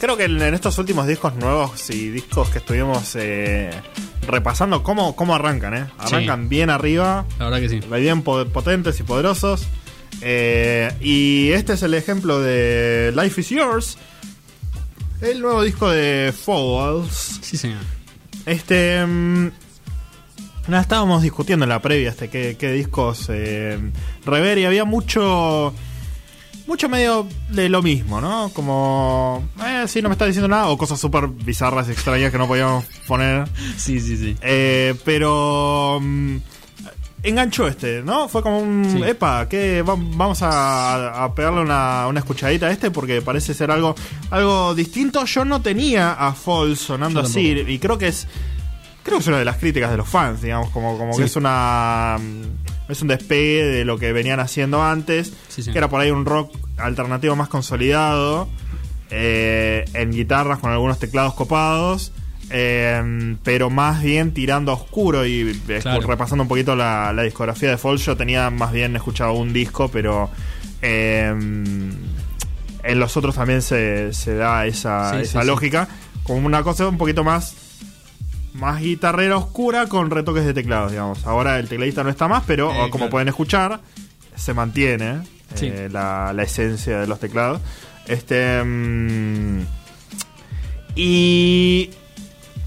Creo 0.00 0.16
que 0.16 0.24
en 0.24 0.40
estos 0.54 0.78
últimos 0.78 1.06
discos 1.06 1.34
nuevos 1.34 1.90
y 1.90 2.08
discos 2.08 2.48
que 2.48 2.58
estuvimos 2.58 3.14
eh, 3.16 3.70
repasando, 4.26 4.82
cómo, 4.82 5.14
cómo 5.14 5.34
arrancan, 5.34 5.74
¿eh? 5.76 5.86
Arrancan 5.98 6.48
bien 6.48 6.70
arriba, 6.70 7.26
La 7.38 7.44
verdad 7.50 7.60
que 7.60 7.68
sí. 7.68 7.80
bien 7.98 8.22
po- 8.22 8.46
potentes 8.46 8.98
y 8.98 9.02
poderosos. 9.02 9.66
Eh, 10.22 10.90
y 11.02 11.50
este 11.52 11.74
es 11.74 11.82
el 11.82 11.92
ejemplo 11.94 12.40
de 12.40 13.12
Life 13.14 13.42
is 13.42 13.48
Yours, 13.50 13.98
el 15.20 15.42
nuevo 15.42 15.62
disco 15.62 15.90
de 15.90 16.32
Falls. 16.34 17.38
Sí, 17.42 17.58
señor. 17.58 17.80
Este. 18.46 19.04
mm, 19.04 19.50
nada, 20.68 20.80
estábamos 20.82 21.22
discutiendo 21.22 21.64
en 21.66 21.68
la 21.68 21.82
previa 21.82 22.08
este 22.08 22.28
qué, 22.30 22.56
qué 22.58 22.72
discos 22.72 23.26
eh, 23.28 23.78
rever 24.24 24.56
y 24.58 24.64
había 24.64 24.86
mucho. 24.86 25.74
Mucho 26.70 26.88
medio 26.88 27.26
de 27.48 27.68
lo 27.68 27.82
mismo, 27.82 28.20
¿no? 28.20 28.48
Como. 28.54 29.42
Eh, 29.66 29.86
sí, 29.88 30.00
no 30.00 30.08
me 30.08 30.12
está 30.12 30.24
diciendo 30.24 30.46
nada. 30.46 30.68
O 30.68 30.78
cosas 30.78 31.00
súper 31.00 31.26
bizarras 31.26 31.88
y 31.88 31.90
extrañas 31.90 32.30
que 32.30 32.38
no 32.38 32.46
podíamos 32.46 32.84
poner. 33.08 33.48
Sí, 33.76 33.98
sí, 33.98 34.16
sí. 34.16 34.36
Eh, 34.40 34.94
pero. 35.04 35.98
mm, 36.00 36.36
enganchó 37.24 37.66
este, 37.66 38.02
¿no? 38.04 38.28
Fue 38.28 38.40
como 38.42 38.60
un. 38.60 38.88
Sí. 38.88 39.02
Epa, 39.02 39.48
que 39.48 39.82
vamos 39.82 40.42
a, 40.42 41.24
a 41.24 41.34
pegarle 41.34 41.60
una, 41.62 42.06
una 42.06 42.20
escuchadita 42.20 42.66
a 42.68 42.70
este 42.70 42.92
porque 42.92 43.20
parece 43.20 43.52
ser 43.52 43.72
algo, 43.72 43.96
algo 44.30 44.72
distinto. 44.76 45.24
Yo 45.24 45.44
no 45.44 45.60
tenía 45.60 46.12
a 46.12 46.32
Fall 46.34 46.76
sonando 46.76 47.18
así 47.18 47.64
y 47.66 47.80
creo 47.80 47.98
que 47.98 48.06
es. 48.06 48.28
Creo 49.02 49.16
que 49.18 49.22
es 49.22 49.26
una 49.28 49.38
de 49.40 49.44
las 49.44 49.56
críticas 49.56 49.90
de 49.90 49.96
los 49.96 50.08
fans, 50.08 50.40
digamos, 50.40 50.70
como, 50.70 50.96
como 50.96 51.14
Sí. 51.14 51.18
que 51.18 51.24
es 51.24 51.34
una. 51.34 52.16
Es 52.90 53.02
un 53.02 53.08
despegue 53.08 53.64
de 53.64 53.84
lo 53.84 53.98
que 53.98 54.12
venían 54.12 54.40
haciendo 54.40 54.82
antes, 54.82 55.32
Sí, 55.48 55.62
sí. 55.62 55.70
que 55.72 55.78
era 55.78 55.88
por 55.88 56.00
ahí 56.00 56.10
un 56.10 56.24
rock 56.26 56.54
alternativo 56.76 57.36
más 57.36 57.48
consolidado, 57.48 58.48
eh, 59.10 59.84
en 59.94 60.12
guitarras 60.12 60.58
con 60.58 60.70
algunos 60.70 60.98
teclados 60.98 61.34
copados, 61.34 62.12
eh, 62.50 63.36
pero 63.44 63.70
más 63.70 64.02
bien 64.02 64.32
tirando 64.34 64.72
a 64.72 64.74
oscuro 64.74 65.24
y 65.26 65.52
Claro. 65.82 66.06
repasando 66.06 66.42
un 66.42 66.48
poquito 66.48 66.74
la, 66.76 67.12
la 67.12 67.22
discografía 67.22 67.70
de 67.70 67.76
Fall, 67.78 67.98
yo 67.98 68.16
tenía 68.16 68.50
más 68.50 68.72
bien 68.72 68.96
escuchado 68.96 69.32
un 69.34 69.52
disco, 69.52 69.88
pero 69.88 70.30
eh, 70.82 71.28
en 72.82 72.98
los 72.98 73.16
otros 73.16 73.34
también 73.34 73.62
se, 73.62 74.12
se 74.12 74.34
da 74.34 74.66
esa, 74.66 75.22
Sí, 75.24 75.38
lógica, 75.44 75.88
como 76.22 76.46
una 76.46 76.62
cosa 76.62 76.88
un 76.88 76.98
poquito 76.98 77.22
más 77.24 77.54
más 78.54 78.80
guitarrera 78.80 79.36
oscura 79.36 79.86
con 79.86 80.10
retoques 80.10 80.44
de 80.44 80.54
teclados, 80.54 80.90
digamos. 80.92 81.24
Ahora 81.26 81.58
el 81.58 81.68
tecladista 81.68 82.02
no 82.04 82.10
está 82.10 82.28
más, 82.28 82.42
pero 82.46 82.70
Eh, 82.70 82.76
como 82.90 82.90
claro. 83.04 83.10
pueden 83.10 83.28
escuchar, 83.28 83.80
se 84.36 84.54
mantiene 84.54 85.22
Sí. 85.54 85.66
eh, 85.66 85.88
la, 85.90 86.32
la 86.32 86.42
esencia 86.42 86.98
de 87.00 87.06
los 87.06 87.18
teclados. 87.20 87.60
Este. 88.06 88.62
mm, 88.64 89.60
y. 90.96 91.90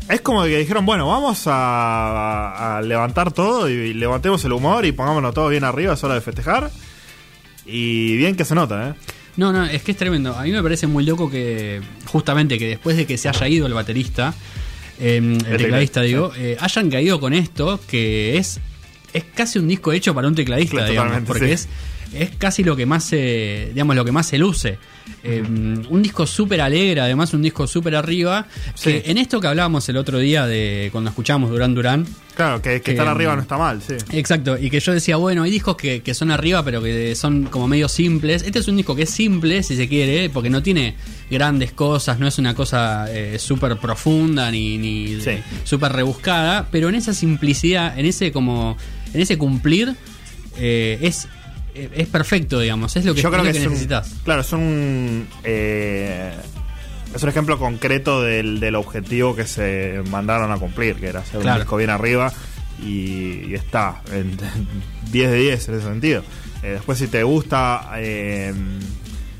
Es 0.09 0.19
como 0.19 0.43
que 0.43 0.57
dijeron, 0.57 0.85
bueno, 0.85 1.07
vamos 1.07 1.43
a, 1.47 2.77
a 2.77 2.81
levantar 2.81 3.31
todo 3.31 3.69
y 3.69 3.93
levantemos 3.93 4.43
el 4.43 4.51
humor 4.51 4.85
y 4.85 4.91
pongámonos 4.91 5.33
todo 5.33 5.47
bien 5.47 5.63
arriba, 5.63 5.93
es 5.93 6.03
hora 6.03 6.15
de 6.15 6.21
festejar. 6.21 6.69
Y 7.65 8.17
bien 8.17 8.35
que 8.35 8.43
se 8.43 8.53
nota, 8.53 8.89
¿eh? 8.89 8.93
No, 9.37 9.53
no, 9.53 9.63
es 9.63 9.81
que 9.81 9.91
es 9.93 9.97
tremendo. 9.97 10.35
A 10.37 10.43
mí 10.43 10.51
me 10.51 10.61
parece 10.61 10.87
muy 10.87 11.05
loco 11.05 11.31
que, 11.31 11.81
justamente, 12.07 12.59
que 12.59 12.67
después 12.67 12.97
de 12.97 13.07
que 13.07 13.17
se 13.17 13.29
haya 13.29 13.47
ido 13.47 13.65
el 13.65 13.73
baterista, 13.73 14.33
eh, 15.03 15.17
el, 15.17 15.57
tecladista, 15.57 16.01
digo, 16.01 16.31
eh, 16.37 16.55
hayan 16.59 16.89
caído 16.89 17.19
con 17.19 17.33
esto, 17.33 17.79
que 17.87 18.37
es, 18.37 18.61
es 19.13 19.25
casi 19.35 19.59
un 19.59 19.67
disco 19.67 19.91
hecho 19.91 20.15
para 20.15 20.29
un 20.29 20.35
tecladista, 20.35 20.77
Claro, 20.77 20.91
digamos, 20.91 21.21
porque 21.27 21.47
sí. 21.47 21.51
es, 21.51 21.69
es 22.13 22.29
casi 22.37 22.63
lo 22.63 22.75
que 22.75 22.85
más 22.85 23.03
se, 23.03 23.69
digamos, 23.73 23.95
lo 23.97 24.05
que 24.05 24.13
más 24.13 24.27
se 24.27 24.37
luce. 24.37 24.77
Eh, 25.25 25.43
un 25.89 26.01
disco 26.01 26.25
súper 26.25 26.61
alegre, 26.61 27.01
además 27.01 27.33
un 27.33 27.41
disco 27.41 27.67
súper 27.67 27.95
arriba, 27.95 28.47
que 28.81 29.03
en 29.05 29.17
esto 29.17 29.41
que 29.41 29.47
hablábamos 29.47 29.87
el 29.89 29.97
otro 29.97 30.19
día 30.19 30.45
de 30.45 30.87
cuando 30.91 31.09
escuchamos 31.09 31.49
Durán 31.49 31.75
Durán, 31.75 32.05
Claro, 32.35 32.61
que, 32.61 32.71
que 32.75 32.81
Que, 32.81 32.91
estar 32.91 33.05
mm, 33.05 33.09
arriba 33.09 33.35
no 33.35 33.41
está 33.43 33.57
mal, 33.57 33.81
sí. 33.81 33.93
Exacto, 34.11 34.57
y 34.57 34.69
que 34.69 34.79
yo 34.79 34.91
decía, 34.91 35.17
bueno, 35.17 35.43
hay 35.43 35.51
discos 35.51 35.75
que, 35.75 36.01
que 36.01 36.13
son 36.13 36.31
arriba, 36.31 36.63
pero 36.63 36.81
que 36.81 37.13
son 37.15 37.43
como 37.43 37.67
medio 37.67 37.87
simples. 37.87 38.43
Este 38.43 38.59
es 38.59 38.67
un 38.67 38.77
disco 38.77 38.95
que 38.95 39.03
es 39.03 39.09
simple, 39.09 39.61
si 39.61 39.75
se 39.75 39.87
quiere, 39.87 40.29
porque 40.29 40.49
no 40.49 40.63
tiene 40.63 40.95
grandes 41.33 41.73
cosas, 41.73 42.19
no 42.19 42.27
es 42.27 42.37
una 42.37 42.55
cosa 42.55 43.07
eh, 43.09 43.37
súper 43.39 43.75
profunda 43.77 44.49
ni, 44.51 44.77
ni 44.77 45.19
Sí. 45.19 45.39
súper 45.65 45.91
rebuscada, 45.91 46.67
pero 46.71 46.87
en 46.89 46.95
esa 46.95 47.13
simplicidad, 47.13 47.97
en 47.99 48.05
ese 48.05 48.31
como, 48.31 48.77
en 49.13 49.19
ese 49.21 49.37
cumplir, 49.37 49.95
eh, 50.57 50.97
es, 51.01 51.27
eh, 51.75 51.89
es 51.95 52.07
perfecto, 52.07 52.59
digamos, 52.59 52.95
es 52.95 53.03
lo 53.05 53.13
que, 53.13 53.21
Yo 53.21 53.29
creo 53.31 53.43
que, 53.43 53.49
un- 53.49 53.55
necesitas. 53.55 54.13
claro, 54.23 54.41
es 54.41 54.53
un. 54.53 55.27
eh, 55.43 56.31
es 57.15 57.21
un 57.21 57.29
ejemplo 57.29 57.59
concreto 57.59 58.21
del, 58.23 58.59
del 58.59 58.73
objetivo 58.75 59.35
que 59.35 59.45
se 59.45 60.01
mandaron 60.09 60.51
a 60.51 60.57
cumplir, 60.57 60.95
que 60.95 61.07
era 61.07 61.19
hacer 61.19 61.41
Claro. 61.41 61.57
un 61.57 61.61
disco 61.63 61.77
bien 61.77 61.89
arriba 61.91 62.33
y, 62.83 63.49
y 63.49 63.53
está 63.53 64.01
en 64.11 64.35
10 65.11 65.29
de 65.31 65.37
10 65.37 65.69
en 65.69 65.75
ese 65.75 65.83
sentido. 65.85 66.23
Después, 66.63 66.97
si 66.97 67.07
te 67.07 67.21
gusta. 67.23 67.89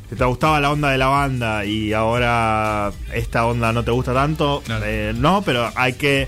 Si 0.10 0.16
te 0.16 0.26
gustaba 0.26 0.60
la 0.60 0.72
onda 0.72 0.90
de 0.92 0.98
la 0.98 1.08
banda 1.08 1.66
y 1.66 1.94
ahora 1.94 2.92
esta 3.14 3.46
onda 3.46 3.72
no 3.74 3.84
te 3.84 3.92
gusta 3.92 4.14
tanto, 4.14 4.62
Claro. 4.66 4.84
eh, 4.88 5.14
no, 5.16 5.42
pero 5.42 5.72
hay 5.76 5.94
que 5.94 6.28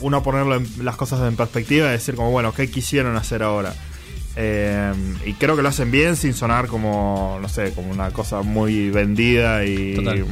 uno 0.00 0.22
ponerlo 0.22 0.56
en- 0.56 0.68
las 0.84 0.96
cosas 0.96 1.20
en 1.26 1.36
perspectiva 1.36 1.88
y 1.88 1.92
decir 1.92 2.14
como, 2.16 2.30
bueno, 2.30 2.52
¿qué 2.52 2.70
quisieron 2.70 3.16
hacer 3.16 3.42
ahora? 3.42 3.74
Eh, 4.36 4.92
y 5.24 5.34
creo 5.34 5.54
que 5.54 5.62
lo 5.62 5.68
hacen 5.68 5.90
bien 5.92 6.16
sin 6.16 6.34
sonar 6.34 6.66
como, 6.66 7.38
no 7.40 7.48
sé, 7.48 7.72
como 7.72 7.90
una 7.92 8.10
cosa 8.10 8.42
muy 8.42 8.90
vendida 8.90 9.64
y... 9.64 9.94
Total. 9.94 10.24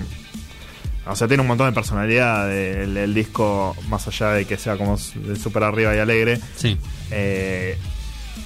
O 1.06 1.16
sea, 1.16 1.26
tiene 1.28 1.40
un 1.40 1.48
montón 1.48 1.66
de 1.68 1.72
personalidad 1.72 2.52
el, 2.52 2.96
el 2.96 3.12
disco, 3.14 3.76
más 3.88 4.06
allá 4.06 4.30
de 4.30 4.44
que 4.44 4.56
sea 4.56 4.76
como 4.76 4.96
súper 4.98 5.64
arriba 5.64 5.94
y 5.94 5.98
alegre. 5.98 6.40
Sí, 6.56 6.76
Eh, 7.10 7.76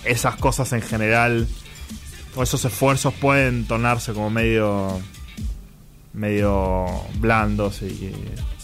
esas 0.04 0.36
cosas 0.36 0.72
en 0.72 0.80
general, 0.82 1.46
o 2.36 2.42
esos 2.44 2.64
esfuerzos 2.64 3.12
pueden 3.14 3.64
tornarse 3.66 4.12
como 4.12 4.30
medio 4.30 5.00
medio 6.12 6.86
blandos 7.18 7.82
y, 7.82 7.86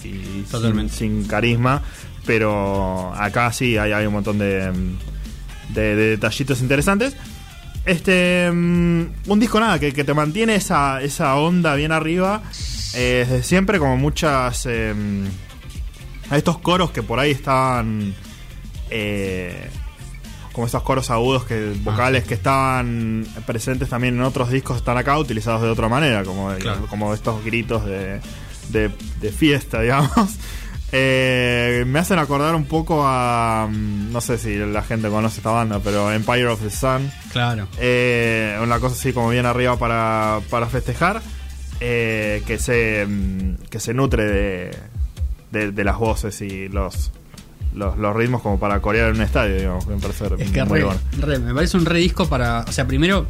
y 0.05 0.45
sin, 0.89 1.25
carisma, 1.25 1.83
pero 2.25 3.13
acá 3.15 3.53
sí 3.53 3.77
hay, 3.77 3.93
hay 3.93 4.07
un 4.07 4.13
montón 4.15 4.39
de, 4.39 4.73
de- 5.75 5.97
de 5.97 6.11
detallitos 6.11 6.61
interesantes. 6.63 7.15
Este 7.85 8.49
mm, 8.51 9.03
un 9.27 9.41
disco 9.41 9.59
nada 9.61 9.79
que, 9.79 9.93
que 9.93 10.05
te 10.05 10.15
mantiene 10.15 10.55
esa, 10.55 11.03
esa 11.03 11.35
onda 11.37 11.75
bien 11.75 11.91
arriba 11.93 12.43
eh, 12.95 13.27
desde 13.29 13.43
siempre 13.43 13.79
como 13.81 13.97
muchas 13.97 14.65
eh, 14.67 14.95
a 16.31 16.37
estos 16.39 16.59
coros 16.59 16.91
que 16.93 17.03
por 17.03 17.19
ahí 17.19 17.33
estaban 17.33 18.15
eh, 18.89 19.69
como 20.53 20.67
esos 20.67 20.83
coros 20.83 21.11
agudos 21.11 21.45
que 21.45 21.73
vocales 21.83 22.25
que 22.25 22.35
estaban 22.35 23.27
presentes 23.47 23.89
también 23.89 24.15
en 24.17 24.23
otros 24.23 24.51
discos 24.51 24.77
están 24.79 24.97
acá 24.99 25.19
utilizados 25.19 25.63
de 25.63 25.69
otra 25.69 25.89
manera 25.89 26.25
como, 26.25 26.51
Claro. 26.57 26.87
como 26.89 27.13
estos 27.15 27.45
gritos 27.45 27.85
de, 27.87 28.21
de, 28.71 28.91
de 29.21 29.33
fiesta 29.33 29.81
digamos 29.83 30.11
Eh, 30.95 31.85
me 31.87 32.01
hacen 32.01 32.19
acordar 32.19 32.55
un 32.55 32.67
poco 32.67 33.03
a 33.07 33.67
mm, 33.67 34.13
no 34.13 34.21
sé 34.21 34.37
si 34.37 34.57
la 34.57 34.83
gente 34.83 35.09
conoce 35.09 35.39
esta 35.39 35.51
banda 35.51 35.81
pero 35.83 36.13
Empire 36.13 36.49
of 36.49 36.61
the 36.61 36.69
Sun 36.69 37.11
claro. 37.33 37.67
eh, 37.79 38.59
una 38.63 38.79
cosa 38.79 38.95
así 38.95 39.15
como 39.15 39.31
bien 39.31 39.47
arriba 39.47 39.79
para, 39.79 40.41
para 40.51 40.67
festejar 40.67 41.23
eh, 41.81 42.43
que 42.47 42.59
se 42.59 43.07
mm, 43.09 43.55
que 43.71 43.81
se 43.81 43.95
nutre 43.95 44.25
de, 44.25 44.79
de, 45.51 45.73
de 45.73 45.85
las 45.85 45.97
voces 45.97 46.43
y 46.43 46.69
los, 46.69 47.11
los 47.75 47.97
los 47.99 48.15
ritmos 48.15 48.43
como 48.43 48.59
para 48.59 48.81
corear 48.81 49.11
en 49.11 49.17
un 49.17 49.23
estadio 49.23 49.57
digamos 49.57 49.87
me 49.87 49.97
parece 49.97 50.27
Es 50.39 50.51
que 50.51 50.65
muy 50.65 50.81
re, 50.81 50.85
bueno 50.85 51.01
re, 51.21 51.39
me 51.39 51.55
parece 51.55 51.77
un 51.77 51.87
re 51.87 51.99
disco 51.99 52.29
para. 52.29 52.61
O 52.69 52.73
sea, 52.73 52.87
primero 52.87 53.27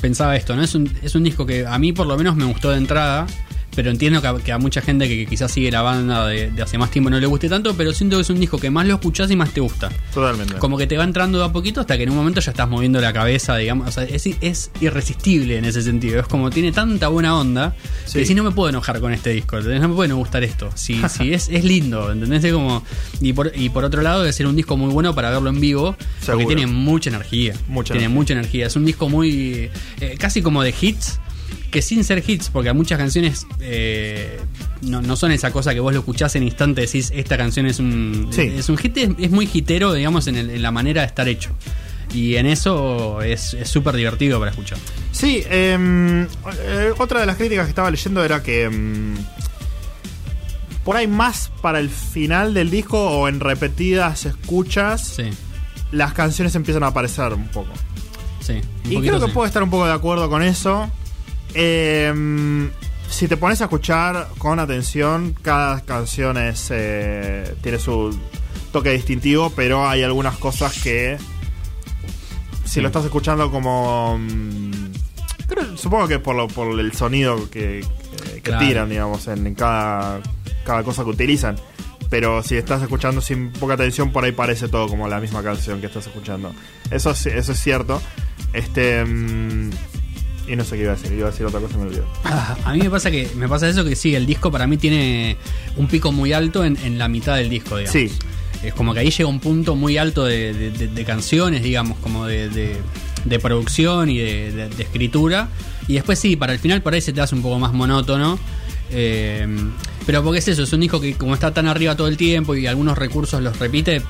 pensaba 0.00 0.36
esto, 0.36 0.56
¿no? 0.56 0.62
Es 0.62 0.74
un, 0.74 0.90
es 1.02 1.14
un 1.14 1.24
disco 1.24 1.46
que 1.46 1.66
a 1.66 1.78
mí 1.78 1.92
por 1.92 2.06
lo 2.06 2.16
menos 2.16 2.36
me 2.36 2.44
gustó 2.44 2.70
de 2.70 2.78
entrada. 2.78 3.26
Pero 3.74 3.90
entiendo 3.90 4.20
que 4.20 4.26
a, 4.28 4.34
que 4.36 4.52
a 4.52 4.58
mucha 4.58 4.80
gente 4.82 5.08
que, 5.08 5.26
quizás 5.26 5.50
sigue 5.50 5.70
la 5.70 5.82
banda 5.82 6.26
de, 6.26 6.50
de 6.50 6.62
hace 6.62 6.78
más 6.78 6.90
tiempo 6.90 7.08
no 7.10 7.18
le 7.18 7.26
guste 7.26 7.48
tanto, 7.48 7.74
pero 7.76 7.92
siento 7.92 8.16
que 8.16 8.22
es 8.22 8.30
un 8.30 8.38
disco 8.40 8.58
que 8.58 8.70
más 8.70 8.86
lo 8.86 8.94
escuchás 8.94 9.30
y 9.30 9.36
más 9.36 9.50
te 9.50 9.60
gusta. 9.60 9.90
Totalmente. 10.12 10.54
Como 10.56 10.76
que 10.78 10.86
te 10.86 10.96
va 10.96 11.04
entrando 11.04 11.38
de 11.38 11.44
a 11.44 11.52
poquito 11.52 11.80
hasta 11.80 11.96
que 11.96 12.02
en 12.02 12.10
un 12.10 12.16
momento 12.16 12.40
ya 12.40 12.50
estás 12.50 12.68
moviendo 12.68 13.00
la 13.00 13.12
cabeza, 13.12 13.56
digamos. 13.56 13.88
O 13.88 13.92
sea, 13.92 14.04
es, 14.04 14.26
es 14.40 14.70
irresistible 14.80 15.56
en 15.58 15.64
ese 15.64 15.82
sentido. 15.82 16.20
Es 16.20 16.26
como 16.26 16.50
tiene 16.50 16.72
tanta 16.72 17.08
buena 17.08 17.36
onda 17.38 17.74
Sí. 18.04 18.18
que 18.20 18.26
si 18.26 18.34
no 18.34 18.42
me 18.44 18.50
puedo 18.50 18.68
enojar 18.68 19.00
con 19.00 19.12
este 19.12 19.30
disco. 19.30 19.56
¿entendés? 19.56 19.80
No 19.80 19.88
me 19.88 19.94
puede 19.94 20.08
no 20.08 20.16
gustar 20.16 20.42
esto. 20.44 20.70
Si, 20.74 21.00
si 21.08 21.32
es, 21.32 21.48
es 21.48 21.64
lindo, 21.64 22.12
¿entendés? 22.12 22.44
Es 22.44 22.52
como, 22.52 22.82
y, 23.20 23.32
por, 23.32 23.52
y 23.54 23.68
por 23.70 23.84
otro 23.84 24.02
lado, 24.02 24.20
debe 24.20 24.32
ser 24.32 24.46
un 24.46 24.56
disco 24.56 24.76
muy 24.76 24.92
bueno 24.92 25.14
para 25.14 25.30
verlo 25.30 25.50
en 25.50 25.60
vivo. 25.60 25.96
Seguro. 26.20 26.44
Porque 26.44 26.56
tiene 26.56 26.70
mucha 26.70 27.10
energía. 27.10 27.54
Mucha 27.68 27.94
tiene 27.94 28.04
energía. 28.06 28.08
mucha 28.14 28.32
energía. 28.34 28.66
Es 28.66 28.76
un 28.76 28.84
disco 28.84 29.08
muy. 29.08 29.70
eh, 30.00 30.16
casi 30.18 30.42
como 30.42 30.62
de 30.62 30.74
hits. 30.78 31.18
Que 31.70 31.80
sin 31.82 32.04
ser 32.04 32.22
hits, 32.26 32.50
porque 32.50 32.68
a 32.68 32.74
muchas 32.74 32.98
canciones 32.98 33.46
eh, 33.60 34.38
no, 34.82 35.00
no 35.02 35.16
son 35.16 35.32
esa 35.32 35.50
cosa 35.52 35.72
que 35.74 35.80
vos 35.80 35.92
lo 35.94 36.00
escuchás 36.00 36.36
en 36.36 36.42
instante 36.42 36.82
decís 36.82 37.10
esta 37.14 37.36
canción 37.36 37.66
es 37.66 37.78
un, 37.78 38.28
Sí. 38.30 38.42
es 38.56 38.68
un 38.68 38.76
hit, 38.76 38.96
es, 38.98 39.10
es 39.18 39.30
muy 39.30 39.48
hitero, 39.52 39.92
digamos, 39.94 40.26
en, 40.26 40.36
el- 40.36 40.50
en 40.50 40.60
la 40.62 40.70
manera 40.70 41.00
de 41.02 41.06
estar 41.06 41.26
hecho. 41.28 41.50
Y 42.14 42.36
en 42.36 42.44
eso 42.46 43.22
es 43.22 43.54
es 43.54 43.68
súper 43.70 43.94
divertido 43.96 44.38
para 44.38 44.50
escuchar. 44.50 44.76
Sí, 45.12 45.42
em, 45.48 46.24
eh, 46.24 46.92
otra 46.98 47.20
de 47.20 47.26
las 47.26 47.36
críticas 47.36 47.64
que 47.64 47.70
estaba 47.70 47.90
leyendo 47.90 48.22
era 48.22 48.42
que 48.42 48.64
em, 48.64 49.14
por 50.84 50.96
ahí 50.96 51.06
más 51.06 51.50
para 51.62 51.78
el 51.78 51.88
final 51.90 52.54
del 52.54 52.70
disco 52.70 52.98
o 53.00 53.28
en 53.28 53.40
repetidas 53.40 54.26
escuchas, 54.26 55.14
Sí, 55.16 55.24
las 55.92 56.12
canciones 56.12 56.54
empiezan 56.54 56.82
a 56.82 56.88
aparecer 56.88 57.32
un 57.32 57.48
poco. 57.48 57.70
sí. 58.40 58.54
un 58.86 58.92
Y 58.92 58.96
creo 59.00 59.20
que 59.20 59.26
sí. 59.26 59.32
puedo 59.32 59.46
estar 59.46 59.62
un 59.62 59.70
poco 59.70 59.86
de 59.86 59.92
acuerdo 59.92 60.28
con 60.28 60.42
eso. 60.42 60.90
Em, 61.54 62.70
si 63.08 63.28
te 63.28 63.36
pones 63.36 63.60
a 63.60 63.64
escuchar 63.64 64.28
con 64.38 64.58
atención, 64.58 65.34
cada 65.42 65.80
canción 65.82 66.36
es, 66.38 66.68
eh, 66.70 67.54
tiene 67.62 67.78
su 67.78 68.18
toque 68.72 68.90
distintivo, 68.92 69.50
pero 69.54 69.86
hay 69.86 70.02
algunas 70.02 70.36
cosas 70.38 70.80
que 70.82 71.18
si 72.64 72.80
lo 72.80 72.86
estás 72.86 73.04
escuchando 73.04 73.50
como 73.50 74.18
mm, 74.18 74.70
creo- 75.46 75.76
supongo 75.76 76.08
que 76.08 76.18
por, 76.18 76.34
lo, 76.36 76.48
por 76.48 76.78
el 76.80 76.92
sonido 76.94 77.50
que, 77.50 77.84
que- 78.24 78.32
que 78.36 78.40
Claro. 78.40 78.66
tiran, 78.66 78.88
digamos, 78.88 79.28
en, 79.28 79.46
en 79.46 79.54
cada, 79.54 80.20
cada 80.64 80.82
cosa 80.82 81.04
que 81.04 81.10
utilizan. 81.10 81.56
Pero 82.08 82.42
si 82.42 82.56
estás 82.56 82.82
escuchando 82.82 83.20
sin 83.20 83.52
poca 83.52 83.74
atención, 83.74 84.10
por 84.10 84.24
ahí 84.24 84.32
parece 84.32 84.68
todo 84.68 84.86
como 84.86 85.06
la 85.08 85.20
misma 85.20 85.42
canción 85.42 85.80
que 85.80 85.86
estás 85.86 86.06
escuchando. 86.06 86.52
Eso, 86.90 87.10
es- 87.10 87.26
eso 87.26 87.52
es 87.52 87.58
cierto. 87.60 88.00
Este. 88.54 89.04
mm, 89.04 89.70
y 90.48 90.56
no 90.56 90.64
sé 90.64 90.76
qué 90.76 90.82
iba 90.82 90.92
a 90.92 90.96
decir. 90.96 91.12
Iba 91.12 91.28
a 91.28 91.30
decir 91.30 91.46
otra 91.46 91.60
cosa 91.60 91.74
y 91.74 91.78
me 91.78 91.84
olvidó. 91.84 92.04
Ah, 92.24 92.56
a 92.64 92.72
mí 92.72 92.80
me 92.80 92.90
pasa 92.90 93.10
que 93.10 93.28
me 93.36 93.48
pasa 93.48 93.68
eso 93.68 93.84
que 93.84 93.94
sí, 93.96 94.14
el 94.14 94.26
disco 94.26 94.50
para 94.50 94.66
mí 94.66 94.76
tiene 94.76 95.36
un 95.76 95.86
pico 95.86 96.12
muy 96.12 96.32
alto 96.32 96.64
en, 96.64 96.76
en 96.84 96.98
la 96.98 97.08
mitad 97.08 97.36
del 97.36 97.48
disco, 97.48 97.76
digamos. 97.76 97.92
Sí. 97.92 98.10
Es 98.62 98.74
como 98.74 98.94
que 98.94 99.00
ahí 99.00 99.10
llega 99.10 99.28
un 99.28 99.40
punto 99.40 99.74
muy 99.74 99.96
alto 99.98 100.24
de, 100.24 100.52
de- 100.54 100.70
de- 100.70 100.86
de 100.88 101.04
canciones, 101.04 101.62
digamos, 101.64 101.98
como 101.98 102.26
de, 102.26 102.76
producción 103.40 104.08
y 104.10 104.18
de, 104.18 104.68
escritura. 104.78 105.48
Y 105.88 105.94
después 105.94 106.18
sí, 106.18 106.36
para 106.36 106.52
el 106.52 106.58
final 106.58 106.80
por 106.82 106.94
ahí 106.94 107.00
se 107.00 107.12
te 107.12 107.20
hace 107.20 107.34
un 107.34 107.42
poco 107.42 107.58
más 107.58 107.72
monótono. 107.72 108.38
Eh, 108.90 109.46
pero 110.06 110.22
porque 110.22 110.38
es 110.40 110.48
eso, 110.48 110.62
es 110.64 110.72
un 110.72 110.80
disco 110.80 111.00
que 111.00 111.14
como 111.14 111.34
está 111.34 111.52
tan 111.54 111.66
arriba 111.66 111.96
todo 111.96 112.08
el 112.08 112.16
tiempo 112.16 112.54
y 112.54 112.66
algunos 112.66 112.98
recursos 112.98 113.40
los 113.42 113.58
repite, 113.58 114.02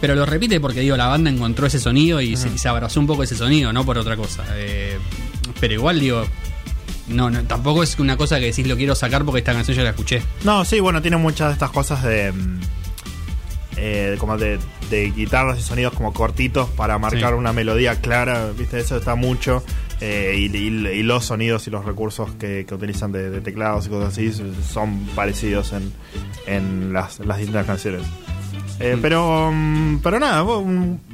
pero 0.00 0.14
los 0.14 0.28
repite 0.28 0.58
porque 0.60 0.80
digo, 0.80 0.96
la 0.96 1.06
banda 1.06 1.30
encontró 1.30 1.66
ese 1.66 1.78
sonido 1.78 2.20
y, 2.20 2.36
se, 2.36 2.48
y 2.48 2.58
se 2.58 2.68
abrazó 2.68 2.98
un 3.00 3.06
poco 3.06 3.22
ese 3.24 3.36
sonido, 3.36 3.72
no 3.72 3.84
por 3.84 3.98
otra 3.98 4.16
cosa. 4.16 4.44
Eh, 4.54 4.96
pero 5.60 5.74
igual 5.74 6.00
digo, 6.00 6.24
no, 7.08 7.30
no, 7.30 7.42
tampoco 7.44 7.82
es 7.82 7.98
una 7.98 8.16
cosa 8.16 8.38
que 8.40 8.46
decís 8.46 8.66
lo 8.66 8.76
quiero 8.76 8.94
sacar 8.94 9.24
porque 9.24 9.40
esta 9.40 9.52
canción 9.52 9.76
ya 9.76 9.82
la 9.82 9.90
escuché. 9.90 10.22
No, 10.44 10.64
sí, 10.64 10.80
bueno, 10.80 11.02
tiene 11.02 11.16
muchas 11.16 11.48
de 11.48 11.52
estas 11.54 11.70
cosas 11.70 12.02
de. 12.02 12.32
mm, 12.32 12.60
eh, 13.76 14.16
como 14.18 14.36
de, 14.36 14.58
de 14.90 15.10
guitarras 15.10 15.58
y 15.58 15.62
sonidos 15.62 15.94
como 15.94 16.12
cortitos 16.12 16.68
para 16.70 16.98
marcar 16.98 17.30
Sí. 17.32 17.38
una 17.38 17.52
melodía 17.52 18.00
clara, 18.00 18.50
¿viste? 18.56 18.78
Eso 18.80 18.96
está 18.96 19.14
mucho. 19.14 19.64
eh, 20.04 20.34
y, 20.36 20.56
y- 20.56 20.66
y 20.98 21.02
los 21.04 21.24
sonidos 21.26 21.68
y 21.68 21.70
los 21.70 21.84
recursos 21.84 22.32
que, 22.34 22.64
que 22.66 22.74
utilizan 22.74 23.12
de, 23.12 23.30
de 23.30 23.40
teclados 23.40 23.86
y 23.86 23.88
cosas 23.88 24.08
así 24.12 24.32
son 24.68 25.06
parecidos 25.14 25.72
en, 25.72 25.92
en 26.48 26.92
las, 26.92 27.20
las 27.20 27.38
distintas 27.38 27.66
canciones. 27.66 28.02
Eh, 28.80 28.96
Mm. 28.96 29.00
pero, 29.00 29.50
mm, 29.52 30.00
pero 30.02 30.18
nada, 30.18 30.42
vos, 30.42 30.64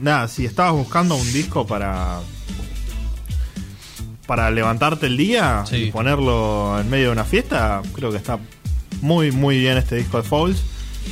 nada, 0.00 0.26
si 0.26 0.46
estabas 0.46 0.72
buscando 0.72 1.16
un 1.16 1.32
disco 1.34 1.66
para 1.66 2.20
para 4.28 4.48
levantarte 4.52 5.06
el 5.06 5.16
día 5.16 5.64
Sí. 5.66 5.76
y 5.76 5.90
ponerlo 5.90 6.78
en 6.78 6.88
medio 6.88 7.06
de 7.06 7.12
una 7.12 7.24
fiesta, 7.24 7.82
creo 7.94 8.10
que 8.12 8.18
está 8.18 8.38
muy 9.00 9.32
muy 9.32 9.58
bien 9.58 9.76
este 9.78 9.96
disco 9.96 10.18
de 10.18 10.22
Fouls, 10.22 10.62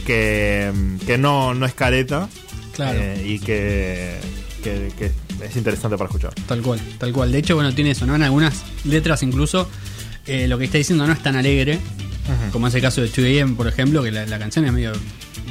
que, 0.06 0.70
que 1.06 1.18
no, 1.18 1.54
no 1.54 1.66
es 1.66 1.72
careta 1.74 2.28
Claro. 2.74 2.98
eh, 3.00 3.22
y 3.26 3.38
que, 3.38 4.18
que- 4.62 4.92
que 4.98 5.10
es 5.46 5.56
interesante 5.56 5.96
para 5.96 6.08
escuchar. 6.08 6.34
Tal 6.46 6.60
cual, 6.62 6.78
tal 6.98 7.12
cual. 7.12 7.32
De 7.32 7.38
hecho, 7.38 7.54
bueno, 7.54 7.74
tiene 7.74 7.92
eso, 7.92 8.04
¿no? 8.06 8.14
En 8.14 8.22
algunas 8.22 8.62
letras 8.84 9.22
incluso 9.22 9.68
eh, 10.26 10.46
lo 10.48 10.58
que 10.58 10.64
está 10.66 10.76
diciendo 10.78 11.06
no 11.06 11.12
es 11.14 11.22
tan 11.22 11.36
alegre, 11.36 11.78
como 12.52 12.66
es 12.68 12.74
el 12.74 12.82
caso 12.82 13.00
de 13.00 13.08
2AM, 13.10 13.56
por 13.56 13.66
ejemplo, 13.68 14.02
que 14.02 14.10
la, 14.12 14.26
la 14.26 14.38
canción 14.38 14.64
es 14.66 14.72
medio 14.72 14.92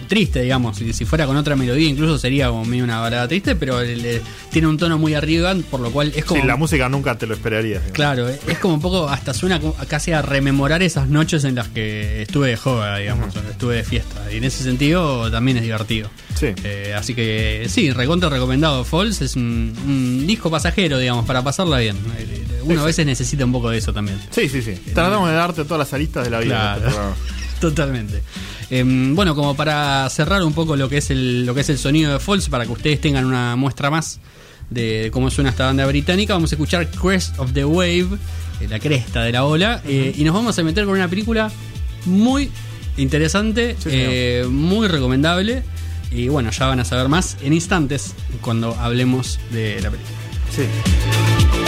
triste, 0.08 0.42
digamos. 0.42 0.78
Si, 0.78 0.94
si 0.94 1.06
fuera 1.06 1.26
con 1.26 1.36
otra 1.38 1.56
melodía 1.56 1.88
incluso 1.90 2.18
sería 2.18 2.50
como 2.50 2.66
medio 2.66 2.84
una 2.84 3.00
balada 3.00 3.28
triste, 3.28 3.56
pero 3.56 3.82
le- 3.82 4.22
tiene 4.52 4.68
un 4.68 4.78
tono 4.78 4.98
muy 4.98 5.14
arriba, 5.14 5.54
por 5.70 5.80
lo 5.80 5.92
cual 5.92 6.12
es 6.16 6.24
como... 6.26 6.42
Sí, 6.42 6.48
la 6.48 6.56
música 6.56 6.88
nunca 6.90 7.18
te 7.18 7.28
lo 7.28 7.34
esperarías. 7.34 7.82
digamos. 7.82 7.94
Claro, 7.96 8.30
eh, 8.30 8.40
es 8.48 8.58
como 8.60 8.76
un 8.76 8.82
poco, 8.82 9.10
hasta 9.10 9.34
suena 9.34 9.60
casi 9.88 10.12
a 10.12 10.22
rememorar 10.22 10.82
esas 10.84 11.08
noches 11.08 11.44
en 11.44 11.56
las 11.56 11.68
que 11.70 12.22
estuve 12.22 12.50
de 12.50 12.58
joda, 12.58 12.98
digamos, 12.98 13.36
o 13.36 13.40
estuve 13.50 13.76
de 13.78 13.84
fiesta. 13.84 14.32
Y 14.32 14.38
en 14.38 14.44
ese 14.44 14.64
sentido 14.64 15.30
también 15.32 15.58
es 15.58 15.64
divertido. 15.64 16.10
Sí. 16.40 16.48
Eh, 16.64 16.94
así 16.98 17.14
que 17.16 17.66
sí, 17.70 17.92
recontra 17.92 18.30
recomendado. 18.30 18.84
Falls 18.84 19.22
es 19.22 19.36
un, 19.36 19.74
un 19.86 20.28
disco 20.28 20.50
pasajero, 20.52 20.98
digamos, 21.00 21.26
para 21.26 21.44
pasarla 21.44 21.80
bien. 21.80 21.96
Eh, 22.18 22.42
Uno 22.64 22.82
a 22.82 22.86
veces 22.86 23.06
necesita 23.06 23.46
un 23.46 23.52
poco 23.52 23.70
de 23.70 23.78
eso 23.78 23.94
también. 23.94 24.18
Sí, 24.32 24.50
sí, 24.50 24.62
sí. 24.62 24.74
Tratamos 24.94 25.30
de 25.30 25.36
darte 25.36 25.64
todas 25.64 25.80
las 25.80 25.94
aristas 25.94 26.24
de 26.26 26.30
la 26.30 26.40
vida. 26.40 26.78
Claro. 26.82 26.88
este. 27.14 27.36
Totalmente. 27.62 28.22
Em, 28.70 29.16
bueno, 29.16 29.36
como 29.36 29.56
para 29.56 30.10
cerrar 30.10 30.44
un 30.44 30.54
poco 30.54 30.76
lo 30.76 30.90
que 30.90 30.98
es 30.98 31.12
el, 31.12 31.46
lo 31.46 31.54
que 31.54 31.62
es 31.62 31.70
el 31.70 31.78
sonido 31.78 32.14
de 32.14 32.20
Falls, 32.20 32.50
para 32.50 32.66
que 32.66 32.72
ustedes 32.72 33.00
tengan 33.00 33.26
una 33.26 33.56
muestra 33.56 33.90
más 33.90 34.20
de 34.70 35.10
cómo 35.14 35.30
suena 35.30 35.52
esta 35.52 35.68
banda 35.68 35.86
británica, 35.86 36.34
vamos 36.34 36.52
a 36.52 36.56
escuchar 36.56 36.90
Crest 36.90 37.38
of 37.40 37.54
the 37.54 37.66
Wave, 37.66 38.08
eh, 38.62 38.68
la 38.68 38.80
cresta 38.80 39.24
de 39.24 39.32
la 39.32 39.46
ola, 39.46 39.82
eh, 39.86 40.14
y 40.18 40.24
nos 40.24 40.34
vamos 40.34 40.58
a 40.58 40.64
meter 40.64 40.86
con 40.86 40.96
una 40.96 41.08
película 41.08 41.52
muy 42.06 42.50
interesante, 42.98 43.76
Sí, 43.80 43.90
eh, 43.92 44.46
muy 44.50 44.88
recomendable. 44.88 45.64
Y 46.12 46.30
bueno, 46.30 46.50
ya 46.52 46.68
van 46.68 46.80
a 46.80 46.86
saber 46.86 47.10
más 47.10 47.36
en 47.42 47.52
instantes 47.52 48.14
cuando 48.42 48.76
hablemos 48.76 49.40
de 49.52 49.82
la 49.82 49.90
película. 49.90 50.16
Sí. 50.56 51.65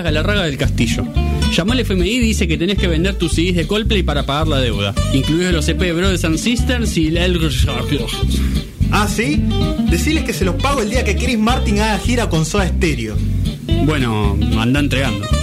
Matías 0.00 0.04
Galarraga 0.04 0.44
del 0.44 0.56
Castillo. 0.56 1.04
Llamó 1.54 1.72
al 1.72 1.80
FMI 1.80 2.08
y 2.08 2.18
dice 2.20 2.48
que 2.48 2.56
tenés 2.56 2.78
que 2.78 2.86
vender 2.86 3.16
tus 3.16 3.32
CDs 3.32 3.56
de 3.56 3.66
Coldplay 3.66 4.02
para 4.02 4.24
pagar 4.24 4.48
la 4.48 4.60
deuda, 4.60 4.94
incluidos 5.12 5.52
los 5.52 5.68
EP 5.68 5.78
de 5.78 5.92
Brothers 5.92 6.24
and 6.24 6.38
Sisters 6.38 6.96
y 6.96 7.08
el... 7.08 7.38
Ah, 8.92 9.08
¿sí? 9.08 9.42
Deciles 9.90 10.24
que 10.24 10.32
se 10.32 10.44
los 10.44 10.56
pago 10.56 10.80
el 10.80 10.90
día 10.90 11.04
que 11.04 11.16
Chris 11.16 11.38
Martin 11.38 11.80
haga 11.80 11.98
gira 11.98 12.28
con 12.28 12.44
Soda 12.44 12.68
Stereo. 12.68 13.16
Bueno, 13.84 14.38
anda 14.58 14.80
entregando. 14.80 15.39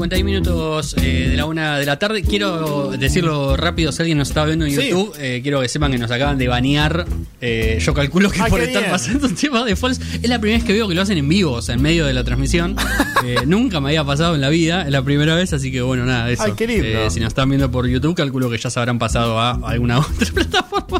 51 0.00 0.24
minutos 0.24 0.96
eh, 1.02 1.28
de 1.30 1.36
la 1.36 1.44
una 1.44 1.78
de 1.78 1.84
la 1.84 1.98
tarde. 1.98 2.22
Quiero 2.22 2.92
decirlo 2.98 3.56
rápido, 3.56 3.92
si 3.92 4.00
alguien 4.02 4.16
nos 4.18 4.28
está 4.28 4.44
viendo 4.46 4.64
en 4.64 4.70
Sí. 4.74 4.88
YouTube, 4.88 5.14
eh, 5.18 5.40
quiero 5.42 5.60
que 5.60 5.68
sepan 5.68 5.92
que 5.92 5.98
nos 5.98 6.10
acaban 6.10 6.38
de 6.38 6.48
banear. 6.48 7.04
Eh, 7.42 7.78
yo 7.84 7.92
calculo 7.92 8.30
que 8.30 8.40
Ah, 8.40 8.46
por 8.48 8.60
estar 8.60 8.82
bien. 8.82 8.90
pasando 8.92 9.26
un 9.26 9.34
tema 9.34 9.64
de 9.64 9.76
Falls. 9.76 10.00
Es 10.22 10.28
la 10.28 10.38
primera 10.38 10.58
vez 10.58 10.66
que 10.66 10.72
veo 10.72 10.88
que 10.88 10.94
lo 10.94 11.02
hacen 11.02 11.18
en 11.18 11.28
vivo, 11.28 11.52
o 11.52 11.62
sea, 11.62 11.74
en 11.74 11.82
medio 11.82 12.06
de 12.06 12.14
la 12.14 12.24
transmisión. 12.24 12.76
Eh, 13.22 13.36
nunca 13.46 13.80
me 13.80 13.90
había 13.90 14.02
pasado 14.02 14.34
en 14.34 14.40
la 14.40 14.48
vida, 14.48 14.80
es 14.86 14.90
la 14.90 15.02
primera 15.02 15.34
vez, 15.34 15.52
así 15.52 15.70
que 15.70 15.82
bueno, 15.82 16.06
nada, 16.06 16.30
eso. 16.30 16.42
Ay, 16.44 16.52
qué 16.56 16.66
lindo. 16.66 16.86
Eh, 16.86 17.10
si 17.10 17.20
nos 17.20 17.28
están 17.28 17.50
viendo 17.50 17.70
por 17.70 17.86
YouTube, 17.86 18.14
calculo 18.14 18.48
que 18.48 18.56
ya 18.56 18.70
se 18.70 18.78
habrán 18.80 18.98
pasado 18.98 19.38
a 19.38 19.50
alguna 19.62 19.98
otra 20.00 20.32
plataforma. 20.32 20.99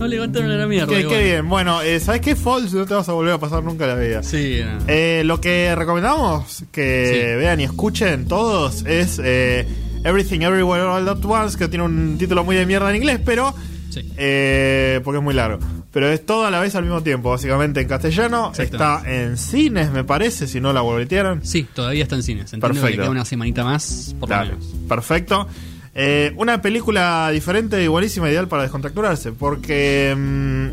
No 0.00 0.08
levantaron 0.08 0.50
a 0.50 0.56
la 0.56 0.66
mierda. 0.66 0.88
Qué, 0.92 1.06
qué 1.06 1.22
bien. 1.24 1.48
Bueno, 1.48 1.80
eh, 1.82 2.00
¿sabes 2.00 2.20
qué? 2.22 2.34
Falls 2.34 2.72
no 2.74 2.86
te 2.86 2.94
vas 2.94 3.08
a 3.08 3.12
volver 3.12 3.34
a 3.34 3.38
pasar 3.38 3.62
nunca 3.62 3.86
la 3.86 3.94
vida. 3.94 4.22
Sí, 4.22 4.60
no. 4.64 4.78
Eh, 4.88 5.22
lo 5.24 5.40
que 5.40 5.74
recomendamos 5.76 6.64
que 6.72 7.30
Sí. 7.32 7.36
vean 7.38 7.60
y 7.60 7.64
escuchen 7.64 8.26
todos 8.26 8.84
es 8.86 9.20
eh, 9.22 9.66
Everything 10.02 10.40
Everywhere 10.40 10.82
All 10.84 11.08
At 11.08 11.24
Once, 11.24 11.56
que 11.58 11.68
tiene 11.68 11.84
un 11.84 12.16
título 12.18 12.42
muy 12.44 12.56
de 12.56 12.66
mierda 12.66 12.90
en 12.90 12.96
inglés, 12.96 13.20
pero. 13.24 13.54
Sí. 13.90 14.08
eh, 14.16 15.00
porque 15.04 15.18
es 15.18 15.24
muy 15.24 15.34
largo. 15.34 15.58
Pero 15.92 16.08
es 16.08 16.24
todo 16.24 16.46
a 16.46 16.50
la 16.52 16.60
vez 16.60 16.76
al 16.76 16.84
mismo 16.84 17.02
tiempo, 17.02 17.30
básicamente 17.30 17.80
en 17.80 17.88
castellano. 17.88 18.52
Está 18.56 19.02
en 19.04 19.36
cines, 19.36 19.90
me 19.90 20.04
parece, 20.04 20.46
si 20.46 20.60
no 20.60 20.72
la 20.72 20.80
voltearon. 20.82 21.44
Sí, 21.44 21.66
todavía 21.74 22.04
está 22.04 22.14
en 22.14 22.22
cines. 22.22 22.44
Entiendo 22.52 22.68
que 22.68 22.74
Perfecto. 22.74 23.02
queda 23.02 23.10
una 23.10 23.24
semanita 23.24 23.64
más, 23.64 24.14
por 24.20 24.28
Dale, 24.28 24.52
lo 24.52 24.58
menos. 24.58 24.74
perfecto. 24.88 25.48
Eh, 25.94 26.32
una 26.36 26.62
película 26.62 27.30
diferente 27.32 27.82
y 27.82 27.88
buenísima, 27.88 28.30
ideal 28.30 28.48
para 28.48 28.62
descontracturarse, 28.62 29.32
porque... 29.32 30.14
mm, 30.16 30.68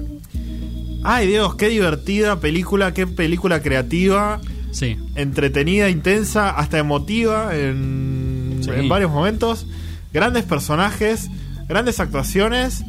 ay 1.04 1.28
Dios, 1.28 1.56
qué 1.56 1.70
divertida 1.70 2.40
película, 2.40 2.94
qué 2.94 3.08
película 3.08 3.62
creativa, 3.62 4.40
Sí. 4.72 4.98
entretenida, 5.16 5.90
intensa, 5.90 6.50
hasta 6.52 6.78
emotiva 6.78 7.56
en, 7.58 8.60
Sí. 8.62 8.70
en 8.76 8.88
varios 8.90 9.10
momentos. 9.12 9.66
Grandes 10.14 10.44
personajes, 10.44 11.30
grandes 11.68 12.00
actuaciones 12.00 12.84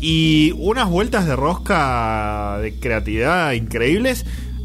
y 0.00 0.52
unas 0.58 0.88
vueltas 0.88 1.26
de 1.26 1.36
rosca 1.36 2.58
de 2.60 2.74
creatividad 2.80 3.52
increíbles 3.52 4.24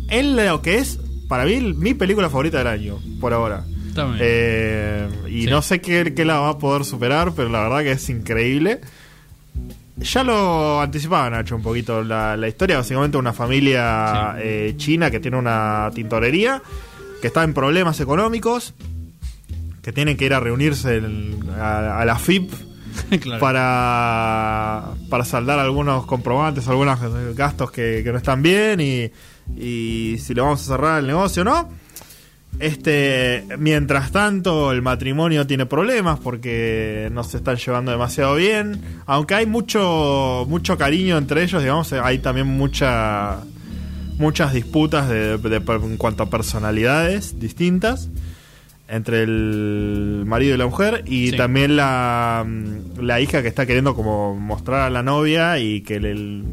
en 0.10 0.36
lo 0.36 0.62
que 0.62 0.78
es, 0.78 1.00
para 1.28 1.46
mí, 1.46 1.60
mi 1.76 1.94
película 1.94 2.30
favorita 2.30 2.58
del 2.60 2.68
año, 2.68 3.00
por 3.20 3.34
ahora. 3.34 3.66
Eh, 4.20 5.08
y 5.30 5.44
Sí. 5.44 5.50
no 5.50 5.62
sé 5.62 5.82
qué, 5.82 6.14
qué 6.14 6.26
la 6.26 6.40
va 6.40 6.50
a 6.50 6.58
poder 6.58 6.86
superar, 6.86 7.34
pero 7.36 7.50
la 7.50 7.62
verdad 7.62 7.80
que 7.84 7.92
es 7.92 8.10
increíble. 8.10 8.82
Ya 9.98 10.24
lo 10.24 10.82
anticipaba 10.82 11.30
Nacho 11.30 11.56
un 11.56 11.62
poquito 11.62 12.04
la, 12.04 12.36
la 12.36 12.48
historia, 12.48 12.78
básicamente 12.78 13.18
una 13.18 13.32
familia 13.34 14.34
Sí. 14.36 14.42
eh, 14.44 14.74
china 14.78 15.12
que 15.12 15.20
tiene 15.20 15.38
una 15.38 15.92
tintorería, 15.94 16.62
que 17.22 17.28
está 17.28 17.44
en 17.44 17.54
problemas 17.54 18.00
económicos, 18.00 18.74
que 19.84 19.92
tienen 19.94 20.18
que 20.18 20.26
ir 20.26 20.34
a 20.34 20.40
reunirse 20.40 20.98
en- 20.98 21.40
a, 21.60 22.00
a 22.00 22.06
la 22.06 22.18
FIP 22.18 22.52
claro. 23.22 23.40
para, 23.40 24.84
para 25.10 25.26
saldar 25.26 25.60
algunos 25.60 26.06
comprobantes, 26.08 26.68
algunos 26.68 27.00
gastos 27.36 27.72
que, 27.72 28.02
que 28.04 28.12
no 28.12 28.18
están 28.18 28.42
bien 28.42 28.80
y, 28.82 29.12
y 29.56 30.18
si 30.18 30.34
le 30.34 30.42
vamos 30.42 30.62
a 30.64 30.66
cerrar 30.66 31.00
el 31.02 31.08
negocio 31.08 31.44
o 31.44 31.46
no. 31.46 31.70
Este, 32.60 33.44
mientras 33.58 34.12
tanto, 34.12 34.72
el 34.72 34.82
matrimonio 34.82 35.46
tiene 35.48 35.66
problemas 35.66 36.20
porque 36.20 37.10
no 37.12 37.24
se 37.24 37.38
están 37.38 37.58
llevando 37.58 37.92
demasiado 37.92 38.36
bien. 38.36 38.80
Aunque 39.06 39.36
hay 39.36 39.46
mucho, 39.46 40.46
mucho 40.48 40.78
cariño 40.78 41.18
entre 41.18 41.44
ellos, 41.44 41.62
digamos, 41.62 41.92
hay 41.94 42.20
también 42.20 42.48
mucha, 42.48 43.40
muchas 44.18 44.54
disputas 44.54 45.10
de- 45.10 45.38
de- 45.38 45.58
en 45.58 45.98
cuanto 45.98 46.24
a 46.24 46.30
personalidades 46.30 47.40
distintas 47.40 48.10
entre 48.88 49.24
el 49.24 50.24
marido 50.28 50.54
y 50.56 50.58
la 50.58 50.66
mujer 50.68 51.04
y 51.08 51.32
Sí. 51.32 51.38
también 51.38 51.76
la, 51.76 52.46
la 53.02 53.20
hija 53.22 53.42
que 53.42 53.48
está 53.48 53.66
queriendo 53.66 53.96
como 53.96 54.36
mostrar 54.40 54.82
a 54.82 54.90
la 54.90 55.02
novia 55.02 55.58
y 55.58 55.82
que 55.82 55.96
el, 55.96 56.44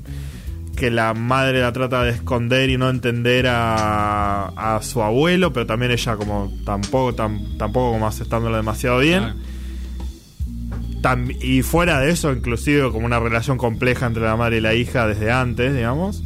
que 0.81 0.91
la 0.91 1.15
madre 1.15 1.61
la 1.61 1.73
trata 1.73 2.03
de 2.03 2.11
esconder 2.11 2.71
y 2.71 2.77
no 2.79 2.89
entender 2.91 3.47
a, 3.47 4.77
a 4.77 4.83
su 4.83 5.03
abuelo, 5.03 5.53
pero 5.53 5.67
también 5.67 5.93
ella 5.93 6.17
como 6.17 6.51
tampoco 6.65 7.15
tam- 7.15 7.57
tampoco 7.59 7.93
como 7.93 8.07
aceptándolo 8.09 8.57
demasiado 8.57 8.99
bien. 8.99 9.21
Claro. 9.21 9.39
Tam- 11.03 11.37
y 11.43 11.63
fuera 11.63 12.01
de 12.01 12.11
eso, 12.11 12.33
inclusive 12.33 12.91
como 12.91 13.07
una 13.07 13.21
relación 13.21 13.57
compleja 13.59 14.07
entre 14.07 14.23
la 14.25 14.37
madre 14.37 14.57
y 14.57 14.61
la 14.61 14.75
hija 14.75 15.07
desde 15.07 15.31
antes, 15.31 15.75
digamos. 15.75 16.23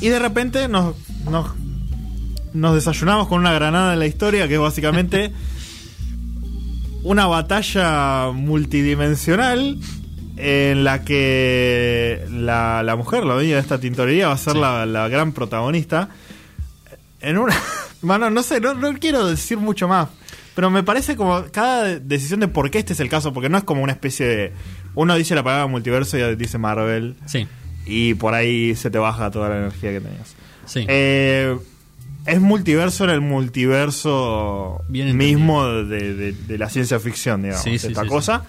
Y 0.00 0.08
de 0.08 0.18
repente 0.18 0.66
nos, 0.68 0.94
nos, 1.30 1.52
nos 2.52 2.74
desayunamos 2.74 3.28
con 3.28 3.38
una 3.40 3.52
granada 3.52 3.92
en 3.92 3.98
la 4.00 4.06
historia 4.06 4.48
que 4.48 4.54
es 4.54 4.60
básicamente 4.60 5.32
una 7.04 7.26
batalla 7.26 8.30
multidimensional 8.32 9.78
en 10.36 10.84
la 10.84 11.02
que 11.04 12.24
la, 12.30 12.82
la 12.82 12.96
mujer, 12.96 13.24
la 13.24 13.34
dueña 13.34 13.54
de 13.56 13.60
esta 13.60 13.78
tintorería, 13.78 14.28
va 14.28 14.34
a 14.34 14.38
ser 14.38 14.54
Sí. 14.54 14.58
la, 14.60 14.86
la 14.86 15.08
gran 15.08 15.32
protagonista. 15.32 16.08
En 17.20 17.38
una. 17.38 17.54
Mano, 18.02 18.30
no 18.30 18.42
sé, 18.42 18.60
no, 18.60 18.74
no 18.74 18.92
quiero 18.98 19.26
decir 19.26 19.58
mucho 19.58 19.86
más. 19.88 20.08
Pero 20.54 20.70
me 20.70 20.82
parece 20.82 21.16
como 21.16 21.44
cada 21.52 21.98
decisión 21.98 22.40
de 22.40 22.48
por 22.48 22.70
qué 22.70 22.78
este 22.80 22.92
es 22.92 23.00
el 23.00 23.08
caso, 23.08 23.32
porque 23.32 23.48
no 23.48 23.56
es 23.58 23.64
como 23.64 23.82
una 23.82 23.92
especie 23.92 24.26
de. 24.26 24.52
Uno 24.94 25.14
dice 25.16 25.34
la 25.34 25.42
palabra 25.42 25.66
multiverso 25.66 26.18
y 26.18 26.36
dice 26.36 26.58
Marvel, 26.58 27.14
Sí, 27.26 27.46
y 27.86 28.14
por 28.14 28.34
ahí 28.34 28.74
se 28.76 28.90
te 28.90 28.98
baja 28.98 29.30
toda 29.30 29.48
la 29.48 29.58
energía 29.58 29.92
que 29.92 30.00
tenías. 30.00 30.34
sí. 30.66 30.84
Eh, 30.88 31.56
es 32.26 32.40
multiverso 32.40 33.02
en 33.04 33.10
el 33.10 33.20
multiverso 33.20 34.80
Bien 34.88 35.16
mismo 35.16 35.66
de, 35.66 36.14
de- 36.14 36.32
de 36.32 36.58
la 36.58 36.68
ciencia 36.70 37.00
ficción, 37.00 37.42
digamos, 37.42 37.64
Sí, 37.64 37.78
sí, 37.78 37.88
esta 37.88 38.06
cosa. 38.06 38.44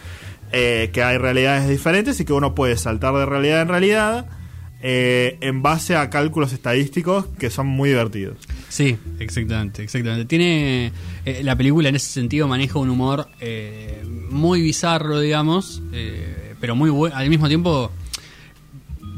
Eh, 0.56 0.92
que 0.94 1.02
hay 1.02 1.18
realidades 1.18 1.68
diferentes 1.68 2.20
y 2.20 2.26
que 2.26 2.34
uno 2.34 2.54
puede 2.54 2.78
saltar 2.78 3.16
de 3.16 3.26
realidad 3.26 3.64
en 3.64 3.68
realidad 3.70 4.28
eh, 4.86 5.38
en 5.40 5.62
base 5.62 5.96
a 5.96 6.10
cálculos 6.10 6.52
estadísticos 6.52 7.28
que 7.40 7.50
son 7.50 7.68
muy 7.68 7.88
divertidos. 7.88 8.38
Sí, 8.68 8.98
exactamente, 9.18 9.82
exactamente. 9.82 10.26
Tiene 10.26 10.92
eh, 11.24 11.42
la 11.42 11.56
película 11.56 11.88
en 11.88 11.96
ese 11.96 12.12
sentido 12.12 12.50
maneja 12.50 12.80
un 12.80 12.90
humor 12.90 13.30
eh, 13.40 14.04
muy 14.30 14.62
bizarro, 14.62 15.22
digamos, 15.22 15.82
pero 16.60 16.76
muy 16.76 16.90
bueno, 16.90 17.16
al 17.16 17.30
mismo 17.30 17.48
tiempo 17.48 17.94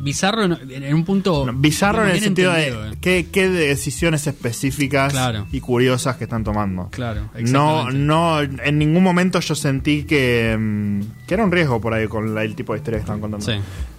bizarro 0.06 0.44
en, 0.46 0.84
en 0.84 0.94
un 0.94 1.04
punto 1.04 1.52
Bizarro 1.54 2.04
en 2.06 2.12
el 2.12 2.20
sentido 2.22 2.54
de 2.54 2.68
eh. 2.70 2.74
qué, 3.02 3.28
qué 3.32 3.50
decisiones 3.50 4.28
específicas 4.28 5.12
Claro. 5.12 5.48
y 5.52 5.60
curiosas 5.60 6.16
que 6.18 6.26
están 6.26 6.44
tomando. 6.44 6.90
Claro, 6.92 7.30
No, 7.42 7.90
no, 7.92 8.40
en 8.42 8.78
ningún 8.78 9.04
momento 9.04 9.40
yo 9.40 9.56
sentí 9.56 10.04
que, 10.04 10.56
mm, 10.58 11.26
que 11.28 11.34
era 11.34 11.44
un 11.44 11.52
riesgo 11.52 11.82
por 11.82 11.94
ahí 11.94 12.08
con 12.08 12.34
la- 12.36 12.44
el 12.44 12.56
tipo 12.56 12.74
de 12.74 12.80
historia 12.80 13.00
que 13.00 13.04
están 13.04 13.20
contando. 13.20 13.46
Sí. 13.46 13.54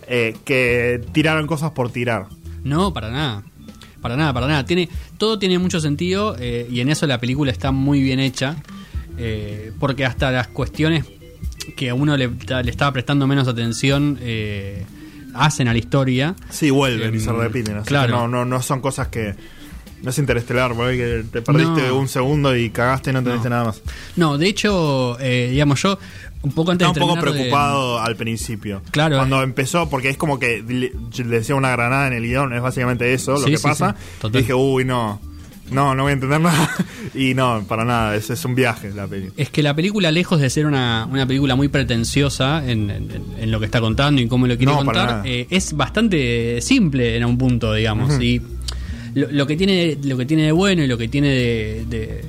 Eh, 0.09 0.37
que 0.45 1.01
tiraron 1.13 1.47
cosas 1.47 1.73
por 1.73 1.91
tirar. 1.91 2.27
No, 2.63 2.93
para 2.93 3.11
nada. 3.11 3.43
Para 4.01 4.17
nada, 4.17 4.33
para 4.33 4.47
nada. 4.47 4.65
Tiene, 4.65 4.89
todo 5.19 5.39
tiene 5.39 5.59
mucho 5.59 5.81
sentido 5.81 6.37
eh, 6.39 6.67
y 6.71 6.79
en 6.81 6.89
eso 6.91 7.07
la 7.09 7.19
película 7.19 7.51
está 7.51 7.73
muy 7.73 8.01
bien 8.01 8.21
hecha. 8.21 8.57
porque 9.81 10.05
hasta 10.05 10.31
las 10.31 10.49
cuestiones 10.49 11.05
que 11.75 11.89
a 11.91 11.95
uno 11.95 12.17
le, 12.17 12.29
le 12.29 12.71
estaba 12.71 12.93
prestando 12.93 13.27
menos 13.27 13.49
atención 13.49 14.19
eh, 14.21 14.85
hacen 15.39 15.69
a 15.69 15.73
la 15.73 15.79
historia. 15.79 16.35
Sí, 16.51 16.71
vuelven 16.71 17.15
y 17.15 17.19
Em, 17.19 17.25
se 17.25 17.33
repiten. 17.33 17.77
Así 17.79 17.89
claro. 17.89 18.07
que 18.07 18.13
no, 18.13 18.29
no, 18.29 18.45
no 18.45 18.63
son 18.63 18.81
cosas 18.81 19.09
que. 19.09 19.35
No 20.03 20.11
es 20.11 20.19
interestelar, 20.19 20.75
por 20.75 20.89
ahí 20.89 20.99
que 20.99 21.25
te 21.33 21.41
perdiste 21.43 21.89
No. 21.89 21.97
un 21.99 22.07
segundo 22.07 22.55
y 22.55 22.69
cagaste 22.71 23.11
y 23.11 23.13
no 23.15 23.21
entendiste 23.21 23.49
No. 23.49 23.55
nada 23.57 23.67
más. 23.69 23.83
No, 24.15 24.37
de 24.39 24.47
hecho, 24.47 25.17
eh, 25.21 25.49
digamos, 25.51 25.83
yo 25.83 25.99
un 26.43 26.53
poco 26.53 26.71
antes 26.71 26.87
Estaba 26.87 27.07
un 27.07 27.15
poco 27.15 27.25
de- 27.27 27.33
preocupado 27.33 27.99
al 27.99 28.15
principio. 28.15 28.83
Claro, 28.91 29.17
Cuando 29.17 29.41
eh. 29.41 29.45
empezó, 29.45 29.89
porque 29.89 30.11
es 30.11 30.19
como 30.19 30.39
que 30.39 30.63
le, 30.63 30.93
decía 31.25 31.55
una 31.55 31.71
granada 31.71 32.07
en 32.09 32.13
el 32.13 32.25
guion, 32.25 32.53
es 32.53 32.61
básicamente 32.61 33.13
eso 33.15 33.33
lo 33.39 33.47
que 33.47 33.57
sí, 33.57 33.63
pasa. 33.63 33.97
sí, 33.99 34.05
total. 34.21 34.39
Y 34.39 34.43
dije, 34.43 34.55
uy, 34.55 34.85
no. 34.85 35.19
No, 35.71 35.95
no 35.95 36.05
voy 36.05 36.11
a 36.11 36.13
entender 36.15 36.41
nada. 36.41 36.71
y 37.15 37.35
no, 37.35 37.65
para 37.69 37.85
nada, 37.85 38.15
es, 38.17 38.31
es 38.31 38.45
un 38.45 38.55
viaje 38.55 38.91
la 38.95 39.07
peli. 39.07 39.31
Es 39.37 39.51
que 39.51 39.63
la 39.63 39.75
película, 39.75 40.11
lejos 40.13 40.41
de 40.41 40.49
ser 40.51 40.67
una, 40.67 41.09
una 41.11 41.27
película 41.27 41.57
muy 41.57 41.69
pretenciosa 41.69 42.63
en, 42.69 42.91
en- 42.91 43.09
en 43.39 43.51
lo 43.51 43.59
que 43.59 43.67
está 43.67 43.81
contando 43.81 44.21
y 44.23 44.29
cómo 44.29 44.47
lo 44.47 44.57
quiere 44.57 44.73
No, 44.73 44.85
contar, 44.85 45.23
eh, 45.25 45.47
es 45.51 45.73
bastante 45.75 46.61
simple 46.61 47.17
en 47.17 47.25
un 47.25 47.37
punto, 47.37 47.73
digamos. 47.75 48.21
Y 48.23 48.41
lo, 49.15 49.29
lo 49.31 49.47
que 49.47 49.57
tiene, 49.57 49.99
lo 50.05 50.17
que 50.17 50.25
tiene 50.27 50.45
de 50.45 50.53
bueno 50.53 50.83
y 50.85 50.87
lo 50.87 50.97
que 50.99 51.09
tiene 51.09 51.29
de, 51.29 51.85
de- 51.89 52.25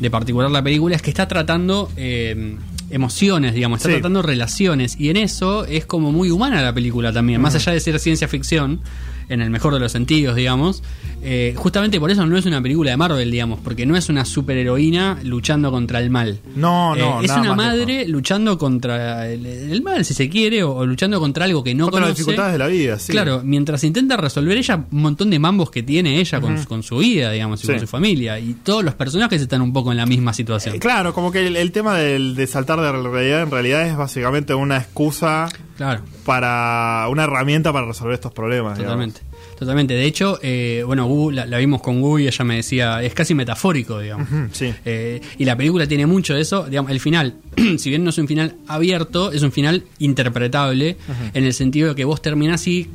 de 0.00 0.10
particular 0.10 0.48
la 0.50 0.62
película 0.62 0.94
es 0.94 1.02
que 1.02 1.10
está 1.10 1.26
tratando 1.26 1.90
eh, 1.96 2.56
emociones, 2.90 3.52
digamos, 3.52 3.80
está 3.80 3.88
Sí. 3.88 3.94
tratando 3.96 4.22
relaciones. 4.22 4.96
Y 4.98 5.10
en 5.10 5.16
eso 5.16 5.64
es 5.66 5.84
como 5.86 6.12
muy 6.12 6.30
humana 6.30 6.62
la 6.62 6.72
película 6.72 7.12
también. 7.12 7.40
Más 7.40 7.54
allá 7.56 7.72
de 7.72 7.80
ser 7.80 7.98
ciencia 7.98 8.28
ficción, 8.28 8.80
en 9.28 9.42
el 9.42 9.50
mejor 9.50 9.74
de 9.74 9.80
los 9.80 9.92
sentidos, 9.92 10.36
digamos. 10.36 10.82
Eh, 11.22 11.52
justamente 11.56 11.98
por 11.98 12.10
eso 12.10 12.24
no 12.26 12.36
es 12.38 12.46
una 12.46 12.62
película 12.62 12.90
de 12.92 12.96
Marvel, 12.96 13.30
digamos, 13.30 13.58
porque 13.62 13.84
no 13.86 13.96
es 13.96 14.08
una 14.08 14.24
superheroína 14.24 15.18
luchando 15.24 15.70
contra 15.70 15.98
el 16.00 16.10
mal. 16.10 16.38
No, 16.54 16.94
no, 16.94 17.20
Eh, 17.20 17.24
es 17.24 17.28
nada 17.28 17.40
una 17.42 17.54
madre 17.54 18.06
luchando 18.08 18.56
contra 18.58 19.28
el, 19.28 19.44
el 19.46 19.82
mal, 19.82 20.04
si 20.04 20.14
se 20.14 20.28
quiere, 20.28 20.62
o, 20.62 20.74
o 20.76 20.86
luchando 20.86 21.18
contra 21.20 21.44
algo 21.44 21.62
que 21.64 21.74
no 21.74 21.84
Contra 21.86 22.00
las 22.00 22.08
conoce. 22.10 22.20
dificultades 22.22 22.52
de 22.52 22.58
la 22.58 22.66
vida, 22.68 22.98
sí. 22.98 23.12
Claro, 23.12 23.42
mientras 23.44 23.82
intenta 23.84 24.16
resolver 24.16 24.56
ella 24.56 24.84
un 24.90 25.02
montón 25.02 25.30
de 25.30 25.38
mambos 25.38 25.70
que 25.70 25.82
tiene 25.82 26.18
ella 26.20 26.40
con, 26.40 26.62
con 26.64 26.82
su 26.82 26.98
vida, 26.98 27.30
digamos, 27.32 27.62
y 27.62 27.66
Sí. 27.66 27.72
con 27.72 27.80
su 27.80 27.86
familia. 27.86 28.38
Y 28.38 28.54
todos 28.54 28.84
los 28.84 28.94
personajes 28.94 29.40
están 29.42 29.60
un 29.62 29.72
poco 29.72 29.90
en 29.90 29.96
la 29.98 30.06
misma 30.06 30.32
situación. 30.32 30.76
Eh, 30.76 30.78
Claro, 30.78 31.12
como 31.14 31.32
que 31.32 31.46
el, 31.46 31.56
el 31.56 31.72
tema 31.72 31.96
del, 31.98 32.34
de 32.36 32.46
saltar 32.46 32.80
de 32.80 32.92
realidad 32.92 33.42
en 33.42 33.50
realidad 33.50 33.86
es 33.86 33.96
básicamente 33.96 34.54
una 34.54 34.76
excusa 34.78 35.48
Claro. 35.76 36.02
para 36.24 37.06
una 37.10 37.24
herramienta 37.24 37.72
para 37.72 37.86
resolver 37.86 38.14
estos 38.14 38.32
problemas. 38.32 38.78
digamos. 38.78 39.14
Totalmente. 39.58 39.94
De 39.94 40.04
hecho, 40.04 40.38
eh, 40.40 40.82
bueno, 40.86 41.06
Gu, 41.06 41.32
la, 41.32 41.44
la 41.44 41.58
vimos 41.58 41.82
con 41.82 42.00
Gu 42.00 42.20
y 42.20 42.26
ella 42.28 42.44
me 42.44 42.56
decía, 42.56 43.02
es 43.02 43.12
casi 43.12 43.34
metafórico, 43.34 43.98
digamos. 43.98 44.28
Sí. 44.52 44.72
Eh, 44.84 45.20
y 45.36 45.44
la 45.44 45.56
película 45.56 45.86
tiene 45.86 46.06
mucho 46.06 46.34
de 46.34 46.42
eso. 46.42 46.66
Digamos, 46.66 46.92
el 46.92 47.00
final, 47.00 47.34
si 47.78 47.90
bien 47.90 48.04
no 48.04 48.10
es 48.10 48.18
un 48.18 48.28
final 48.28 48.54
abierto, 48.68 49.32
es 49.32 49.42
un 49.42 49.50
final 49.50 49.82
interpretable 49.98 50.96
en 51.34 51.44
el 51.44 51.52
sentido 51.52 51.88
de 51.88 51.94
que 51.96 52.04
vos 52.04 52.22
terminás 52.22 52.66
y 52.68 52.88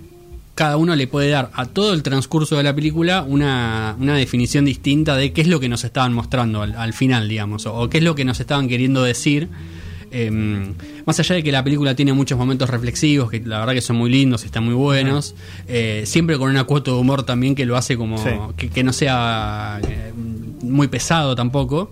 cada 0.56 0.78
uno 0.78 0.96
le 0.96 1.08
puede 1.08 1.30
dar 1.30 1.50
a 1.54 1.66
todo 1.66 1.94
el 1.94 2.04
transcurso 2.04 2.56
de 2.56 2.64
la 2.64 2.74
película 2.76 3.24
una, 3.28 3.96
una 4.00 4.16
definición 4.16 4.66
distinta 4.66 5.18
de 5.18 5.34
qué 5.34 5.42
es 5.42 5.48
lo 5.48 5.60
que 5.60 5.68
nos 5.68 5.84
estaban 5.84 6.14
mostrando 6.14 6.62
al, 6.62 6.76
al 6.76 6.94
final, 6.94 7.28
digamos, 7.28 7.66
o, 7.66 7.74
o 7.74 7.90
qué 7.90 7.98
es 7.98 8.04
lo 8.04 8.16
que 8.16 8.24
nos 8.24 8.40
estaban 8.40 8.68
queriendo 8.68 9.04
decir. 9.04 9.50
Eh, 10.16 10.30
más 11.06 11.20
allá 11.20 11.36
de 11.36 11.44
que 11.44 11.52
la 11.52 11.64
película 11.64 11.96
tiene 11.96 12.14
muchos 12.14 12.38
momentos 12.38 12.70
reflexivos, 12.70 13.32
que 13.32 13.40
la 13.40 13.60
verdad 13.60 13.74
que 13.74 13.82
son 13.82 13.96
muy 13.96 14.12
lindos 14.12 14.44
están 14.46 14.64
muy 14.64 14.76
buenos, 14.76 15.34
eh, 15.68 16.04
siempre 16.06 16.38
con 16.38 16.50
una 16.52 16.66
cuota 16.66 16.92
de 16.92 16.98
humor 16.98 17.24
también 17.24 17.56
que 17.56 17.66
lo 17.66 17.76
hace 17.76 17.98
como 17.98 18.18
Sí. 18.20 18.30
que, 18.56 18.70
que 18.70 18.84
no 18.84 18.94
sea 18.94 19.80
eh, 19.88 20.14
muy 20.62 20.88
pesado 20.88 21.36
tampoco. 21.36 21.92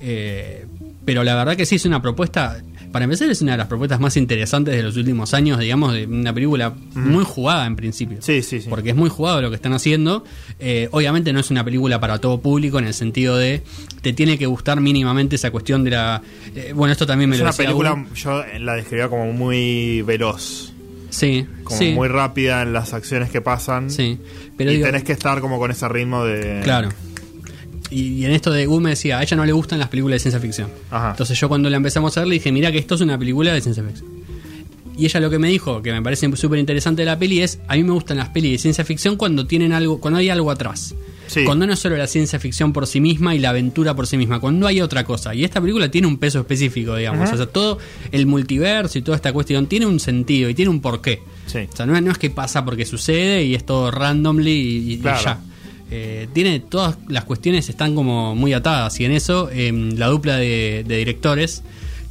Eh, 0.00 0.66
pero 1.04 1.22
la 1.24 1.34
verdad 1.36 1.56
que 1.56 1.64
sí 1.66 1.76
es 1.76 1.84
una 1.84 2.02
propuesta, 2.02 2.60
para 2.92 3.04
empezar 3.04 3.30
es 3.30 3.40
una 3.42 3.52
de 3.52 3.58
las 3.58 3.66
propuestas 3.66 4.00
más 4.00 4.16
interesantes 4.16 4.74
de 4.74 4.82
los 4.82 4.96
últimos 4.96 5.32
años, 5.34 5.58
digamos, 5.58 5.92
de 5.94 6.06
una 6.06 6.32
película 6.32 6.74
muy 6.94 7.24
jugada 7.24 7.66
en 7.66 7.76
principio. 7.76 8.18
Sí, 8.20 8.42
sí, 8.42 8.60
sí. 8.60 8.68
Porque 8.68 8.90
es 8.90 8.96
muy 8.96 9.08
jugado 9.10 9.40
lo 9.42 9.50
que 9.50 9.56
están 9.56 9.72
haciendo. 9.72 10.24
Eh, 10.58 10.88
obviamente 10.92 11.32
no 11.32 11.40
es 11.40 11.50
una 11.50 11.64
película 11.64 12.00
para 12.00 12.18
todo 12.18 12.40
público 12.40 12.78
en 12.78 12.86
el 12.86 12.94
sentido 12.94 13.36
de 13.36 13.62
te 14.02 14.12
tiene 14.12 14.38
que 14.38 14.46
gustar 14.46 14.80
mínimamente 14.80 15.36
esa 15.36 15.50
cuestión 15.50 15.84
de 15.84 15.90
la... 15.90 16.22
eh, 16.54 16.72
bueno, 16.74 16.92
esto 16.92 17.06
también 17.06 17.30
me 17.30 17.36
Es 17.36 17.40
lo 17.40 17.44
una 17.44 17.52
decía 17.52 17.64
película, 17.66 18.06
yo 18.14 18.44
la 18.60 18.74
describía 18.74 19.08
como 19.08 19.32
muy 19.32 20.02
veloz, 20.02 20.72
Sí, 21.10 21.44
como 21.64 21.76
sí, 21.78 21.92
muy 21.92 22.06
rápida 22.08 22.62
en 22.62 22.72
las 22.72 22.92
acciones 22.94 23.30
que 23.30 23.40
pasan. 23.40 23.90
sí. 23.90 24.18
Pero 24.56 24.70
y 24.72 24.74
digo- 24.76 24.86
tenés 24.86 25.04
que 25.04 25.12
estar 25.12 25.40
como 25.40 25.58
con 25.58 25.70
ese 25.70 25.88
ritmo 25.88 26.24
de... 26.24 26.60
Claro. 26.62 26.90
Y, 27.90 28.14
y 28.14 28.24
en 28.24 28.32
esto 28.32 28.50
de 28.52 28.66
Gu 28.66 28.80
me 28.80 28.90
decía, 28.90 29.18
a 29.18 29.22
ella 29.22 29.36
no 29.36 29.44
le 29.44 29.52
gustan 29.52 29.78
las 29.78 29.88
películas 29.88 30.16
de 30.16 30.20
ciencia 30.20 30.40
ficción. 30.40 30.68
Ajá. 30.90 31.10
Entonces 31.10 31.38
yo 31.38 31.48
cuando 31.48 31.68
la 31.70 31.76
empezamos 31.76 32.16
a 32.16 32.20
ver 32.20 32.28
le 32.28 32.34
dije, 32.34 32.52
mira 32.52 32.70
que 32.70 32.78
esto 32.78 32.94
es 32.94 33.00
una 33.00 33.18
película 33.18 33.52
de 33.52 33.60
ciencia 33.60 33.82
ficción. 33.82 34.08
Y 34.96 35.06
ella 35.06 35.20
lo 35.20 35.30
que 35.30 35.38
me 35.38 35.48
dijo, 35.48 35.80
que 35.80 35.92
me 35.92 36.02
parece 36.02 36.30
súper 36.36 36.58
interesante 36.58 37.02
de 37.02 37.06
la 37.06 37.18
peli, 37.18 37.40
es, 37.40 37.58
a 37.68 37.74
mí 37.74 37.82
me 37.84 37.92
gustan 37.92 38.18
las 38.18 38.28
pelis 38.28 38.52
de 38.52 38.58
ciencia 38.58 38.84
ficción 38.84 39.16
cuando 39.16 39.46
tienen 39.46 39.72
algo, 39.72 39.98
cuando 39.98 40.18
hay 40.18 40.28
algo 40.28 40.50
atrás. 40.50 40.94
Sí. 41.26 41.44
Cuando 41.44 41.66
no 41.66 41.72
es 41.72 41.78
solo 41.78 41.96
la 41.96 42.06
ciencia 42.08 42.38
ficción 42.40 42.72
por 42.72 42.86
sí 42.88 43.00
misma 43.00 43.34
y 43.34 43.38
la 43.38 43.50
aventura 43.50 43.94
por 43.94 44.06
sí 44.06 44.16
misma, 44.18 44.40
cuando 44.40 44.66
hay 44.66 44.80
otra 44.80 45.04
cosa. 45.04 45.32
Y 45.34 45.44
esta 45.44 45.60
película 45.60 45.88
tiene 45.90 46.06
un 46.08 46.18
peso 46.18 46.40
específico, 46.40 46.96
digamos. 46.96 47.22
Ajá. 47.22 47.34
O 47.34 47.36
sea, 47.36 47.46
todo 47.46 47.78
el 48.12 48.26
multiverso 48.26 48.98
y 48.98 49.02
toda 49.02 49.16
esta 49.16 49.32
cuestión 49.32 49.66
tiene 49.68 49.86
un 49.86 50.00
sentido 50.00 50.50
y 50.50 50.54
tiene 50.54 50.70
un 50.70 50.80
porqué. 50.80 51.22
Sí. 51.46 51.60
O 51.72 51.76
sea, 51.76 51.86
no 51.86 51.96
es, 51.96 52.02
no 52.02 52.10
es 52.10 52.18
que 52.18 52.28
pasa 52.30 52.64
porque 52.64 52.84
sucede 52.84 53.44
y 53.44 53.54
es 53.54 53.64
todo 53.64 53.90
randomly 53.92 54.50
y, 54.50 54.92
y 54.94 54.98
Claro. 54.98 55.20
ya. 55.24 55.40
Eh, 55.90 56.28
tiene 56.32 56.60
todas 56.60 56.96
las 57.08 57.24
cuestiones 57.24 57.68
están 57.68 57.96
como 57.96 58.36
muy 58.36 58.52
atadas 58.52 59.00
y 59.00 59.04
en 59.04 59.12
eso 59.12 59.50
em, 59.50 59.96
la 59.96 60.06
dupla 60.06 60.36
de, 60.36 60.84
de 60.86 60.96
directores 60.96 61.64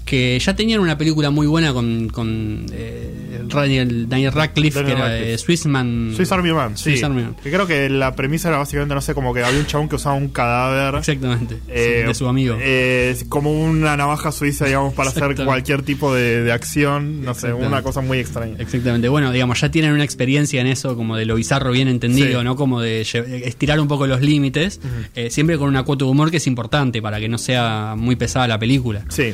que 0.10 0.40
ya 0.40 0.56
tenían 0.56 0.80
una 0.80 0.98
película 0.98 1.30
muy 1.30 1.46
buena 1.46 1.72
con, 1.72 2.10
con 2.10 2.66
eh, 2.74 3.44
Daniel, 3.48 4.10
Daniel 4.10 4.32
Radcliffe 4.32 4.80
Daniel 4.80 4.96
que 4.98 5.02
era 5.04 5.18
eh, 5.20 5.38
Swissman 5.38 6.14
Swiss 6.16 6.32
Army 6.32 6.52
Man, 6.52 6.76
sí. 6.78 6.84
Swiss 6.92 7.04
Army 7.04 7.22
Man. 7.22 7.36
Que 7.44 7.52
creo 7.52 7.68
que 7.68 7.90
la 7.90 8.16
premisa 8.16 8.50
era 8.50 8.58
básicamente, 8.58 8.96
no 8.96 9.02
sé, 9.02 9.14
como 9.14 9.34
que 9.34 9.44
había 9.44 9.60
un 9.60 9.68
chabón 9.68 9.88
que 9.88 9.96
usaba 9.98 10.16
un 10.16 10.30
cadáver. 10.30 10.96
exactamente 11.00 11.60
eh, 11.68 12.06
de 12.08 12.14
su 12.16 12.28
amigo 12.28 12.58
eh, 12.60 13.16
como 13.30 13.52
una 13.52 13.96
navaja 13.98 14.32
suiza, 14.32 14.66
digamos, 14.66 14.94
para 14.96 15.10
hacer 15.10 15.36
cualquier 15.46 15.84
tipo 15.84 16.14
de, 16.14 16.42
de 16.44 16.52
acción. 16.52 17.24
No 17.24 17.34
sé, 17.36 17.54
una 17.54 17.82
cosa 17.84 18.02
muy 18.02 18.18
extraña. 18.20 18.56
Exactamente, 18.58 19.10
bueno, 19.10 19.32
digamos, 19.32 19.62
ya 19.62 19.70
tienen 19.70 19.92
una 19.94 20.04
experiencia 20.04 20.60
en 20.62 20.68
eso, 20.68 20.96
como 20.96 21.16
de 21.18 21.26
lo 21.26 21.36
bizarro 21.36 21.72
bien 21.72 21.88
entendido, 21.88 22.40
Sí. 22.40 22.44
¿no? 22.46 22.56
Como 22.56 22.82
de 22.82 23.02
estirar 23.02 23.80
un 23.80 23.88
poco 23.88 24.08
los 24.08 24.22
límites, 24.22 24.80
eh, 25.16 25.30
siempre 25.30 25.58
con 25.58 25.68
una 25.70 25.84
cuota 25.84 26.06
de 26.06 26.12
humor 26.12 26.32
que 26.32 26.38
es 26.38 26.48
importante 26.48 27.02
para 27.02 27.20
que 27.20 27.30
no 27.30 27.38
sea 27.38 27.94
muy 27.98 28.16
pesada 28.16 28.48
la 28.48 28.58
película. 28.58 29.06
Sí. 29.10 29.34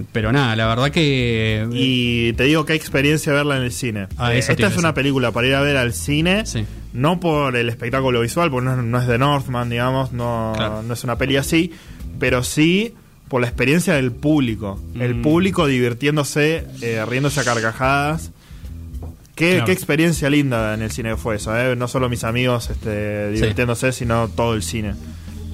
Eh, 0.00 0.04
pero 0.12 0.32
nada, 0.32 0.54
la 0.56 0.66
verdad 0.66 0.90
que... 0.90 1.66
Y 1.72 2.32
te 2.34 2.44
digo 2.44 2.64
qué 2.64 2.74
experiencia 2.74 3.32
verla 3.32 3.56
en 3.56 3.62
el 3.64 3.72
cine. 3.72 4.06
Ah, 4.16 4.34
Eh, 4.34 4.38
Esta 4.38 4.66
es 4.66 4.76
una 4.76 4.94
película 4.94 5.30
para 5.32 5.46
ir 5.46 5.54
a 5.54 5.60
ver 5.60 5.76
al 5.76 5.92
cine, 5.92 6.46
Sí. 6.46 6.64
no 6.92 7.20
por 7.20 7.56
el 7.56 7.68
espectáculo 7.68 8.20
visual, 8.20 8.50
porque 8.50 8.66
no, 8.66 8.72
es- 8.78 8.84
no 8.84 9.00
es 9.00 9.06
de 9.06 9.18
Northman, 9.18 9.70
digamos, 9.70 10.12
no, 10.12 10.52
Claro. 10.56 10.82
no 10.82 10.94
es 10.94 11.04
una 11.04 11.16
peli 11.18 11.36
así, 11.36 11.72
pero 12.18 12.42
sí 12.42 12.94
por 13.28 13.40
la 13.40 13.46
experiencia 13.48 13.94
del 13.94 14.12
público. 14.12 14.80
El 14.98 15.16
Mm. 15.16 15.22
público 15.22 15.66
divirtiéndose, 15.66 16.64
eh, 16.82 17.04
riéndose 17.08 17.40
a 17.40 17.44
carcajadas. 17.44 18.30
Qué, 19.34 19.52
Claro. 19.54 19.64
qué 19.66 19.72
experiencia 19.72 20.30
linda 20.30 20.74
en 20.74 20.82
el 20.82 20.92
cine 20.92 21.16
fue 21.16 21.36
eso, 21.36 21.56
¿eh? 21.58 21.74
no 21.74 21.88
solo 21.88 22.08
mis 22.08 22.22
amigos 22.22 22.70
este, 22.70 23.30
divirtiéndose, 23.32 23.90
sino 23.90 24.28
todo 24.28 24.54
el 24.54 24.62
cine. 24.62 24.94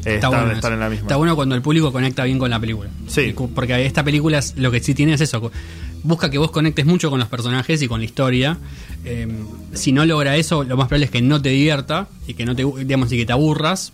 Está 0.05 0.29
bueno, 0.29 0.53
estar 0.53 0.71
eso. 0.71 0.75
en 0.75 0.81
la 0.81 0.89
misma. 0.89 1.03
Está 1.03 1.17
bueno 1.17 1.37
cuando 1.37 1.55
el 1.55 1.63
público 1.63 1.93
conecta 1.93 2.25
bien 2.25 2.39
con 2.39 2.51
la 2.51 2.59
película. 2.61 2.89
Sí. 3.07 3.35
Porque 3.55 3.85
esta 3.85 4.03
película 4.05 4.39
es- 4.39 4.55
lo 4.57 4.71
que 4.71 4.81
sí 4.81 4.95
tiene 4.95 5.15
es 5.15 5.21
eso. 5.21 5.51
Busca 6.03 6.31
que 6.31 6.39
vos 6.39 6.51
conectes 6.51 6.87
mucho 6.87 7.11
con 7.11 7.19
los 7.19 7.29
personajes 7.29 7.83
y 7.83 7.89
con 7.89 8.01
la 8.01 8.07
historia. 8.07 8.57
Eh, 9.05 9.29
si 9.75 9.93
no 9.93 10.05
logra 10.07 10.37
eso, 10.37 10.65
lo 10.65 10.77
más 10.77 10.89
probable 10.89 11.05
es 11.07 11.11
que 11.11 11.21
no 11.23 11.41
te 11.43 11.51
divierta 11.51 12.09
y 12.27 12.35
que 12.35 12.45
no 12.47 12.57
te, 12.57 12.65
digamos, 12.85 13.13
y 13.13 13.17
que 13.19 13.27
te 13.27 13.33
aburras. 13.33 13.93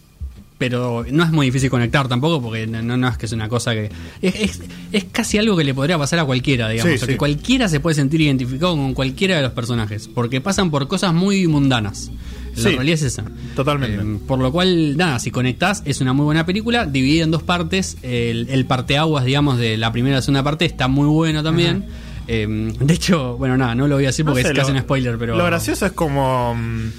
Pero 0.59 1.05
no 1.11 1.23
es 1.23 1.31
muy 1.33 1.45
difícil 1.47 1.69
conectar 1.69 2.09
tampoco 2.09 2.41
porque 2.41 2.67
no, 2.67 2.97
no 2.97 3.09
es 3.09 3.19
que 3.19 3.27
es 3.27 3.33
una 3.33 3.47
cosa 3.47 3.75
que... 3.75 3.91
Es, 4.23 4.35
es- 4.37 4.61
es 4.91 5.05
casi 5.13 5.37
algo 5.37 5.55
que 5.55 5.65
le 5.65 5.75
podría 5.75 5.99
pasar 5.99 6.19
a 6.21 6.25
cualquiera, 6.25 6.71
digamos. 6.71 6.93
Sí, 6.93 6.95
o 6.95 6.99
sea, 6.99 7.07
que 7.09 7.13
sí. 7.15 7.19
cualquiera 7.19 7.69
se 7.69 7.79
puede 7.81 7.95
sentir 7.95 8.23
identificado 8.23 8.75
con 8.75 8.95
cualquiera 8.95 9.37
de 9.37 9.43
los 9.43 9.53
personajes. 9.53 10.09
Porque 10.09 10.41
pasan 10.41 10.71
por 10.71 10.89
cosas 10.89 11.13
muy 11.13 11.47
mundanas. 11.47 12.11
La 12.57 12.63
Sí. 12.63 12.69
realidad 12.75 12.95
es 12.95 13.03
esa. 13.03 13.25
Totalmente. 13.55 14.03
Eh, 14.03 14.19
por 14.27 14.39
lo 14.39 14.51
cual, 14.51 14.97
nada, 14.97 15.19
si 15.19 15.31
conectás, 15.31 15.83
es 15.85 16.01
una 16.01 16.13
muy 16.13 16.25
buena 16.25 16.45
película, 16.47 16.87
dividida 16.87 17.25
en 17.25 17.31
dos 17.31 17.43
partes. 17.43 17.97
El, 18.03 18.49
el 18.51 18.65
parteaguas, 18.67 19.25
digamos, 19.25 19.59
de 19.59 19.77
la 19.77 19.93
primera 19.93 20.15
y 20.15 20.19
la 20.19 20.23
segunda 20.23 20.43
parte 20.43 20.65
está 20.65 20.89
muy 20.89 21.07
bueno 21.07 21.43
también. 21.43 21.85
Eh, 22.29 22.47
de 22.81 22.95
hecho, 22.95 23.37
bueno, 23.37 23.57
nada, 23.57 23.75
no 23.75 23.87
lo 23.87 23.95
voy 23.97 24.05
a 24.05 24.09
decir 24.09 24.25
No 24.25 24.33
porque 24.33 24.43
sé, 24.43 24.49
es 24.53 24.55
casi 24.59 24.73
lo- 24.73 24.77
un 24.79 24.83
spoiler, 24.83 25.17
pero. 25.19 25.37
Lo 25.37 25.45
gracioso 25.45 25.87
es 25.87 25.93
como. 25.93 26.55
mm, 26.55 26.91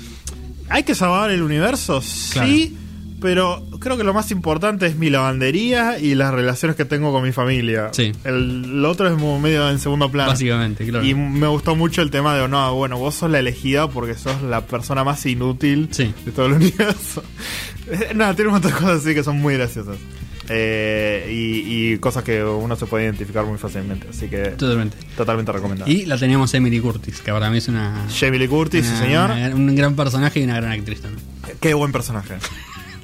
¿Hay 0.70 0.84
que 0.84 0.95
salvar 0.95 1.32
el 1.32 1.41
universo? 1.41 2.01
Sí. 2.01 2.78
Pero 3.20 3.65
creo 3.80 3.97
que 3.97 4.03
lo 4.03 4.13
más 4.13 4.30
importante 4.30 4.86
es 4.86 4.95
mi 4.95 5.09
lavandería 5.09 5.97
y 5.99 6.13
las 6.13 6.32
relaciones 6.34 6.76
que 6.78 6.86
tengo 6.86 7.11
con 7.11 7.24
mi 7.24 7.32
familia. 7.32 7.89
Sí. 7.91 8.11
El, 8.24 8.82
lo 8.82 8.91
otro 8.91 9.07
es 9.07 9.20
medio 9.41 9.68
en 9.72 9.80
segundo 9.80 10.11
plano. 10.11 10.30
Básicamente, 10.30 10.86
claro. 10.86 11.03
Y 11.03 11.15
me 11.15 11.47
gustó 11.47 11.76
mucho 11.76 12.03
el 12.03 12.11
tema 12.11 12.36
de, 12.36 12.47
no, 12.47 12.76
bueno, 12.76 12.97
vos 12.99 13.15
sos 13.15 13.32
la 13.32 13.39
elegida 13.39 13.89
porque 13.89 14.13
sos 14.13 14.41
la 14.43 14.61
persona 14.61 15.03
más 15.03 15.26
inútil 15.26 15.89
Sí. 15.91 16.13
de 16.26 16.32
todo 16.32 16.45
el 16.45 16.53
universo. 16.61 17.24
Eh, 17.88 18.11
Nada, 18.13 18.36
tiene 18.36 18.49
un 18.49 18.53
montón 18.53 18.72
de 18.72 18.78
cosas 18.78 19.01
así 19.03 19.15
que 19.15 19.24
son 19.24 19.38
muy 19.41 19.55
graciosas. 19.55 19.97
Eh, 20.49 21.28
y, 21.30 21.93
y 21.93 21.97
cosas 21.97 22.24
que 22.24 22.41
uno 22.43 22.76
se 22.76 22.86
puede 22.86 23.03
identificar 23.05 23.43
muy 23.45 23.57
fácilmente. 23.57 24.07
Así 24.09 24.28
que 24.30 24.51
Totalmente. 24.51 24.95
totalmente 25.18 25.51
recomendado. 25.51 25.91
Y 25.91 26.05
la 26.05 26.18
tenemos 26.18 26.53
Emily 26.53 26.80
Curtis, 26.80 27.20
que 27.22 27.32
para 27.32 27.49
mí 27.49 27.57
es 27.57 27.68
una. 27.68 28.05
Lee 28.22 28.47
Curtis, 28.47 28.86
sí 28.86 28.91
una- 28.91 28.99
señor. 29.01 29.32
una- 29.32 29.55
un 29.55 29.76
gran 29.76 29.95
personaje 29.95 30.39
y 30.39 30.43
una 30.43 30.55
gran 30.57 30.72
actriz 30.72 31.01
también. 31.01 31.26
Qué 31.59 31.74
buen 31.74 31.91
personaje. 31.91 32.36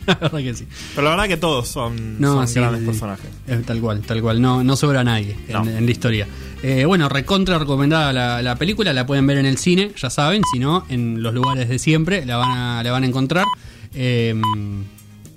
la 0.08 0.16
verdad 0.20 0.40
que 0.40 0.54
sí. 0.54 0.68
Pero 0.96 1.04
la 1.06 1.10
verdad 1.12 1.28
que 1.28 1.38
todos 1.38 1.68
son, 1.68 2.20
No, 2.20 2.34
son 2.34 2.48
sí, 2.48 2.56
grandes 2.60 2.82
sí. 2.82 2.86
personajes. 2.88 3.30
Eh, 3.48 3.62
tal 3.66 3.80
cual, 3.82 4.02
tal 4.02 4.22
cual. 4.22 4.42
No, 4.42 4.64
no 4.64 4.76
sobra 4.76 5.04
nadie 5.04 5.36
en, 5.48 5.68
en 5.68 5.86
la 5.86 5.92
historia. 5.92 6.28
Eh, 6.62 6.86
bueno, 6.86 7.10
recontra 7.10 7.60
recomendada 7.60 8.14
la, 8.14 8.42
la 8.42 8.56
película, 8.56 8.94
la 8.94 9.06
pueden 9.06 9.28
ver 9.28 9.38
en 9.38 9.46
el 9.46 9.58
cine, 9.58 9.92
ya 9.98 10.10
saben, 10.10 10.42
si 10.52 10.60
no, 10.60 10.86
en 10.90 11.22
los 11.22 11.34
lugares 11.34 11.68
de 11.70 11.78
siempre 11.80 12.26
la 12.26 12.38
van 12.38 12.52
a, 12.58 12.84
la 12.84 12.92
van 12.92 13.04
a 13.04 13.08
encontrar. 13.08 13.46
Eh, 13.94 14.34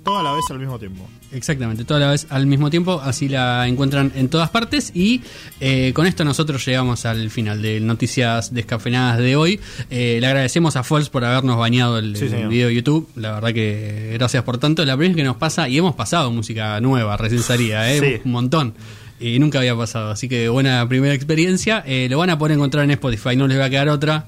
Toda 0.03 0.23
la 0.23 0.31
vez 0.31 0.45
al 0.49 0.59
mismo 0.59 0.79
tiempo. 0.79 1.05
Exactamente, 1.31 1.83
toda 1.85 1.99
la 1.99 2.11
vez 2.11 2.27
al 2.29 2.47
mismo 2.47 2.69
tiempo, 2.69 3.01
así 3.03 3.27
la 3.29 3.67
encuentran 3.67 4.11
en 4.15 4.29
todas 4.29 4.49
partes. 4.49 4.91
Y 4.95 5.21
eh, 5.59 5.91
con 5.93 6.07
esto 6.07 6.23
nosotros 6.23 6.65
llegamos 6.65 7.05
al 7.05 7.29
final 7.29 7.61
de 7.61 7.79
Noticias 7.79 8.53
Descafeinadas 8.53 9.19
de 9.19 9.35
hoy. 9.35 9.59
Eh, 9.89 10.17
le 10.21 10.27
agradecemos 10.27 10.75
a 10.75 10.83
Fols 10.83 11.09
por 11.09 11.23
habernos 11.25 11.57
bañado 11.57 11.97
el, 11.99 12.15
Sí, 12.15 12.25
el 12.25 12.29
señor. 12.31 12.49
video 12.49 12.67
de 12.69 12.75
YouTube. 12.75 13.09
La 13.15 13.33
verdad 13.33 13.53
que 13.53 14.11
gracias 14.13 14.43
por 14.43 14.57
tanto. 14.57 14.83
La 14.85 14.95
primera 14.95 15.13
vez 15.15 15.17
que 15.17 15.23
nos 15.27 15.37
pasa, 15.37 15.69
y 15.69 15.77
hemos 15.77 15.95
pasado 15.95 16.31
música 16.31 16.79
nueva, 16.81 17.17
recién 17.17 17.41
salida, 17.41 17.91
¿eh? 17.91 17.99
Sí. 17.99 18.21
un 18.25 18.31
montón. 18.31 18.73
Y 19.19 19.39
nunca 19.39 19.57
había 19.57 19.75
pasado, 19.75 20.11
así 20.11 20.29
que 20.29 20.47
buena 20.47 20.87
primera 20.87 21.13
experiencia. 21.15 21.83
Eh, 21.87 22.07
lo 22.09 22.19
van 22.19 22.29
a 22.29 22.37
poder 22.37 22.55
encontrar 22.55 22.83
en 22.83 22.91
Spotify, 22.91 23.35
no 23.35 23.47
les 23.47 23.59
va 23.59 23.65
a 23.65 23.69
quedar 23.71 23.89
otra 23.89 24.27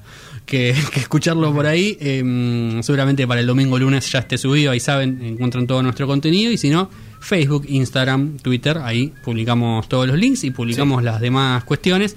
que, 0.50 0.74
que 0.92 1.00
escucharlo 1.00 1.54
por 1.54 1.64
ahí. 1.66 1.96
Eh, 2.00 2.80
seguramente 2.82 3.26
para 3.26 3.40
el 3.40 3.46
domingo 3.46 3.78
lunes 3.78 4.10
ya 4.10 4.18
esté 4.18 4.36
subido, 4.36 4.72
ahí 4.72 4.80
saben, 4.80 5.20
encuentran 5.22 5.66
todo 5.66 5.82
nuestro 5.82 6.06
contenido. 6.06 6.50
Y 6.52 6.58
si 6.58 6.68
no, 6.68 6.90
Facebook, 7.20 7.64
Instagram, 7.68 8.36
Twitter, 8.38 8.78
ahí 8.82 9.12
publicamos 9.24 9.88
todos 9.88 10.06
los 10.08 10.18
links 10.18 10.44
y 10.44 10.50
publicamos 10.50 11.02
las 11.02 11.20
demás 11.20 11.64
cuestiones. 11.64 12.16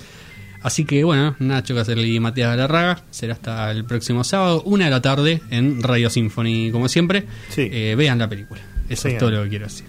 Así 0.63 0.85
que 0.85 1.03
bueno, 1.03 1.35
Nacho 1.39 1.75
Caselli 1.75 2.15
y 2.15 2.19
Matías 2.21 2.49
Galarraga, 2.51 3.03
será 3.11 3.33
hasta 3.33 3.69
el 3.71 3.83
próximo 3.83 4.23
sábado, 4.23 4.63
una 4.65 4.85
de 4.85 4.91
la 4.91 5.01
tarde 5.01 5.41
en 5.49 5.83
Radio 5.83 6.09
Symphony, 6.09 6.71
como 6.71 6.87
siempre. 6.87 7.25
Sí. 7.49 7.67
Eh, 7.69 7.95
vean 7.97 8.17
la 8.17 8.29
película. 8.29 8.61
Eso 8.89 9.09
Sí. 9.09 9.13
es 9.15 9.17
todo 9.19 9.31
lo 9.31 9.43
que 9.43 9.49
quiero 9.49 9.65
decir. 9.65 9.85